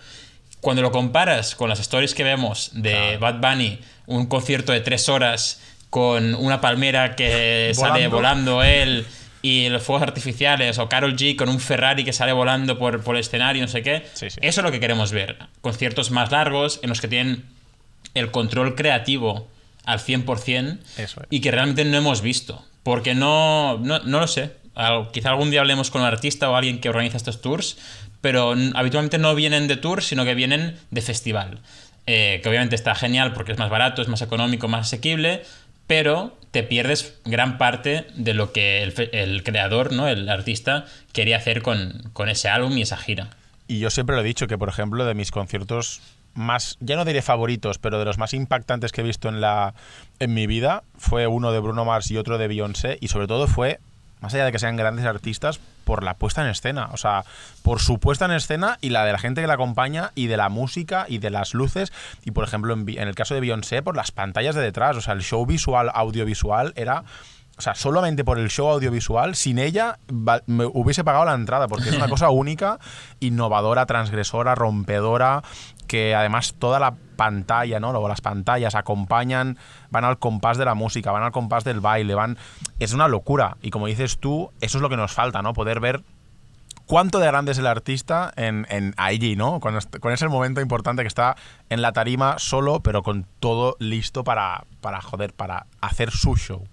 Cuando 0.62 0.80
lo 0.80 0.90
comparas 0.92 1.54
con 1.54 1.68
las 1.68 1.80
stories 1.80 2.14
que 2.14 2.24
vemos 2.24 2.70
de 2.72 3.18
Bad 3.18 3.40
Bunny, 3.40 3.78
un 4.06 4.24
concierto 4.26 4.72
de 4.72 4.80
3 4.80 5.08
horas 5.10 5.60
con 5.90 6.34
una 6.36 6.62
palmera 6.62 7.14
que 7.16 7.72
sale 7.74 8.06
Volando. 8.08 8.16
volando 8.16 8.62
él 8.62 9.06
y 9.42 9.68
los 9.68 9.82
fuegos 9.82 10.02
artificiales 10.04 10.78
o 10.78 10.88
Carol 10.88 11.16
G 11.16 11.34
con 11.36 11.48
un 11.48 11.58
Ferrari 11.60 12.04
que 12.04 12.12
sale 12.12 12.32
volando 12.32 12.78
por, 12.78 13.02
por 13.02 13.16
el 13.16 13.20
escenario, 13.22 13.60
no 13.60 13.68
sé 13.68 13.82
qué. 13.82 14.06
Sí, 14.14 14.30
sí. 14.30 14.38
Eso 14.40 14.60
es 14.60 14.64
lo 14.64 14.70
que 14.70 14.78
queremos 14.80 15.10
ver. 15.12 15.36
Conciertos 15.60 16.10
más 16.12 16.30
largos 16.30 16.78
en 16.82 16.88
los 16.90 17.00
que 17.00 17.08
tienen 17.08 17.44
el 18.14 18.30
control 18.30 18.76
creativo 18.76 19.48
al 19.84 19.98
100% 19.98 20.78
Eso 20.96 21.20
es. 21.22 21.26
y 21.28 21.40
que 21.40 21.50
realmente 21.50 21.84
no 21.84 21.96
hemos 21.98 22.22
visto. 22.22 22.64
Porque 22.84 23.14
no, 23.16 23.78
no, 23.78 23.98
no 23.98 24.20
lo 24.20 24.28
sé. 24.28 24.52
Al- 24.76 25.10
Quizá 25.10 25.30
algún 25.30 25.50
día 25.50 25.60
hablemos 25.60 25.90
con 25.90 26.02
un 26.02 26.06
artista 26.06 26.48
o 26.48 26.54
alguien 26.56 26.80
que 26.80 26.88
organiza 26.88 27.16
estos 27.16 27.40
tours, 27.42 27.76
pero 28.22 28.54
habitualmente 28.74 29.18
no 29.18 29.34
vienen 29.34 29.68
de 29.68 29.76
tour, 29.76 30.02
sino 30.02 30.24
que 30.24 30.34
vienen 30.34 30.78
de 30.90 31.02
festival. 31.02 31.58
Eh, 32.06 32.40
que 32.42 32.48
obviamente 32.48 32.74
está 32.74 32.94
genial 32.94 33.32
porque 33.32 33.52
es 33.52 33.58
más 33.58 33.70
barato, 33.70 34.00
es 34.00 34.08
más 34.08 34.22
económico, 34.22 34.66
más 34.66 34.86
asequible, 34.86 35.42
pero 35.86 36.36
te 36.50 36.62
pierdes 36.62 37.20
gran 37.24 37.58
parte 37.58 38.06
de 38.14 38.34
lo 38.34 38.52
que 38.52 38.82
el, 38.82 39.10
el 39.12 39.42
creador, 39.44 39.92
¿no? 39.92 40.08
el 40.08 40.28
artista, 40.28 40.86
quería 41.12 41.36
hacer 41.36 41.62
con, 41.62 42.10
con 42.12 42.28
ese 42.28 42.48
álbum 42.48 42.76
y 42.78 42.82
esa 42.82 42.96
gira. 42.96 43.30
Y 43.68 43.78
yo 43.78 43.90
siempre 43.90 44.16
lo 44.16 44.22
he 44.22 44.24
dicho 44.24 44.46
que, 44.46 44.58
por 44.58 44.68
ejemplo, 44.68 45.04
de 45.04 45.14
mis 45.14 45.30
conciertos 45.30 46.00
más, 46.34 46.76
ya 46.80 46.96
no 46.96 47.04
diré 47.04 47.22
favoritos, 47.22 47.78
pero 47.78 47.98
de 47.98 48.04
los 48.04 48.18
más 48.18 48.34
impactantes 48.34 48.92
que 48.92 49.02
he 49.02 49.04
visto 49.04 49.28
en, 49.28 49.40
la, 49.40 49.74
en 50.18 50.34
mi 50.34 50.46
vida, 50.46 50.82
fue 50.96 51.26
uno 51.26 51.52
de 51.52 51.60
Bruno 51.60 51.84
Mars 51.84 52.10
y 52.10 52.16
otro 52.16 52.38
de 52.38 52.48
Beyoncé, 52.48 52.98
y 53.00 53.08
sobre 53.08 53.26
todo 53.26 53.46
fue, 53.46 53.80
más 54.22 54.32
allá 54.32 54.44
de 54.46 54.52
que 54.52 54.58
sean 54.58 54.76
grandes 54.76 55.04
artistas, 55.04 55.60
por 55.84 56.04
la 56.04 56.14
puesta 56.14 56.42
en 56.42 56.48
escena, 56.48 56.88
o 56.92 56.96
sea, 56.96 57.24
por 57.62 57.80
su 57.80 57.98
puesta 57.98 58.24
en 58.24 58.30
escena 58.30 58.78
y 58.80 58.90
la 58.90 59.04
de 59.04 59.12
la 59.12 59.18
gente 59.18 59.40
que 59.40 59.46
la 59.48 59.54
acompaña 59.54 60.12
y 60.14 60.28
de 60.28 60.36
la 60.36 60.48
música 60.48 61.06
y 61.08 61.18
de 61.18 61.30
las 61.30 61.54
luces, 61.54 61.92
y 62.24 62.30
por 62.30 62.44
ejemplo, 62.44 62.72
en, 62.72 62.88
el 62.88 63.14
caso 63.14 63.34
de 63.34 63.40
Beyoncé, 63.40 63.82
por 63.82 63.96
las 63.96 64.12
pantallas 64.12 64.54
de 64.54 64.62
detrás, 64.62 64.96
o 64.96 65.00
sea, 65.00 65.14
el 65.14 65.22
show 65.22 65.44
visual, 65.44 65.90
audiovisual 65.92 66.72
era... 66.76 67.04
O 67.58 67.60
sea, 67.60 67.74
solamente 67.74 68.24
por 68.24 68.38
el 68.38 68.48
show 68.48 68.66
audiovisual, 68.68 69.36
sin 69.36 69.58
ella 69.58 69.98
me 70.46 70.64
hubiese 70.64 71.04
pagado 71.04 71.26
la 71.26 71.34
entrada, 71.34 71.68
porque 71.68 71.90
es 71.90 71.94
una 71.94 72.08
cosa 72.08 72.30
única, 72.30 72.78
innovadora, 73.20 73.84
transgresora, 73.84 74.54
rompedora, 74.54 75.42
que 75.86 76.14
además 76.14 76.54
toda 76.58 76.78
la 76.80 76.94
pantalla, 77.16 77.78
¿no? 77.80 77.92
Luego 77.92 78.08
las 78.08 78.20
pantallas 78.20 78.74
acompañan, 78.74 79.58
van 79.90 80.04
al 80.04 80.18
compás 80.18 80.56
de 80.58 80.64
la 80.64 80.74
música, 80.74 81.12
van 81.12 81.22
al 81.22 81.32
compás 81.32 81.64
del 81.64 81.80
baile, 81.80 82.14
van... 82.14 82.38
Es 82.78 82.92
una 82.92 83.08
locura. 83.08 83.56
Y 83.62 83.70
como 83.70 83.86
dices 83.86 84.18
tú, 84.18 84.50
eso 84.60 84.78
es 84.78 84.82
lo 84.82 84.88
que 84.88 84.96
nos 84.96 85.12
falta, 85.12 85.42
¿no? 85.42 85.52
Poder 85.52 85.80
ver 85.80 86.02
cuánto 86.86 87.18
de 87.20 87.26
grande 87.26 87.52
es 87.52 87.58
el 87.58 87.66
artista 87.66 88.32
en, 88.36 88.66
en 88.70 88.94
allí, 88.96 89.36
¿no? 89.36 89.60
Con, 89.60 89.76
este- 89.76 89.98
con 90.00 90.12
ese 90.12 90.28
momento 90.28 90.60
importante 90.60 91.02
que 91.02 91.08
está 91.08 91.36
en 91.68 91.82
la 91.82 91.92
tarima 91.92 92.36
solo, 92.38 92.80
pero 92.80 93.02
con 93.02 93.26
todo 93.40 93.76
listo 93.78 94.24
para, 94.24 94.64
para 94.80 95.00
joder, 95.00 95.32
para 95.34 95.66
hacer 95.80 96.10
su 96.10 96.36
show. 96.36 96.64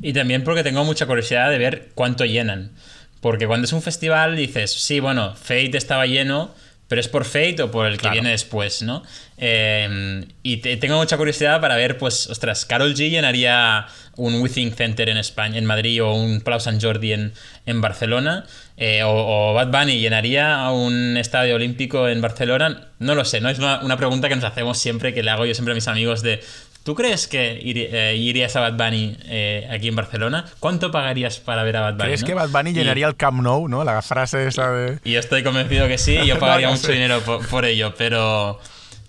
Y 0.00 0.12
también 0.12 0.42
porque 0.44 0.62
tengo 0.62 0.84
mucha 0.84 1.06
curiosidad 1.06 1.50
de 1.50 1.58
ver 1.58 1.90
cuánto 1.94 2.24
llenan. 2.24 2.72
Porque 3.20 3.46
cuando 3.46 3.66
es 3.66 3.72
un 3.72 3.82
festival 3.82 4.36
dices, 4.36 4.72
sí, 4.72 4.98
bueno, 5.00 5.34
Fate 5.36 5.76
estaba 5.76 6.06
lleno, 6.06 6.50
pero 6.92 7.00
es 7.00 7.08
por 7.08 7.24
Fate 7.24 7.62
o 7.62 7.70
por 7.70 7.86
el 7.86 7.94
que 7.94 8.00
Claro. 8.00 8.12
viene 8.16 8.28
después, 8.32 8.82
¿no? 8.82 9.02
Eh, 9.38 10.26
y 10.42 10.58
te- 10.58 10.76
tengo 10.76 10.98
mucha 10.98 11.16
curiosidad 11.16 11.58
para 11.58 11.74
ver, 11.76 11.96
pues, 11.96 12.26
ostras, 12.28 12.66
Carol 12.66 12.92
G 12.94 13.08
llenaría 13.08 13.86
un 14.16 14.34
Withing 14.42 14.74
Center 14.74 15.08
en 15.08 15.16
España, 15.16 15.56
en 15.56 15.64
Madrid, 15.64 16.02
o 16.04 16.12
un 16.12 16.42
Palau 16.42 16.60
Sant 16.60 16.82
Jordi 16.82 17.14
en, 17.14 17.32
en 17.64 17.80
Barcelona, 17.80 18.44
eh, 18.76 19.02
o, 19.04 19.10
o 19.10 19.54
Bad 19.54 19.68
Bunny 19.68 20.00
llenaría 20.00 20.68
un 20.70 21.16
estadio 21.16 21.54
olímpico 21.54 22.08
en 22.10 22.20
Barcelona. 22.20 22.88
No 22.98 23.14
lo 23.14 23.24
sé, 23.24 23.40
¿no? 23.40 23.48
Es 23.48 23.58
una, 23.58 23.80
una 23.82 23.96
pregunta 23.96 24.28
que 24.28 24.34
nos 24.36 24.44
hacemos 24.44 24.76
siempre, 24.78 25.14
que 25.14 25.22
le 25.22 25.30
hago 25.30 25.46
yo 25.46 25.54
siempre 25.54 25.72
a 25.72 25.74
mis 25.74 25.88
amigos 25.88 26.20
de... 26.22 26.42
¿Tú 26.84 26.94
crees 26.96 27.28
que 27.28 27.60
iri- 27.62 27.88
eh, 27.92 28.16
irías 28.16 28.56
a 28.56 28.60
Bad 28.60 28.72
Bunny 28.76 29.16
eh, 29.26 29.68
aquí 29.70 29.86
en 29.88 29.94
Barcelona? 29.94 30.46
¿Cuánto 30.58 30.90
pagarías 30.90 31.38
para 31.38 31.62
ver 31.62 31.76
a 31.76 31.80
Bad 31.82 31.92
Bunny? 31.94 32.04
¿Crees 32.06 32.20
no? 32.22 32.26
que 32.26 32.34
Bad 32.34 32.48
Bunny 32.48 32.70
Y- 32.70 32.74
llenaría 32.74 33.06
el 33.06 33.16
Camp 33.16 33.40
Nou, 33.40 33.68
¿no? 33.68 33.84
La 33.84 34.02
frase 34.02 34.46
esa 34.48 34.70
de... 34.72 34.98
y 35.04 35.12
yo 35.12 35.20
estoy 35.20 35.44
convencido 35.44 35.86
que 35.86 35.96
sí, 35.98 36.16
y 36.22 36.26
yo 36.26 36.38
pagaría 36.40 36.66
no 36.66 36.72
mucho 36.72 36.86
sé. 36.88 36.92
dinero 36.94 37.20
por, 37.20 37.46
por 37.46 37.64
ello, 37.64 37.94
pero, 37.96 38.58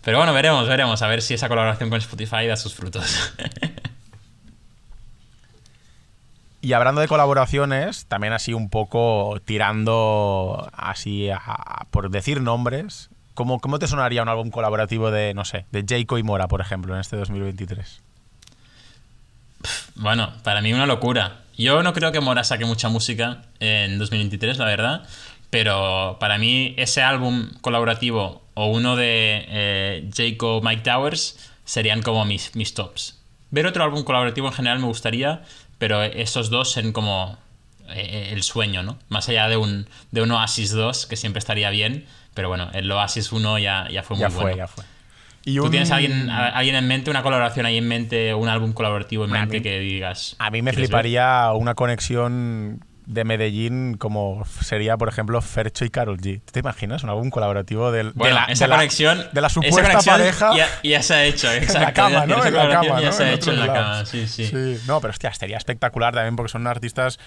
pero 0.03 0.17
bueno, 0.19 0.33
veremos, 0.33 0.67
veremos, 0.67 1.01
a 1.01 1.07
ver 1.07 1.21
si 1.23 1.33
esa 1.33 1.47
colaboración 1.49 1.89
con 1.89 1.97
Spotify 1.99 2.45
da 2.47 2.55
sus 2.57 2.75
frutos. 2.75 3.33
Y 6.62 6.71
hablando 6.71 7.01
de 7.01 7.09
colaboraciones, 7.09 8.05
también 8.05 8.31
así 8.31 8.53
un 8.53 8.69
poco 8.69 9.41
tirando 9.43 10.69
así 10.71 11.29
a- 11.29 11.86
por 11.91 12.09
decir 12.09 12.39
nombres, 12.39 13.09
¿cómo, 13.34 13.60
¿cómo 13.60 13.80
te 13.80 13.88
sonaría 13.88 14.22
un 14.22 14.30
álbum 14.30 14.50
colaborativo 14.50 15.12
de, 15.12 15.34
no 15.34 15.46
sé, 15.46 15.65
de 15.72 15.84
Jayco 15.88 16.17
y 16.17 16.24
Mora, 16.24 16.48
por 16.48 16.62
ejemplo, 16.62 16.93
en 16.93 17.02
este 17.02 17.17
2023? 17.17 18.02
bueno, 19.95 20.34
para 20.43 20.62
mí 20.62 20.74
una 20.74 20.86
locura. 20.86 21.41
Yo 21.57 21.84
no 21.84 21.93
creo 21.93 22.12
que 22.12 22.20
Mora 22.20 22.43
saque 22.43 22.66
mucha 22.66 22.89
música 22.89 23.43
en 23.60 23.99
2023, 23.99 24.57
la 24.57 24.66
verdad, 24.66 25.07
pero 25.49 26.18
para 26.20 26.38
mí 26.38 26.74
ese 26.78 27.01
álbum 27.01 27.49
colaborativo 27.62 28.41
o 28.55 28.68
uno 28.68 28.95
de 28.95 29.45
eh, 29.47 30.39
Mike 30.64 30.82
Towers 30.82 31.51
serían 31.64 32.01
como 32.01 32.26
mis, 32.26 32.55
mis 32.55 32.74
tops. 32.74 33.20
Ver 33.51 33.68
otro 33.68 33.84
álbum 33.84 34.03
colaborativo 34.03 34.47
en 34.47 34.53
general 34.53 34.80
me 34.80 34.88
gustaría, 34.88 35.43
pero 35.78 36.01
esos 36.01 36.49
dos 36.49 36.72
son 36.72 36.91
como 36.91 37.38
eh, 37.89 38.30
el 38.32 38.41
sueño, 38.41 38.82
¿no? 38.82 38.97
Más 39.10 39.30
allá 39.30 39.47
de 39.47 39.57
un, 39.57 39.88
de 40.12 40.24
un 40.24 40.32
Oasis 40.32 40.72
2, 40.72 41.05
que 41.05 41.16
siempre 41.16 41.39
estaría 41.39 41.70
bien, 41.70 42.07
pero 42.34 42.49
bueno, 42.49 42.69
el 42.73 42.91
Oasis 42.91 43.31
1 43.31 43.59
ya, 43.59 43.88
ya 43.89 44.03
fue 44.03 44.15
muy 44.17 44.21
ya 44.21 44.29
fue, 44.29 44.41
bueno. 44.43 44.57
ya 44.57 44.67
fue. 44.67 44.84
Y 45.45 45.57
¿Tú 45.57 45.65
un- 45.65 45.71
tienes 45.71 45.91
a 45.91 45.95
alguien, 45.95 46.29
a- 46.29 46.47
alguien 46.49 46.75
en 46.75 46.88
mente, 46.88 47.09
una 47.09 47.21
colaboración 47.21 47.65
ahí 47.65 47.77
en 47.77 47.88
mente, 47.88 48.34
un 48.34 48.47
álbum 48.47 48.71
colaborativo 48.73 49.25
en 49.25 49.36
A 49.36 49.39
mente 49.41 49.57
mí- 49.57 49.63
que 49.63 49.79
digas? 49.79 50.36
A 50.39 50.49
mí 50.51 50.61
me 50.61 50.71
¿quieres 50.71 50.89
ver? 50.89 50.99
fliparía 51.01 51.51
una 51.53 51.73
conexión 51.75 52.79
de 53.05 53.25
Medellín 53.25 53.95
como 53.97 54.45
sería, 54.61 54.95
por 54.95 55.09
ejemplo, 55.09 55.41
Fercho 55.41 55.84
y 55.84 55.89
Carol 55.89 56.17
G. 56.21 56.39
¿Te 56.49 56.61
imaginas 56.61 57.03
un 57.03 57.09
álbum 57.09 57.29
colaborativo 57.29 57.91
del, 57.91 58.13
Bueno, 58.13 58.36
de, 58.36 58.41
la, 58.41 58.45
esa 58.53 58.63
de 58.63 58.69
la- 58.69 58.75
conexión. 58.77 59.17
de 59.34 59.41
la 59.41 59.47
esa 59.47 59.53
supuesta 59.55 59.81
conexión 59.81 60.15
pareja 60.15 60.55
Ya, 60.55 60.67
ya 60.81 61.03
se 61.03 61.13
ha 61.13 61.25
hecho, 61.25 61.51
exacto. 61.51 61.77
en 61.79 61.84
la 61.84 61.93
cama, 61.93 62.25
¿no? 62.25 62.38
Esa 62.38 62.47
En 62.47 62.53
la 62.53 62.69
cama, 62.69 63.01
ya 63.01 63.07
¿no? 63.07 63.11
se 63.11 63.23
ha 63.23 63.27
En 63.27 63.34
hecho 63.34 63.51
en 63.51 63.59
la 63.59 63.65
cama, 63.67 63.79
lados. 63.89 64.07
sí, 64.09 64.25
sí. 64.29 64.49
No, 64.88 65.01
pero 65.01 65.11
hostia, 65.11 65.29
estaría 65.31 65.57
espectacular 65.57 66.13
también 66.13 66.38
porque 66.38 66.53
son 66.53 66.65
artistas 66.67 67.19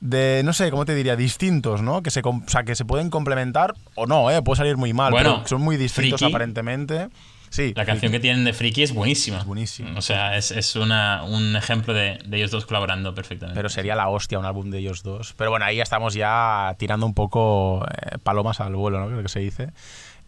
de, 0.00 0.42
no 0.44 0.52
sé, 0.52 0.70
¿cómo 0.70 0.84
te 0.84 0.94
diría? 0.94 1.16
Distintos, 1.16 1.82
¿no? 1.82 2.02
Que 2.02 2.10
se, 2.10 2.20
o 2.24 2.42
sea, 2.46 2.64
que 2.64 2.74
se 2.74 2.84
pueden 2.84 3.10
complementar 3.10 3.74
o 3.94 4.06
no, 4.06 4.30
¿eh? 4.30 4.40
Puede 4.42 4.56
salir 4.58 4.76
muy 4.76 4.92
mal, 4.92 5.12
Bueno, 5.12 5.36
pero 5.36 5.48
son 5.48 5.60
muy 5.62 5.76
distintos 5.76 6.20
Friki. 6.20 6.32
aparentemente. 6.32 7.08
Sí. 7.50 7.72
La 7.74 7.84
canción 7.84 8.12
que 8.12 8.20
tienen 8.20 8.44
de 8.44 8.52
Friki 8.52 8.84
es 8.84 8.94
buenísima. 8.94 9.38
Es 9.38 9.44
buenísima. 9.44 9.90
O 9.98 10.02
sea, 10.02 10.36
es, 10.36 10.52
es 10.52 10.76
una, 10.76 11.24
un 11.24 11.56
ejemplo 11.56 11.92
de, 11.92 12.18
de 12.24 12.36
ellos 12.36 12.52
dos 12.52 12.64
colaborando 12.64 13.12
perfectamente. 13.12 13.58
Pero 13.58 13.68
sería 13.68 13.96
la 13.96 14.08
hostia 14.08 14.38
un 14.38 14.44
álbum 14.44 14.70
de 14.70 14.78
ellos 14.78 15.02
dos. 15.02 15.34
Pero 15.36 15.50
bueno, 15.50 15.64
ahí 15.66 15.76
ya 15.78 15.82
estamos 15.82 16.14
ya 16.14 16.76
tirando 16.78 17.06
un 17.06 17.14
poco 17.14 17.84
eh, 17.86 18.18
palomas 18.22 18.60
al 18.60 18.76
vuelo, 18.76 19.00
¿no? 19.00 19.08
Creo 19.08 19.22
que 19.22 19.28
se 19.28 19.40
dice. 19.40 19.70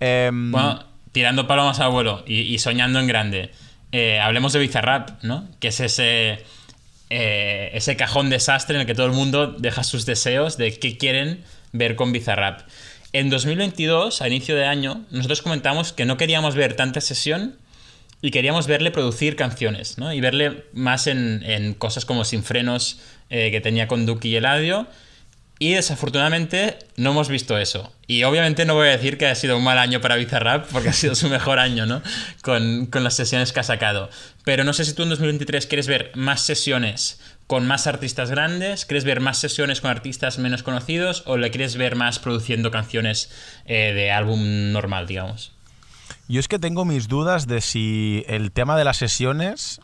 Em, 0.00 0.50
Bueno, 0.50 0.84
tirando 1.12 1.46
palomas 1.46 1.78
al 1.78 1.92
vuelo 1.92 2.24
y, 2.26 2.40
y 2.40 2.58
soñando 2.58 2.98
en 2.98 3.06
grande, 3.06 3.52
eh, 3.92 4.18
hablemos 4.18 4.52
de 4.52 4.58
Bizarrap, 4.58 5.22
¿no? 5.22 5.46
Que 5.60 5.68
es 5.68 5.78
ese, 5.78 6.44
eh, 7.14 7.70
ese 7.74 7.94
cajón 7.94 8.30
desastre 8.30 8.74
en 8.74 8.80
el 8.80 8.86
que 8.86 8.94
todo 8.94 9.04
el 9.04 9.12
mundo 9.12 9.48
deja 9.48 9.84
sus 9.84 10.06
deseos 10.06 10.56
de 10.56 10.78
qué 10.78 10.96
quieren 10.96 11.44
ver 11.72 11.94
con 11.94 12.10
Bizarrap. 12.10 12.62
En 13.12 13.28
2022, 13.28 14.22
a 14.22 14.28
inicio 14.28 14.56
de 14.56 14.64
año, 14.64 15.04
nosotros 15.10 15.42
comentamos 15.42 15.92
que 15.92 16.06
no 16.06 16.16
queríamos 16.16 16.54
ver 16.54 16.74
tanta 16.74 17.02
sesión 17.02 17.56
y 18.22 18.30
queríamos 18.30 18.66
verle 18.66 18.90
producir 18.90 19.36
canciones, 19.36 19.98
¿no? 19.98 20.14
Y 20.14 20.22
verle 20.22 20.64
más 20.72 21.06
en, 21.06 21.42
en 21.44 21.74
cosas 21.74 22.06
como 22.06 22.24
Sin 22.24 22.42
Frenos 22.42 22.98
eh, 23.28 23.50
que 23.50 23.60
tenía 23.60 23.88
con 23.88 24.06
Duki 24.06 24.30
y 24.30 24.36
Eladio. 24.36 24.86
Y 25.62 25.74
desafortunadamente 25.74 26.76
no 26.96 27.12
hemos 27.12 27.28
visto 27.28 27.56
eso. 27.56 27.92
Y 28.08 28.24
obviamente 28.24 28.64
no 28.64 28.74
voy 28.74 28.88
a 28.88 28.90
decir 28.90 29.16
que 29.16 29.28
ha 29.28 29.34
sido 29.36 29.56
un 29.56 29.62
mal 29.62 29.78
año 29.78 30.00
para 30.00 30.16
Bizarrap, 30.16 30.66
porque 30.72 30.88
ha 30.88 30.92
sido 30.92 31.14
su 31.14 31.28
mejor 31.28 31.60
año, 31.60 31.86
¿no? 31.86 32.02
Con, 32.42 32.86
con 32.86 33.04
las 33.04 33.14
sesiones 33.14 33.52
que 33.52 33.60
ha 33.60 33.62
sacado. 33.62 34.10
Pero 34.42 34.64
no 34.64 34.72
sé 34.72 34.84
si 34.84 34.92
tú 34.92 35.04
en 35.04 35.10
2023 35.10 35.68
quieres 35.68 35.86
ver 35.86 36.10
más 36.16 36.40
sesiones 36.40 37.20
con 37.46 37.64
más 37.64 37.86
artistas 37.86 38.28
grandes, 38.28 38.86
quieres 38.86 39.04
ver 39.04 39.20
más 39.20 39.38
sesiones 39.38 39.80
con 39.80 39.92
artistas 39.92 40.40
menos 40.40 40.64
conocidos, 40.64 41.22
o 41.26 41.36
le 41.36 41.52
quieres 41.52 41.76
ver 41.76 41.94
más 41.94 42.18
produciendo 42.18 42.72
canciones 42.72 43.30
eh, 43.64 43.92
de 43.94 44.10
álbum 44.10 44.72
normal, 44.72 45.06
digamos. 45.06 45.52
Yo 46.26 46.40
es 46.40 46.48
que 46.48 46.58
tengo 46.58 46.84
mis 46.84 47.06
dudas 47.06 47.46
de 47.46 47.60
si 47.60 48.24
el 48.26 48.50
tema 48.50 48.76
de 48.76 48.82
las 48.82 48.96
sesiones 48.96 49.80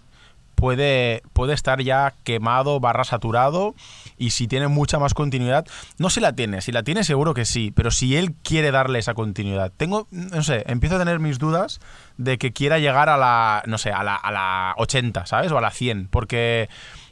puede, 0.59 1.23
puede 1.35 1.55
estar 1.55 1.81
ya 1.83 2.15
quemado 2.25 2.81
barra 2.81 3.05
saturado 3.05 3.77
y 4.19 4.31
si 4.31 4.49
tiene 4.49 4.69
mucha 4.69 4.99
más 4.99 5.15
continuidad. 5.15 5.67
No 5.99 6.11
si 6.11 6.21
la 6.21 6.33
tiene, 6.35 6.61
si 6.61 6.73
la 6.73 6.83
tiene 6.83 7.05
seguro 7.05 7.35
que 7.35 7.45
sí, 7.45 7.73
pero 7.75 7.91
si 7.91 8.17
él 8.17 8.35
quiere 8.43 8.71
darle 8.71 8.99
esa 8.99 9.15
continuidad. 9.15 9.73
Tengo, 9.77 10.09
no 10.11 10.43
sé, 10.43 10.65
empiezo 10.67 10.97
a 10.97 10.99
tener 10.99 11.19
mis 11.21 11.39
dudas 11.39 11.81
de 12.17 12.39
que 12.39 12.53
quiera 12.53 12.79
llegar 12.79 13.09
a 13.09 13.17
la, 13.17 13.63
no 13.67 13.79
sé, 13.79 13.91
a 13.91 14.03
la, 14.03 14.15
a 14.17 14.31
la 14.33 14.75
80, 14.79 15.27
¿sabes? 15.27 15.53
O 15.53 15.59
a 15.59 15.61
la 15.61 15.71
100, 15.71 16.09
porque... 16.09 16.69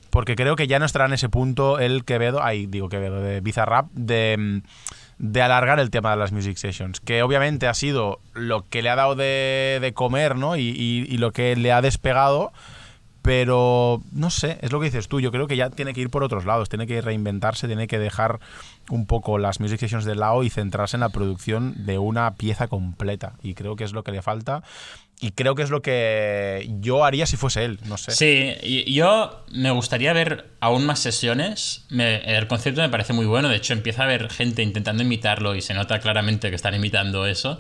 Porque 0.08 0.34
creo 0.36 0.56
que 0.56 0.66
ya 0.66 0.78
no 0.78 0.86
estará 0.86 1.04
en 1.06 1.12
ese 1.12 1.28
punto 1.28 1.78
el 1.78 2.04
Quevedo, 2.06 2.42
ahí 2.42 2.66
digo 2.66 2.88
Quevedo, 2.88 3.20
de 3.20 3.42
Bizarrap, 3.42 3.90
de, 3.92 4.62
de 5.18 5.42
alargar 5.42 5.78
el 5.78 5.90
tema 5.90 6.10
de 6.12 6.16
las 6.16 6.32
music 6.32 6.56
sessions, 6.56 7.00
que 7.00 7.22
obviamente 7.22 7.66
ha 7.66 7.74
sido 7.74 8.20
lo 8.32 8.66
que 8.66 8.80
le 8.80 8.88
ha 8.88 8.96
dado 8.96 9.14
de, 9.14 9.78
de 9.82 9.92
comer, 9.92 10.36
¿no? 10.36 10.56
Y, 10.56 10.62
y- 10.70 11.06
y 11.12 11.18
lo 11.18 11.32
que 11.32 11.54
le 11.56 11.70
ha 11.70 11.82
despegado, 11.82 12.52
pero 13.26 14.02
no 14.12 14.30
sé, 14.30 14.56
es 14.62 14.70
lo 14.72 14.78
que 14.78 14.86
dices 14.86 15.08
tú, 15.08 15.20
yo 15.20 15.32
creo 15.32 15.48
que 15.48 15.56
ya 15.56 15.68
tiene 15.68 15.92
que 15.92 16.00
ir 16.00 16.10
por 16.10 16.22
otros 16.22 16.44
lados, 16.46 16.68
tiene 16.68 16.86
que 16.86 17.00
reinventarse, 17.00 17.66
tiene 17.66 17.88
que 17.88 17.98
dejar 17.98 18.38
un 18.88 19.04
poco 19.06 19.36
las 19.36 19.58
music 19.58 19.80
sessions 19.80 20.04
de 20.04 20.14
lado 20.14 20.44
y 20.44 20.48
centrarse 20.48 20.96
en 20.96 21.00
la 21.00 21.08
producción 21.08 21.74
de 21.84 21.98
una 21.98 22.36
pieza 22.36 22.68
completa, 22.68 23.34
y 23.42 23.54
creo 23.54 23.74
que 23.74 23.82
es 23.82 23.92
lo 23.92 24.04
que 24.04 24.12
le 24.12 24.22
falta. 24.22 24.62
Y 25.18 25.30
creo 25.30 25.54
que 25.54 25.62
es 25.62 25.70
lo 25.70 25.80
que 25.80 26.70
yo 26.80 27.04
haría 27.06 27.24
si 27.24 27.38
fuese 27.38 27.64
él, 27.64 27.80
no 27.86 27.96
sé. 27.96 28.10
Sí, 28.12 28.84
yo 28.92 29.44
me 29.50 29.70
gustaría 29.70 30.12
ver 30.12 30.50
aún 30.60 30.84
más 30.84 30.98
sesiones. 30.98 31.86
Me- 31.88 32.36
el 32.36 32.46
concepto 32.48 32.82
me 32.82 32.90
parece 32.90 33.14
muy 33.14 33.24
bueno. 33.24 33.48
De 33.48 33.56
hecho, 33.56 33.72
empieza 33.72 34.02
a 34.02 34.04
haber 34.04 34.28
gente 34.28 34.62
intentando 34.62 35.02
imitarlo 35.02 35.54
y 35.54 35.62
se 35.62 35.72
nota 35.72 36.00
claramente 36.00 36.50
que 36.50 36.56
están 36.56 36.74
imitando 36.74 37.24
eso. 37.26 37.58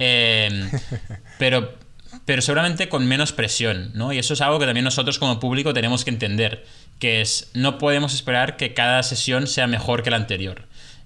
Eh, 0.00 0.68
pero, 1.38 1.74
pero 2.24 2.42
seguramente 2.42 2.88
con 2.88 3.06
menos 3.06 3.32
presión, 3.32 3.90
¿no? 3.94 4.12
Y 4.12 4.18
eso 4.18 4.34
es 4.34 4.40
algo 4.40 4.58
que 4.58 4.66
también 4.66 4.84
nosotros 4.84 5.18
como 5.18 5.40
público 5.40 5.72
tenemos 5.72 6.04
que 6.04 6.10
entender. 6.10 6.64
Que 6.98 7.20
es, 7.20 7.50
no 7.54 7.78
podemos 7.78 8.14
esperar 8.14 8.56
que 8.56 8.74
cada 8.74 9.02
sesión 9.02 9.46
sea 9.46 9.66
mejor 9.66 10.02
que 10.02 10.10
la 10.10 10.16
anterior. 10.16 10.62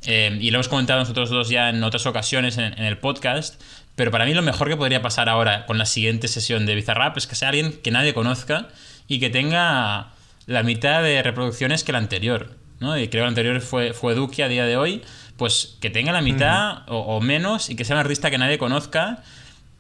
Eh, 0.07 0.39
y 0.41 0.51
lo 0.51 0.57
hemos 0.57 0.69
comentado 0.69 1.01
nosotros 1.01 1.31
dos 1.31 1.49
ya 1.49 1.69
en 1.69 1.83
otras 1.83 2.07
ocasiones 2.07 2.59
en, 2.59 2.73
en 2.73 2.85
el 2.85 2.99
podcast. 2.99 3.61
Pero 3.97 4.11
para 4.11 4.25
mí 4.25 4.35
lo 4.35 4.43
mejor 4.43 4.69
que 4.69 4.77
podría 4.77 5.03
pasar 5.03 5.29
ahora 5.29 5.67
con 5.67 5.79
la 5.79 5.85
siguiente 5.85 6.29
sesión 6.29 6.65
de 6.65 6.75
Bizarrap 6.75 7.17
es 7.19 7.27
que 7.27 7.35
sea 7.35 7.49
alguien 7.49 7.73
que 7.83 7.91
nadie 7.91 8.15
conozca 8.15 8.69
y 9.09 9.19
que 9.19 9.29
tenga 9.29 10.13
la 10.47 10.63
mitad 10.63 11.03
de 11.03 11.23
reproducciones 11.23 11.85
que 11.85 11.93
la 11.93 11.99
anterior. 11.99 12.57
¿no? 12.79 12.97
Y 12.99 13.09
creo 13.09 13.23
que 13.23 13.25
la 13.25 13.29
anterior 13.29 13.61
fue, 13.61 13.93
fue 13.93 14.15
Duki 14.15 14.43
a 14.43 14.49
día 14.49 14.65
de 14.65 14.77
hoy. 14.77 15.03
Pues 15.37 15.77
que 15.81 15.91
tenga 15.91 16.13
la 16.13 16.21
mitad 16.23 16.83
o, 16.89 16.99
o 16.99 17.21
menos 17.21 17.71
y 17.71 17.77
que 17.77 17.85
sea 17.85 17.97
un 17.97 18.01
artista 18.01 18.31
que 18.31 18.39
nadie 18.39 18.59
conozca. 18.59 19.23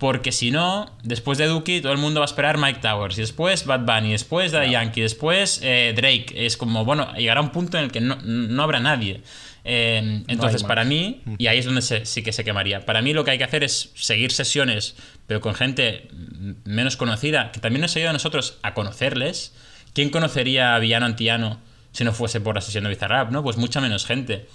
Porque 0.01 0.32
si 0.32 0.51
no, 0.51 0.90
después 1.05 1.36
de 1.38 1.46
Duki, 1.46 1.80
todo 1.80 1.92
el 1.92 1.98
mundo 1.98 2.18
va 2.20 2.24
a 2.24 2.28
esperar 2.32 2.57
Mike 2.59 2.80
Towers. 2.80 3.16
Y 3.18 3.20
después 3.20 3.66
Bad 3.66 3.80
Bunny, 3.80 4.12
después 4.12 4.51
Daddy 4.51 4.70
Yankee, 4.72 5.03
después 5.03 5.61
eh, 5.62 5.92
Drake. 5.94 6.32
Es 6.34 6.57
como, 6.57 6.84
bueno, 6.86 7.12
llegará 7.14 7.40
un 7.42 7.51
punto 7.51 7.76
en 7.78 7.84
el 7.84 7.92
que 7.92 8.01
no, 8.01 8.16
no 8.24 8.62
habrá 8.62 8.80
nadie. 8.80 9.20
Eh, 9.62 10.22
entonces, 10.26 10.62
para 10.68 10.84
mí, 10.84 11.20
y 11.36 11.46
ahí 11.48 11.59
es 11.59 11.66
donde 11.66 11.82
se- 11.82 12.07
sí 12.07 12.22
que 12.22 12.32
se 12.32 12.44
quemaría. 12.44 12.86
Para 12.86 13.03
mí, 13.03 13.12
lo 13.12 13.24
que 13.24 13.32
hay 13.32 13.38
que 13.38 13.44
hacer 13.44 13.62
es 13.62 13.92
seguir 13.94 14.32
sesiones, 14.32 14.96
pero 15.26 15.42
con 15.42 15.55
gente 15.55 16.09
mm, 16.12 16.53
menos 16.64 16.96
conocida, 16.96 17.53
que 17.53 17.61
también 17.61 17.82
nos 17.82 17.94
ayuda 17.94 18.09
a 18.11 18.14
nosotros 18.14 18.57
a 18.62 18.72
conocerles. 18.72 19.55
¿Quién 19.92 20.09
conocería 20.09 20.74
a 20.74 20.78
Villano 20.78 21.05
Antiano 21.05 21.61
si 21.92 22.05
no 22.05 22.12
fuese 22.14 22.40
por 22.40 22.55
la 22.55 22.62
sesión 22.62 22.84
de 22.84 22.90
Bizarrap? 22.90 23.30
¿no? 23.32 23.42
Pues 23.42 23.59
mucha 23.59 23.82
menos 23.82 24.07
gente. 24.07 24.46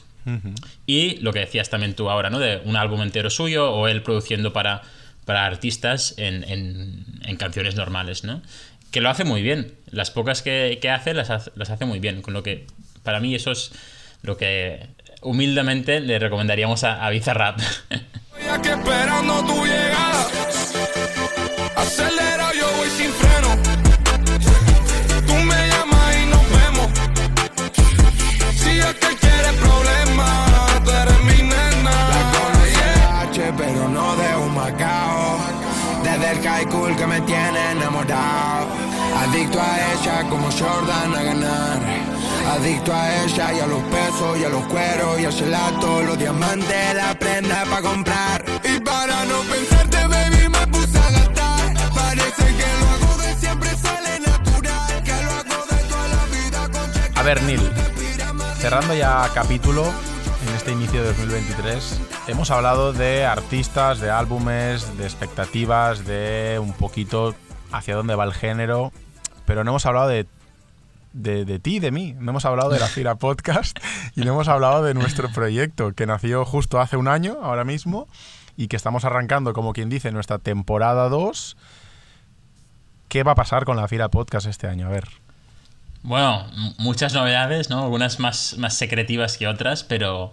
Y 0.88 1.18
lo 1.18 1.32
que 1.34 1.40
decías 1.42 1.70
también 1.70 1.94
tú 1.94 2.10
ahora, 2.10 2.32
¿no? 2.32 2.40
De 2.40 2.62
un 2.66 2.76
álbum 2.76 3.04
entero 3.04 3.30
suyo 3.30 3.72
o 3.72 3.88
él 3.88 4.02
produciendo 4.02 4.54
para, 4.54 4.82
para 5.26 5.46
artistas 5.46 6.14
en, 6.18 6.44
en- 6.44 7.36
canciones 7.38 7.76
normales, 7.76 8.24
¿no? 8.24 8.42
Que 8.92 9.02
lo 9.02 9.10
hace 9.10 9.24
muy 9.26 9.42
bien. 9.42 9.74
Las 9.90 10.10
pocas 10.12 10.42
que, 10.42 10.80
que 10.82 10.90
hace 10.90 11.14
las, 11.14 11.30
hace 11.30 11.52
las 11.56 11.70
hace 11.70 11.86
muy 11.86 12.00
bien. 12.00 12.22
Con 12.22 12.34
lo 12.34 12.44
que 12.44 12.66
para 13.04 13.20
mí 13.20 13.36
eso 13.36 13.52
es 13.52 13.72
lo 14.22 14.38
que 14.38 14.88
humildemente 15.22 16.00
le 16.00 16.18
recomendaríamos 16.20 16.84
a, 16.84 17.06
a 17.06 17.10
Bizarrap. 17.10 17.60
Estoy 17.90 18.50
aquí 18.50 18.70
esperando 18.70 19.44
tu 19.46 19.66
llegada. 19.66 20.28
Acelera, 21.76 22.25
como 40.24 40.50
Jordan 40.50 41.14
a 41.14 41.24
ganar. 41.24 41.80
Adicto 42.54 42.94
a 42.94 43.24
ella 43.24 43.54
y 43.54 43.60
a 43.60 43.68
los 43.68 43.84
pesos 43.84 44.38
y 44.40 44.44
a 44.46 44.50
los 44.50 44.64
cueros 44.68 45.20
y 45.20 45.26
al 45.26 45.34
gelato, 45.34 46.02
los 46.04 46.18
diamantes, 46.18 46.96
la 46.96 47.18
prenda 47.20 47.66
para 47.66 47.82
comprar. 47.82 48.46
Y 48.64 48.80
para 48.80 49.26
no 49.26 49.42
pensarte, 49.42 50.08
baby, 50.08 50.50
me 50.50 50.68
puse 50.68 50.98
a 50.98 51.12
gastar. 51.12 51.74
Parece 51.94 52.46
que 52.46 52.68
lo 52.80 53.08
hago 53.08 53.22
de 53.22 53.36
siempre, 53.36 53.70
sale 53.78 54.20
natural. 54.20 55.04
Que 55.04 55.12
lo 55.12 55.32
hago 55.32 55.66
de 55.70 55.84
toda 55.90 56.08
la 56.08 56.26
vida 56.28 56.70
con. 56.72 57.20
A 57.20 57.24
ver, 57.24 57.44
Neil, 57.44 57.72
cerrando 58.60 58.94
ya 58.94 59.30
capítulo 59.34 59.92
en 60.48 60.56
este 60.56 60.72
inicio 60.72 61.02
de 61.02 61.08
2023, 61.08 62.00
hemos 62.28 62.52
hablado 62.52 62.94
de 62.94 63.26
artistas, 63.26 64.00
de 64.00 64.12
álbumes, 64.12 64.98
de 64.98 65.04
expectativas, 65.04 66.06
de 66.06 66.60
un 66.62 66.74
poquito 66.74 67.36
hacia 67.72 67.96
dónde 67.96 68.16
va 68.16 68.24
el 68.24 68.34
género, 68.34 68.94
pero 69.46 69.64
no 69.64 69.72
hemos 69.72 69.86
hablado 69.86 70.08
de, 70.08 70.28
de, 71.14 71.46
de 71.46 71.60
ti, 71.60 71.80
de 71.80 71.92
mí, 71.92 72.16
no 72.20 72.32
hemos 72.32 72.46
hablado 72.46 72.70
de 72.70 72.80
la 72.80 72.88
Fira 72.88 73.16
Podcast 73.20 73.80
y 74.16 74.22
no 74.22 74.34
hemos 74.34 74.48
hablado 74.48 74.84
de 74.84 74.94
nuestro 74.94 75.30
proyecto 75.30 75.94
que 75.94 76.06
nació 76.06 76.46
justo 76.46 76.80
hace 76.80 76.98
un 76.98 77.08
año, 77.08 77.38
ahora 77.42 77.64
mismo, 77.64 78.08
y 78.58 78.68
que 78.68 78.76
estamos 78.76 79.06
arrancando, 79.06 79.54
como 79.54 79.74
quien 79.74 79.90
dice, 79.90 80.12
nuestra 80.12 80.40
temporada 80.40 81.10
2. 81.10 81.58
¿Qué 83.08 83.24
va 83.24 83.34
a 83.34 83.36
pasar 83.36 83.66
con 83.66 83.78
la 83.78 83.88
Fira 83.88 84.10
Podcast 84.10 84.48
este 84.48 84.68
año? 84.68 84.88
A 84.88 84.90
ver. 84.90 85.08
Bueno, 86.04 86.46
muchas 86.78 87.14
novedades, 87.14 87.70
¿no? 87.70 87.84
Algunas 87.84 88.20
más, 88.20 88.58
más 88.58 88.76
secretivas 88.76 89.38
que 89.38 89.48
otras, 89.48 89.84
pero, 89.84 90.32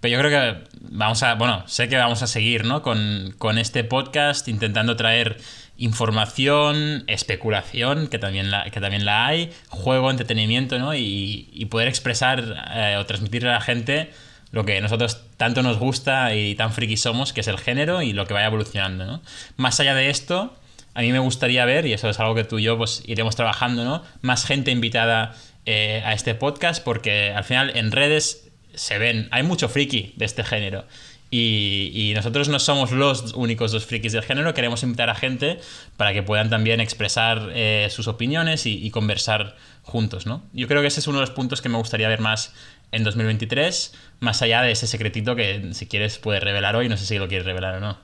pero 0.00 0.12
yo 0.12 0.18
creo 0.18 0.30
que 0.30 0.64
vamos 0.90 1.22
a, 1.22 1.34
bueno, 1.34 1.62
sé 1.66 1.88
que 1.88 1.96
vamos 1.96 2.22
a 2.22 2.26
seguir, 2.26 2.64
¿no? 2.64 2.82
Con, 2.82 3.34
con 3.38 3.58
este 3.58 3.84
podcast, 3.84 4.48
intentando 4.48 4.96
traer 4.96 5.38
información, 5.76 7.04
especulación, 7.06 8.08
que 8.08 8.18
también 8.18 8.50
la, 8.50 8.70
que 8.70 8.80
también 8.80 9.04
la 9.04 9.26
hay, 9.26 9.50
juego, 9.68 10.10
entretenimiento, 10.10 10.78
¿no? 10.78 10.94
Y, 10.94 11.48
y 11.52 11.66
poder 11.66 11.88
expresar 11.88 12.64
eh, 12.74 12.96
o 12.98 13.06
transmitirle 13.06 13.50
a 13.50 13.54
la 13.54 13.60
gente 13.60 14.10
lo 14.54 14.64
que 14.64 14.80
nosotros 14.80 15.20
tanto 15.36 15.64
nos 15.64 15.78
gusta 15.78 16.32
y 16.34 16.54
tan 16.54 16.72
friki 16.72 16.96
somos, 16.96 17.32
que 17.32 17.40
es 17.40 17.48
el 17.48 17.58
género 17.58 18.02
y 18.02 18.12
lo 18.12 18.24
que 18.26 18.34
vaya 18.34 18.46
evolucionando, 18.46 19.04
¿no? 19.04 19.20
Más 19.56 19.80
allá 19.80 19.96
de 19.96 20.10
esto, 20.10 20.56
a 20.94 21.00
mí 21.00 21.10
me 21.10 21.18
gustaría 21.18 21.64
ver, 21.64 21.86
y 21.86 21.92
eso 21.92 22.08
es 22.08 22.20
algo 22.20 22.36
que 22.36 22.44
tú 22.44 22.60
y 22.60 22.62
yo 22.62 22.78
pues, 22.78 23.02
iremos 23.06 23.34
trabajando, 23.34 23.84
¿no? 23.84 24.04
Más 24.22 24.46
gente 24.46 24.70
invitada 24.70 25.34
eh, 25.66 26.02
a 26.04 26.12
este 26.12 26.36
podcast, 26.36 26.84
porque 26.84 27.32
al 27.32 27.42
final 27.42 27.76
en 27.76 27.90
redes 27.90 28.48
se 28.74 28.98
ven, 28.98 29.28
hay 29.32 29.42
mucho 29.42 29.68
friki 29.68 30.14
de 30.16 30.24
este 30.24 30.44
género. 30.44 30.84
Y, 31.36 32.12
nosotros 32.14 32.48
no 32.48 32.60
somos 32.60 32.92
los 32.92 33.34
únicos 33.34 33.72
dos 33.72 33.86
frikis 33.86 34.12
del 34.12 34.22
género, 34.22 34.54
queremos 34.54 34.84
invitar 34.84 35.10
a 35.10 35.16
gente 35.16 35.58
para 35.96 36.12
que 36.12 36.22
puedan 36.22 36.48
también 36.48 36.80
expresar 36.80 37.50
eh, 37.54 37.88
sus 37.90 38.06
opiniones 38.06 38.66
y, 38.66 38.88
conversar 38.92 39.56
juntos, 39.82 40.26
¿no? 40.26 40.44
Yo 40.52 40.68
creo 40.68 40.80
que 40.80 40.86
ese 40.86 41.00
es 41.00 41.08
uno 41.08 41.18
de 41.18 41.22
los 41.22 41.30
puntos 41.30 41.60
que 41.60 41.68
me 41.68 41.76
gustaría 41.76 42.08
ver 42.08 42.20
más 42.20 42.54
en 42.92 43.02
2023, 43.02 43.94
más 44.20 44.42
allá 44.42 44.62
de 44.62 44.70
ese 44.70 44.86
secretito 44.86 45.34
que 45.34 45.70
si 45.72 45.86
quieres 45.88 46.18
puedes 46.18 46.40
revelar 46.40 46.76
hoy, 46.76 46.88
no 46.88 46.96
sé 46.96 47.04
si 47.04 47.18
lo 47.18 47.26
quieres 47.26 47.44
revelar 47.44 47.74
o 47.74 47.80
no. 47.80 47.98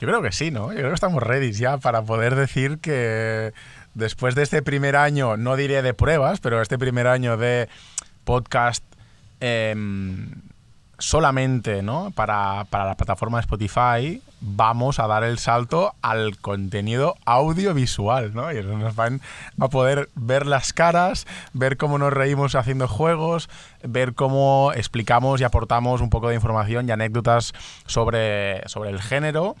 Yo 0.00 0.06
creo 0.06 0.22
que 0.22 0.30
sí, 0.30 0.52
¿no? 0.52 0.72
Yo 0.72 0.78
creo 0.78 0.90
que 0.90 0.94
estamos 0.94 1.20
ready 1.20 1.50
ya 1.50 1.78
para 1.78 2.02
poder 2.02 2.36
decir 2.36 2.78
que 2.78 3.52
después 3.94 4.36
de 4.36 4.44
este 4.44 4.62
primer 4.62 4.94
año, 4.94 5.36
no 5.36 5.56
diré 5.56 5.82
de 5.82 5.94
pruebas, 5.94 6.38
pero 6.38 6.62
este 6.62 6.78
primer 6.78 7.08
año 7.08 7.36
de 7.36 7.68
podcast 8.24 8.84
em, 9.40 10.42
solamente 11.02 11.82
¿no? 11.82 12.12
para, 12.14 12.64
la 12.70 12.94
plataforma 12.96 13.38
de 13.38 13.42
Spotify, 13.42 14.22
vamos 14.40 15.00
a 15.00 15.08
dar 15.08 15.24
el 15.24 15.38
salto 15.38 15.94
al 16.00 16.36
contenido 16.38 17.16
audiovisual, 17.24 18.32
¿no? 18.32 18.52
Y 18.52 18.62
nos 18.62 18.94
van 18.94 19.20
a 19.58 19.66
poder 19.66 20.10
ver 20.14 20.46
las 20.46 20.72
caras, 20.72 21.26
ver 21.52 21.76
cómo 21.76 21.98
nos 21.98 22.12
reímos 22.12 22.54
haciendo 22.54 22.86
juegos, 22.86 23.50
ver 23.82 24.14
cómo 24.14 24.70
explicamos 24.76 25.40
y 25.40 25.44
aportamos 25.44 26.00
un 26.00 26.08
poco 26.08 26.28
de 26.28 26.36
información 26.36 26.88
y 26.88 26.92
anécdotas 26.92 27.52
sobre, 27.86 28.66
sobre 28.68 28.90
el 28.90 29.02
género. 29.02 29.56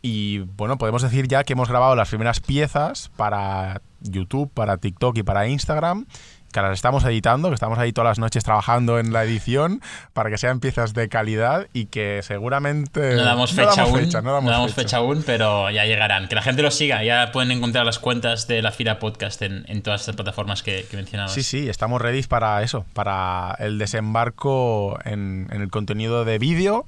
Y 0.00 0.38
bueno, 0.38 0.78
podemos 0.78 1.02
decir 1.02 1.28
ya 1.28 1.44
que 1.44 1.52
hemos 1.52 1.68
grabado 1.68 1.94
las 1.94 2.08
primeras 2.08 2.40
piezas 2.40 3.10
para 3.16 3.82
YouTube, 4.00 4.50
para 4.50 4.78
TikTok 4.78 5.18
y 5.18 5.22
para 5.22 5.46
Instagram 5.46 6.06
que 6.52 6.60
las 6.62 6.72
estamos 6.72 7.04
editando, 7.04 7.48
que 7.48 7.54
estamos 7.54 7.78
ahí 7.78 7.92
todas 7.92 8.10
las 8.10 8.18
noches 8.18 8.44
trabajando 8.44 8.98
en 8.98 9.12
la 9.12 9.24
edición 9.24 9.80
para 10.12 10.30
que 10.30 10.38
sean 10.38 10.60
piezas 10.60 10.94
de 10.94 11.08
calidad 11.08 11.66
y 11.72 11.86
que 11.86 12.20
seguramente... 12.22 13.14
No 13.14 13.24
damos 13.24 13.52
fecha 13.52 13.82
aún, 13.82 14.08
no 14.10 14.32
damos, 14.32 14.74
fecha. 14.74 14.98
aún, 14.98 15.22
pero 15.26 15.70
ya 15.70 15.84
llegarán. 15.84 16.28
Que 16.28 16.34
la 16.34 16.42
gente 16.42 16.62
lo 16.62 16.70
siga, 16.70 17.04
ya 17.04 17.30
pueden 17.32 17.50
encontrar 17.50 17.84
las 17.84 17.98
cuentas 17.98 18.46
de 18.48 18.62
la 18.62 18.72
Fira 18.72 18.98
Podcast 18.98 19.42
en, 19.42 19.82
todas 19.82 20.02
estas 20.02 20.16
plataformas 20.16 20.62
que, 20.62 20.86
que 20.90 20.96
mencionabas. 20.96 21.32
Sí, 21.32 21.42
sí, 21.42 21.68
estamos 21.68 22.00
ready 22.00 22.22
para 22.22 22.62
eso, 22.62 22.86
para 22.94 23.54
el 23.58 23.78
desembarco 23.78 24.98
en, 25.04 25.48
en 25.50 25.62
el 25.62 25.70
contenido 25.70 26.24
de 26.24 26.38
vídeo. 26.38 26.86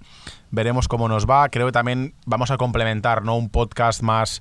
Veremos 0.51 0.89
cómo 0.89 1.09
nos 1.09 1.27
va. 1.27 1.49
Creo 1.51 1.67
que 1.67 1.73
también 1.73 2.15
vamos 2.25 2.51
a 2.51 2.57
complementar 2.57 3.23
¿no? 3.23 3.37
un 3.37 3.51
podcast 3.51 4.03
más 4.03 4.41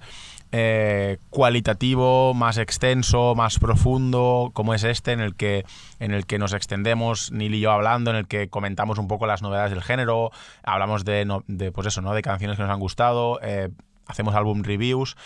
eh, 0.51 1.17
cualitativo, 1.29 2.33
más 2.33 2.57
extenso, 2.57 3.35
más 3.35 3.59
profundo, 3.59 4.51
como 4.53 4.73
es 4.73 4.83
este, 4.83 5.11
en 5.11 5.19
el 5.19 5.35
que, 5.35 5.65
en 5.99 6.13
el 6.13 6.25
que 6.25 6.39
nos 6.39 6.53
extendemos, 6.53 7.31
Neil 7.31 7.55
y 7.55 7.59
yo 7.59 7.71
hablando, 7.71 8.11
en 8.11 8.17
el 8.17 8.27
que 8.27 8.49
comentamos 8.49 8.97
un 8.97 9.07
poco 9.07 9.27
las 9.27 9.41
novedades 9.41 9.71
del 9.71 9.83
género, 9.83 10.31
hablamos 10.63 11.05
de, 11.05 11.25
pues 11.73 11.87
eso, 11.87 12.01
¿no? 12.01 12.13
de 12.13 12.21
canciones 12.21 12.57
que 12.57 12.63
nos 12.63 12.71
han 12.71 12.79
gustado, 12.79 13.39
eh, 13.41 13.69
hacemos 14.07 14.35
álbum 14.35 14.63
reviews 14.63 15.17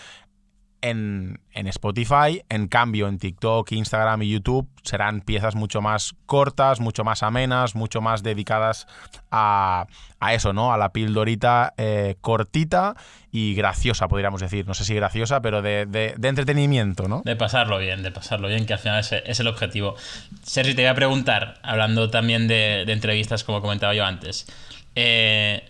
en, 0.81 1.39
Spotify. 1.53 2.41
En 2.49 2.67
cambio, 2.67 3.07
en 3.07 3.17
TikTok, 3.19 3.71
Instagram 3.71 4.23
y 4.23 4.31
YouTube 4.31 4.67
serán 4.83 5.21
piezas 5.21 5.55
mucho 5.55 5.81
más 5.81 6.15
cortas, 6.25 6.79
mucho 6.79 7.03
más 7.03 7.23
amenas, 7.23 7.75
mucho 7.75 8.01
más 8.01 8.23
dedicadas 8.23 8.87
a, 9.31 9.87
eso, 10.31 10.53
¿no? 10.53 10.73
A 10.73 10.77
la 10.77 10.91
pildorita 10.91 11.73
eh, 11.77 12.15
cortita 12.21 12.95
y 13.31 13.53
graciosa, 13.53 14.07
podríamos 14.07 14.41
decir. 14.41 14.67
No 14.67 14.73
sé 14.73 14.83
si 14.85 14.95
graciosa, 14.95 15.41
pero 15.41 15.61
de, 15.61 16.15
entretenimiento, 16.21 17.07
¿no? 17.07 17.21
De 17.23 17.35
pasarlo 17.35 17.77
bien, 17.77 18.03
de 18.03 18.11
pasarlo 18.11 18.47
bien, 18.47 18.65
que 18.65 18.73
al 18.73 18.79
final 18.79 18.99
es, 18.99 19.11
es 19.11 19.39
el 19.39 19.47
objetivo. 19.47 19.95
Sergi, 20.43 20.73
te 20.73 20.81
voy 20.81 20.89
a 20.89 20.95
preguntar, 20.95 21.59
hablando 21.63 22.09
también 22.09 22.47
de, 22.47 22.81
entrevistas, 22.81 23.43
como 23.43 23.61
comentaba 23.61 23.93
yo 23.93 24.05
antes. 24.05 24.47
Eh, 24.95 25.63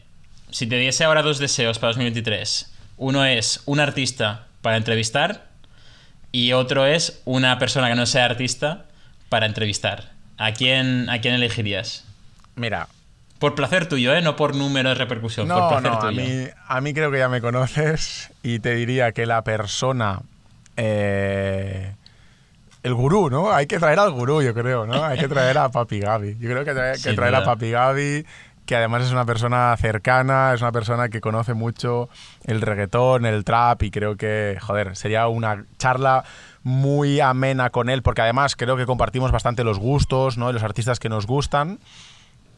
si 0.49 0.67
te 0.67 0.77
diese 0.77 1.03
ahora 1.03 1.21
dos 1.21 1.39
deseos 1.39 1.79
para 1.79 1.89
2023, 1.89 2.73
uno 2.97 3.25
es 3.25 3.61
un 3.65 3.79
artista 3.79 4.47
para 4.61 4.77
entrevistar 4.77 5.49
y 6.31 6.53
otro 6.53 6.85
es 6.85 7.21
una 7.25 7.59
persona 7.59 7.89
que 7.89 7.95
no 7.95 8.05
sea 8.05 8.25
artista 8.25 8.85
para 9.29 9.45
entrevistar. 9.45 10.11
¿A 10.37 10.53
quién, 10.53 11.09
a 11.09 11.19
quién 11.21 11.33
elegirías? 11.33 12.05
Mira. 12.55 12.87
Por 13.39 13.55
placer 13.55 13.87
tuyo, 13.87 14.13
¿eh? 14.13 14.21
No 14.21 14.35
por 14.35 14.55
número 14.55 14.89
de 14.89 14.95
repercusión. 14.95 15.47
por 15.47 15.81
placer 15.81 15.99
tuyo. 15.99 16.07
A 16.07 16.11
mí, 16.11 16.47
a 16.67 16.81
mí 16.81 16.93
creo 16.93 17.11
que 17.11 17.17
ya 17.17 17.29
me 17.29 17.41
conoces 17.41 18.31
y 18.43 18.59
te 18.59 18.75
diría 18.75 19.11
que 19.11 19.25
la 19.25 19.43
persona... 19.43 20.21
Eh, 20.77 21.93
el 22.83 22.93
gurú, 22.95 23.29
¿no? 23.29 23.51
Hay 23.51 23.67
que 23.67 23.77
traer 23.77 23.99
al 23.99 24.11
gurú, 24.11 24.41
yo 24.41 24.53
creo, 24.53 24.87
¿no? 24.87 25.03
Hay 25.03 25.19
que 25.19 25.27
traer 25.27 25.57
a 25.57 25.69
Papi 25.69 25.99
Gaby. 25.99 26.37
Yo 26.39 26.49
creo 26.49 26.65
que 26.65 26.71
hay 26.71 26.99
que 26.99 27.13
traer 27.13 27.35
a 27.35 27.43
Papi 27.43 27.69
Gaby 27.69 28.25
que 28.65 28.75
además 28.75 29.03
es 29.03 29.11
una 29.11 29.25
persona 29.25 29.75
cercana, 29.77 30.53
es 30.53 30.61
una 30.61 30.71
persona 30.71 31.09
que 31.09 31.21
conoce 31.21 31.53
mucho 31.53 32.09
el 32.45 32.61
reggaetón, 32.61 33.25
el 33.25 33.43
trap 33.43 33.83
y 33.83 33.91
creo 33.91 34.15
que, 34.15 34.57
joder, 34.61 34.95
sería 34.95 35.27
una 35.27 35.65
charla 35.77 36.23
muy 36.63 37.19
amena 37.19 37.69
con 37.69 37.89
él 37.89 38.01
porque 38.03 38.21
además 38.21 38.55
creo 38.55 38.77
que 38.77 38.85
compartimos 38.85 39.31
bastante 39.31 39.63
los 39.63 39.79
gustos, 39.79 40.37
¿no? 40.37 40.51
los 40.51 40.63
artistas 40.63 40.99
que 40.99 41.09
nos 41.09 41.25
gustan 41.25 41.79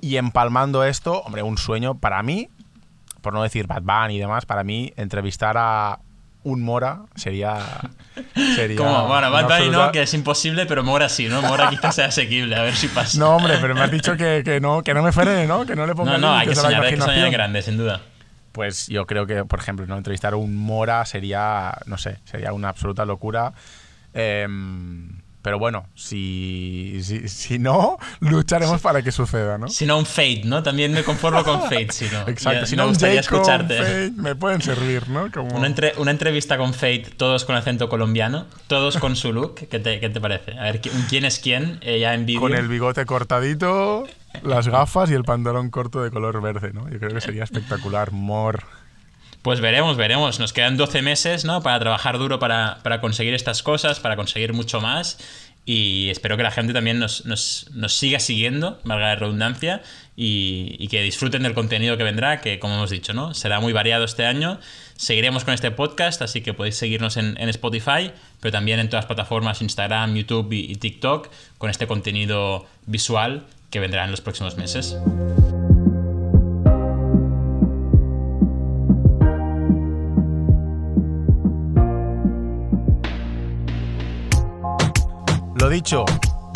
y 0.02 0.18
empalmando 0.18 0.84
esto, 0.84 1.22
hombre, 1.22 1.44
un 1.44 1.58
sueño 1.58 1.96
para 1.96 2.22
mí, 2.24 2.50
por 3.22 3.34
no 3.34 3.42
decir 3.42 3.68
Bad 3.68 3.84
Bunny 3.84 4.18
y 4.18 4.20
demás, 4.20 4.46
para 4.46 4.64
mí 4.66 4.94
entrevistar 4.98 5.56
a 5.58 6.00
un 6.44 6.62
Mora 6.62 7.02
sería. 7.16 7.58
sería 8.56 8.78
Como, 8.78 9.08
bueno, 9.08 9.32
Bad 9.32 9.48
Bunny 9.48 9.70
no, 9.70 9.92
que 9.92 10.02
es 10.04 10.14
imposible, 10.14 10.66
pero 10.66 10.84
Mora 10.84 11.10
sí, 11.10 11.28
¿no? 11.28 11.42
Mora 11.42 11.70
quizás 11.70 11.96
sea 11.96 12.08
asequible, 12.08 12.56
a 12.56 12.64
ver 12.64 12.76
si 12.76 12.88
pasa. 12.88 13.18
No, 13.18 13.36
hombre, 13.36 13.58
pero 13.62 13.74
me 13.76 13.82
has 13.82 13.92
dicho 13.92 14.16
que, 14.18 14.42
que 14.44 14.60
no, 14.60 14.84
que 14.84 14.94
no 14.94 15.02
me 15.02 15.12
frene, 15.12 15.48
¿no? 15.48 15.66
Que 15.66 15.76
no 15.76 15.86
le 15.86 15.96
ponga 15.96 16.14
No, 16.14 16.18
no, 16.18 16.36
hay 16.36 16.48
que, 16.48 16.56
soñar, 16.56 16.84
hay 16.84 16.96
que 16.96 17.02
soñar 17.02 17.32
grande, 17.32 17.62
sin 17.62 17.78
duda. 17.78 18.02
Pues 18.52 18.88
yo 18.88 19.08
creo 19.08 19.26
que, 19.26 19.46
por 19.46 19.60
ejemplo, 19.60 19.86
no 19.88 19.98
entrevistar 19.98 20.34
a 20.34 20.36
un 20.36 20.56
Mora 20.56 21.06
sería, 21.06 21.76
no 21.86 21.98
sé, 21.98 22.20
sería 22.26 22.54
una 22.54 22.70
absoluta 22.70 23.06
locura. 23.06 23.54
Eh, 24.14 24.48
pero 25.44 25.60
bueno, 25.60 25.86
si, 25.94 27.02
si, 27.28 27.60
no, 27.60 27.98
lucharemos 28.22 28.80
para 28.80 29.02
que 29.02 29.12
suceda, 29.12 29.58
¿no? 29.58 29.68
Si 29.68 29.86
no, 29.86 29.98
un 29.98 30.06
Fate, 30.06 30.44
¿no? 30.46 30.64
También 30.64 30.94
me 30.94 31.04
conformo 31.04 31.44
con 31.44 31.62
Fate, 31.64 31.92
si 31.92 32.06
no. 32.06 32.26
Exacto, 32.30 32.66
si 32.66 32.78
no, 32.78 32.88
un 32.88 32.96
Jacob, 32.96 33.20
escucharte. 33.20 33.78
Fate, 33.78 34.12
me 34.16 34.36
pueden 34.36 34.62
servir, 34.62 35.10
¿no? 35.10 35.30
Como... 35.34 35.54
Una, 35.58 35.76
una, 35.98 36.12
entrevista 36.12 36.58
con 36.58 36.74
Fate, 36.74 37.10
todos 37.18 37.44
con 37.44 37.56
acento 37.58 37.90
colombiano, 37.90 38.48
todos 38.68 38.98
con 38.98 39.18
su 39.18 39.34
look, 39.34 39.56
¿qué 39.56 39.80
te, 39.80 40.00
qué 40.00 40.10
te 40.10 40.22
parece? 40.22 40.58
A 40.58 40.64
ver, 40.64 40.80
¿quién 40.80 41.26
es 41.26 41.40
quién 41.40 41.78
eh, 41.82 42.00
ya 42.00 42.14
en 42.14 42.26
vídeo? 42.26 42.40
Con 42.40 42.56
el 42.56 42.70
bigote 42.70 43.06
cortadito, 43.06 44.08
las 44.44 44.70
gafas 44.70 45.12
y 45.12 45.14
el 45.14 45.26
pantalón 45.26 45.72
corto 45.72 46.02
de 46.02 46.10
color 46.10 46.42
verde, 46.42 46.72
¿no? 46.72 46.90
Yo 46.90 47.00
creo 47.00 47.14
que 47.14 47.20
sería 47.20 47.44
espectacular, 47.44 48.14
more. 48.14 48.60
Pues 49.44 49.60
veremos, 49.60 49.98
veremos. 49.98 50.40
Nos 50.40 50.54
quedan 50.54 50.78
12 50.78 51.02
meses, 51.02 51.44
¿no? 51.44 51.62
Para 51.62 51.78
trabajar 51.78 52.18
duro 52.18 52.40
para, 52.40 52.80
conseguir 53.02 53.34
estas 53.34 53.62
cosas, 53.62 54.00
para 54.00 54.16
conseguir 54.16 54.54
mucho 54.54 54.80
más. 54.80 55.20
Y 55.66 56.10
espero 56.10 56.38
que 56.38 56.44
la 56.44 56.52
gente 56.52 56.72
también 56.72 57.00
nos, 57.00 57.24
siga 57.88 58.20
siguiendo, 58.20 58.80
valga 58.86 59.08
la 59.08 59.16
redundancia, 59.16 59.82
y, 60.16 60.88
que 60.88 61.02
disfruten 61.02 61.44
del 61.44 61.54
contenido 61.54 61.98
que 61.98 62.04
vendrá, 62.04 62.40
que 62.40 62.58
como 62.58 62.76
hemos 62.76 62.90
dicho, 62.90 63.14
¿no? 63.14 63.34
Será 63.34 63.60
muy 63.60 63.74
variado 63.74 64.06
este 64.06 64.26
año. 64.26 64.60
Seguiremos 64.96 65.44
con 65.44 65.54
este 65.54 65.72
podcast, 65.72 66.22
así 66.22 66.40
que 66.40 66.54
podéis 66.54 66.78
seguirnos 66.78 67.18
en, 67.18 67.38
Spotify, 67.50 68.12
pero 68.40 68.54
también 68.54 68.80
en 68.80 68.88
todas 68.88 69.04
las 69.04 69.08
plataformas, 69.08 69.62
Instagram, 69.62 70.16
YouTube 70.16 70.54
y 70.54 70.76
TikTok, 70.76 71.30
con 71.58 71.70
este 71.70 71.86
contenido 71.86 72.66
visual 72.86 73.44
que 73.70 73.82
vendrá 73.82 74.06
en 74.06 74.12
los 74.12 74.22
próximos 74.22 74.56
meses. 74.56 74.96
Dicho, 85.74 86.06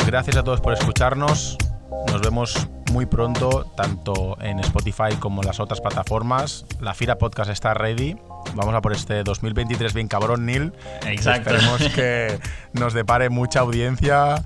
gracias 0.06 0.36
a 0.36 0.44
todos 0.44 0.60
por 0.60 0.72
escucharnos. 0.72 1.58
Nos 2.06 2.20
vemos 2.20 2.68
muy 2.92 3.04
pronto, 3.04 3.68
tanto 3.76 4.38
en 4.40 4.60
Spotify 4.60 5.16
como 5.18 5.42
en 5.42 5.48
las 5.48 5.58
otras 5.58 5.80
plataformas. 5.80 6.64
La 6.80 6.94
Fira 6.94 7.18
Podcast 7.18 7.50
está 7.50 7.74
ready. 7.74 8.16
Vamos 8.54 8.76
a 8.76 8.80
por 8.80 8.92
este 8.92 9.24
2023 9.24 9.92
bien 9.92 10.06
cabrón, 10.06 10.46
Neil. 10.46 10.72
Exacto. 11.04 11.50
Esperemos 11.50 11.92
que 11.96 12.38
nos 12.74 12.94
depare 12.94 13.28
mucha 13.28 13.58
audiencia, 13.58 14.44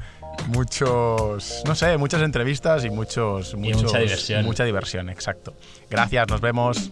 muchos, 0.49 1.63
no 1.67 1.75
sé, 1.75 1.99
muchas 1.99 2.23
entrevistas 2.23 2.87
y 2.87 2.91
muchos, 2.91 3.55
muchos 3.55 3.83
mucha 3.83 3.99
diversión. 3.99 4.45
Mucha 4.47 4.65
diversión, 4.65 5.11
exacto. 5.11 5.55
Gracias, 5.91 6.29
nos 6.29 6.41
vemos. 6.41 6.89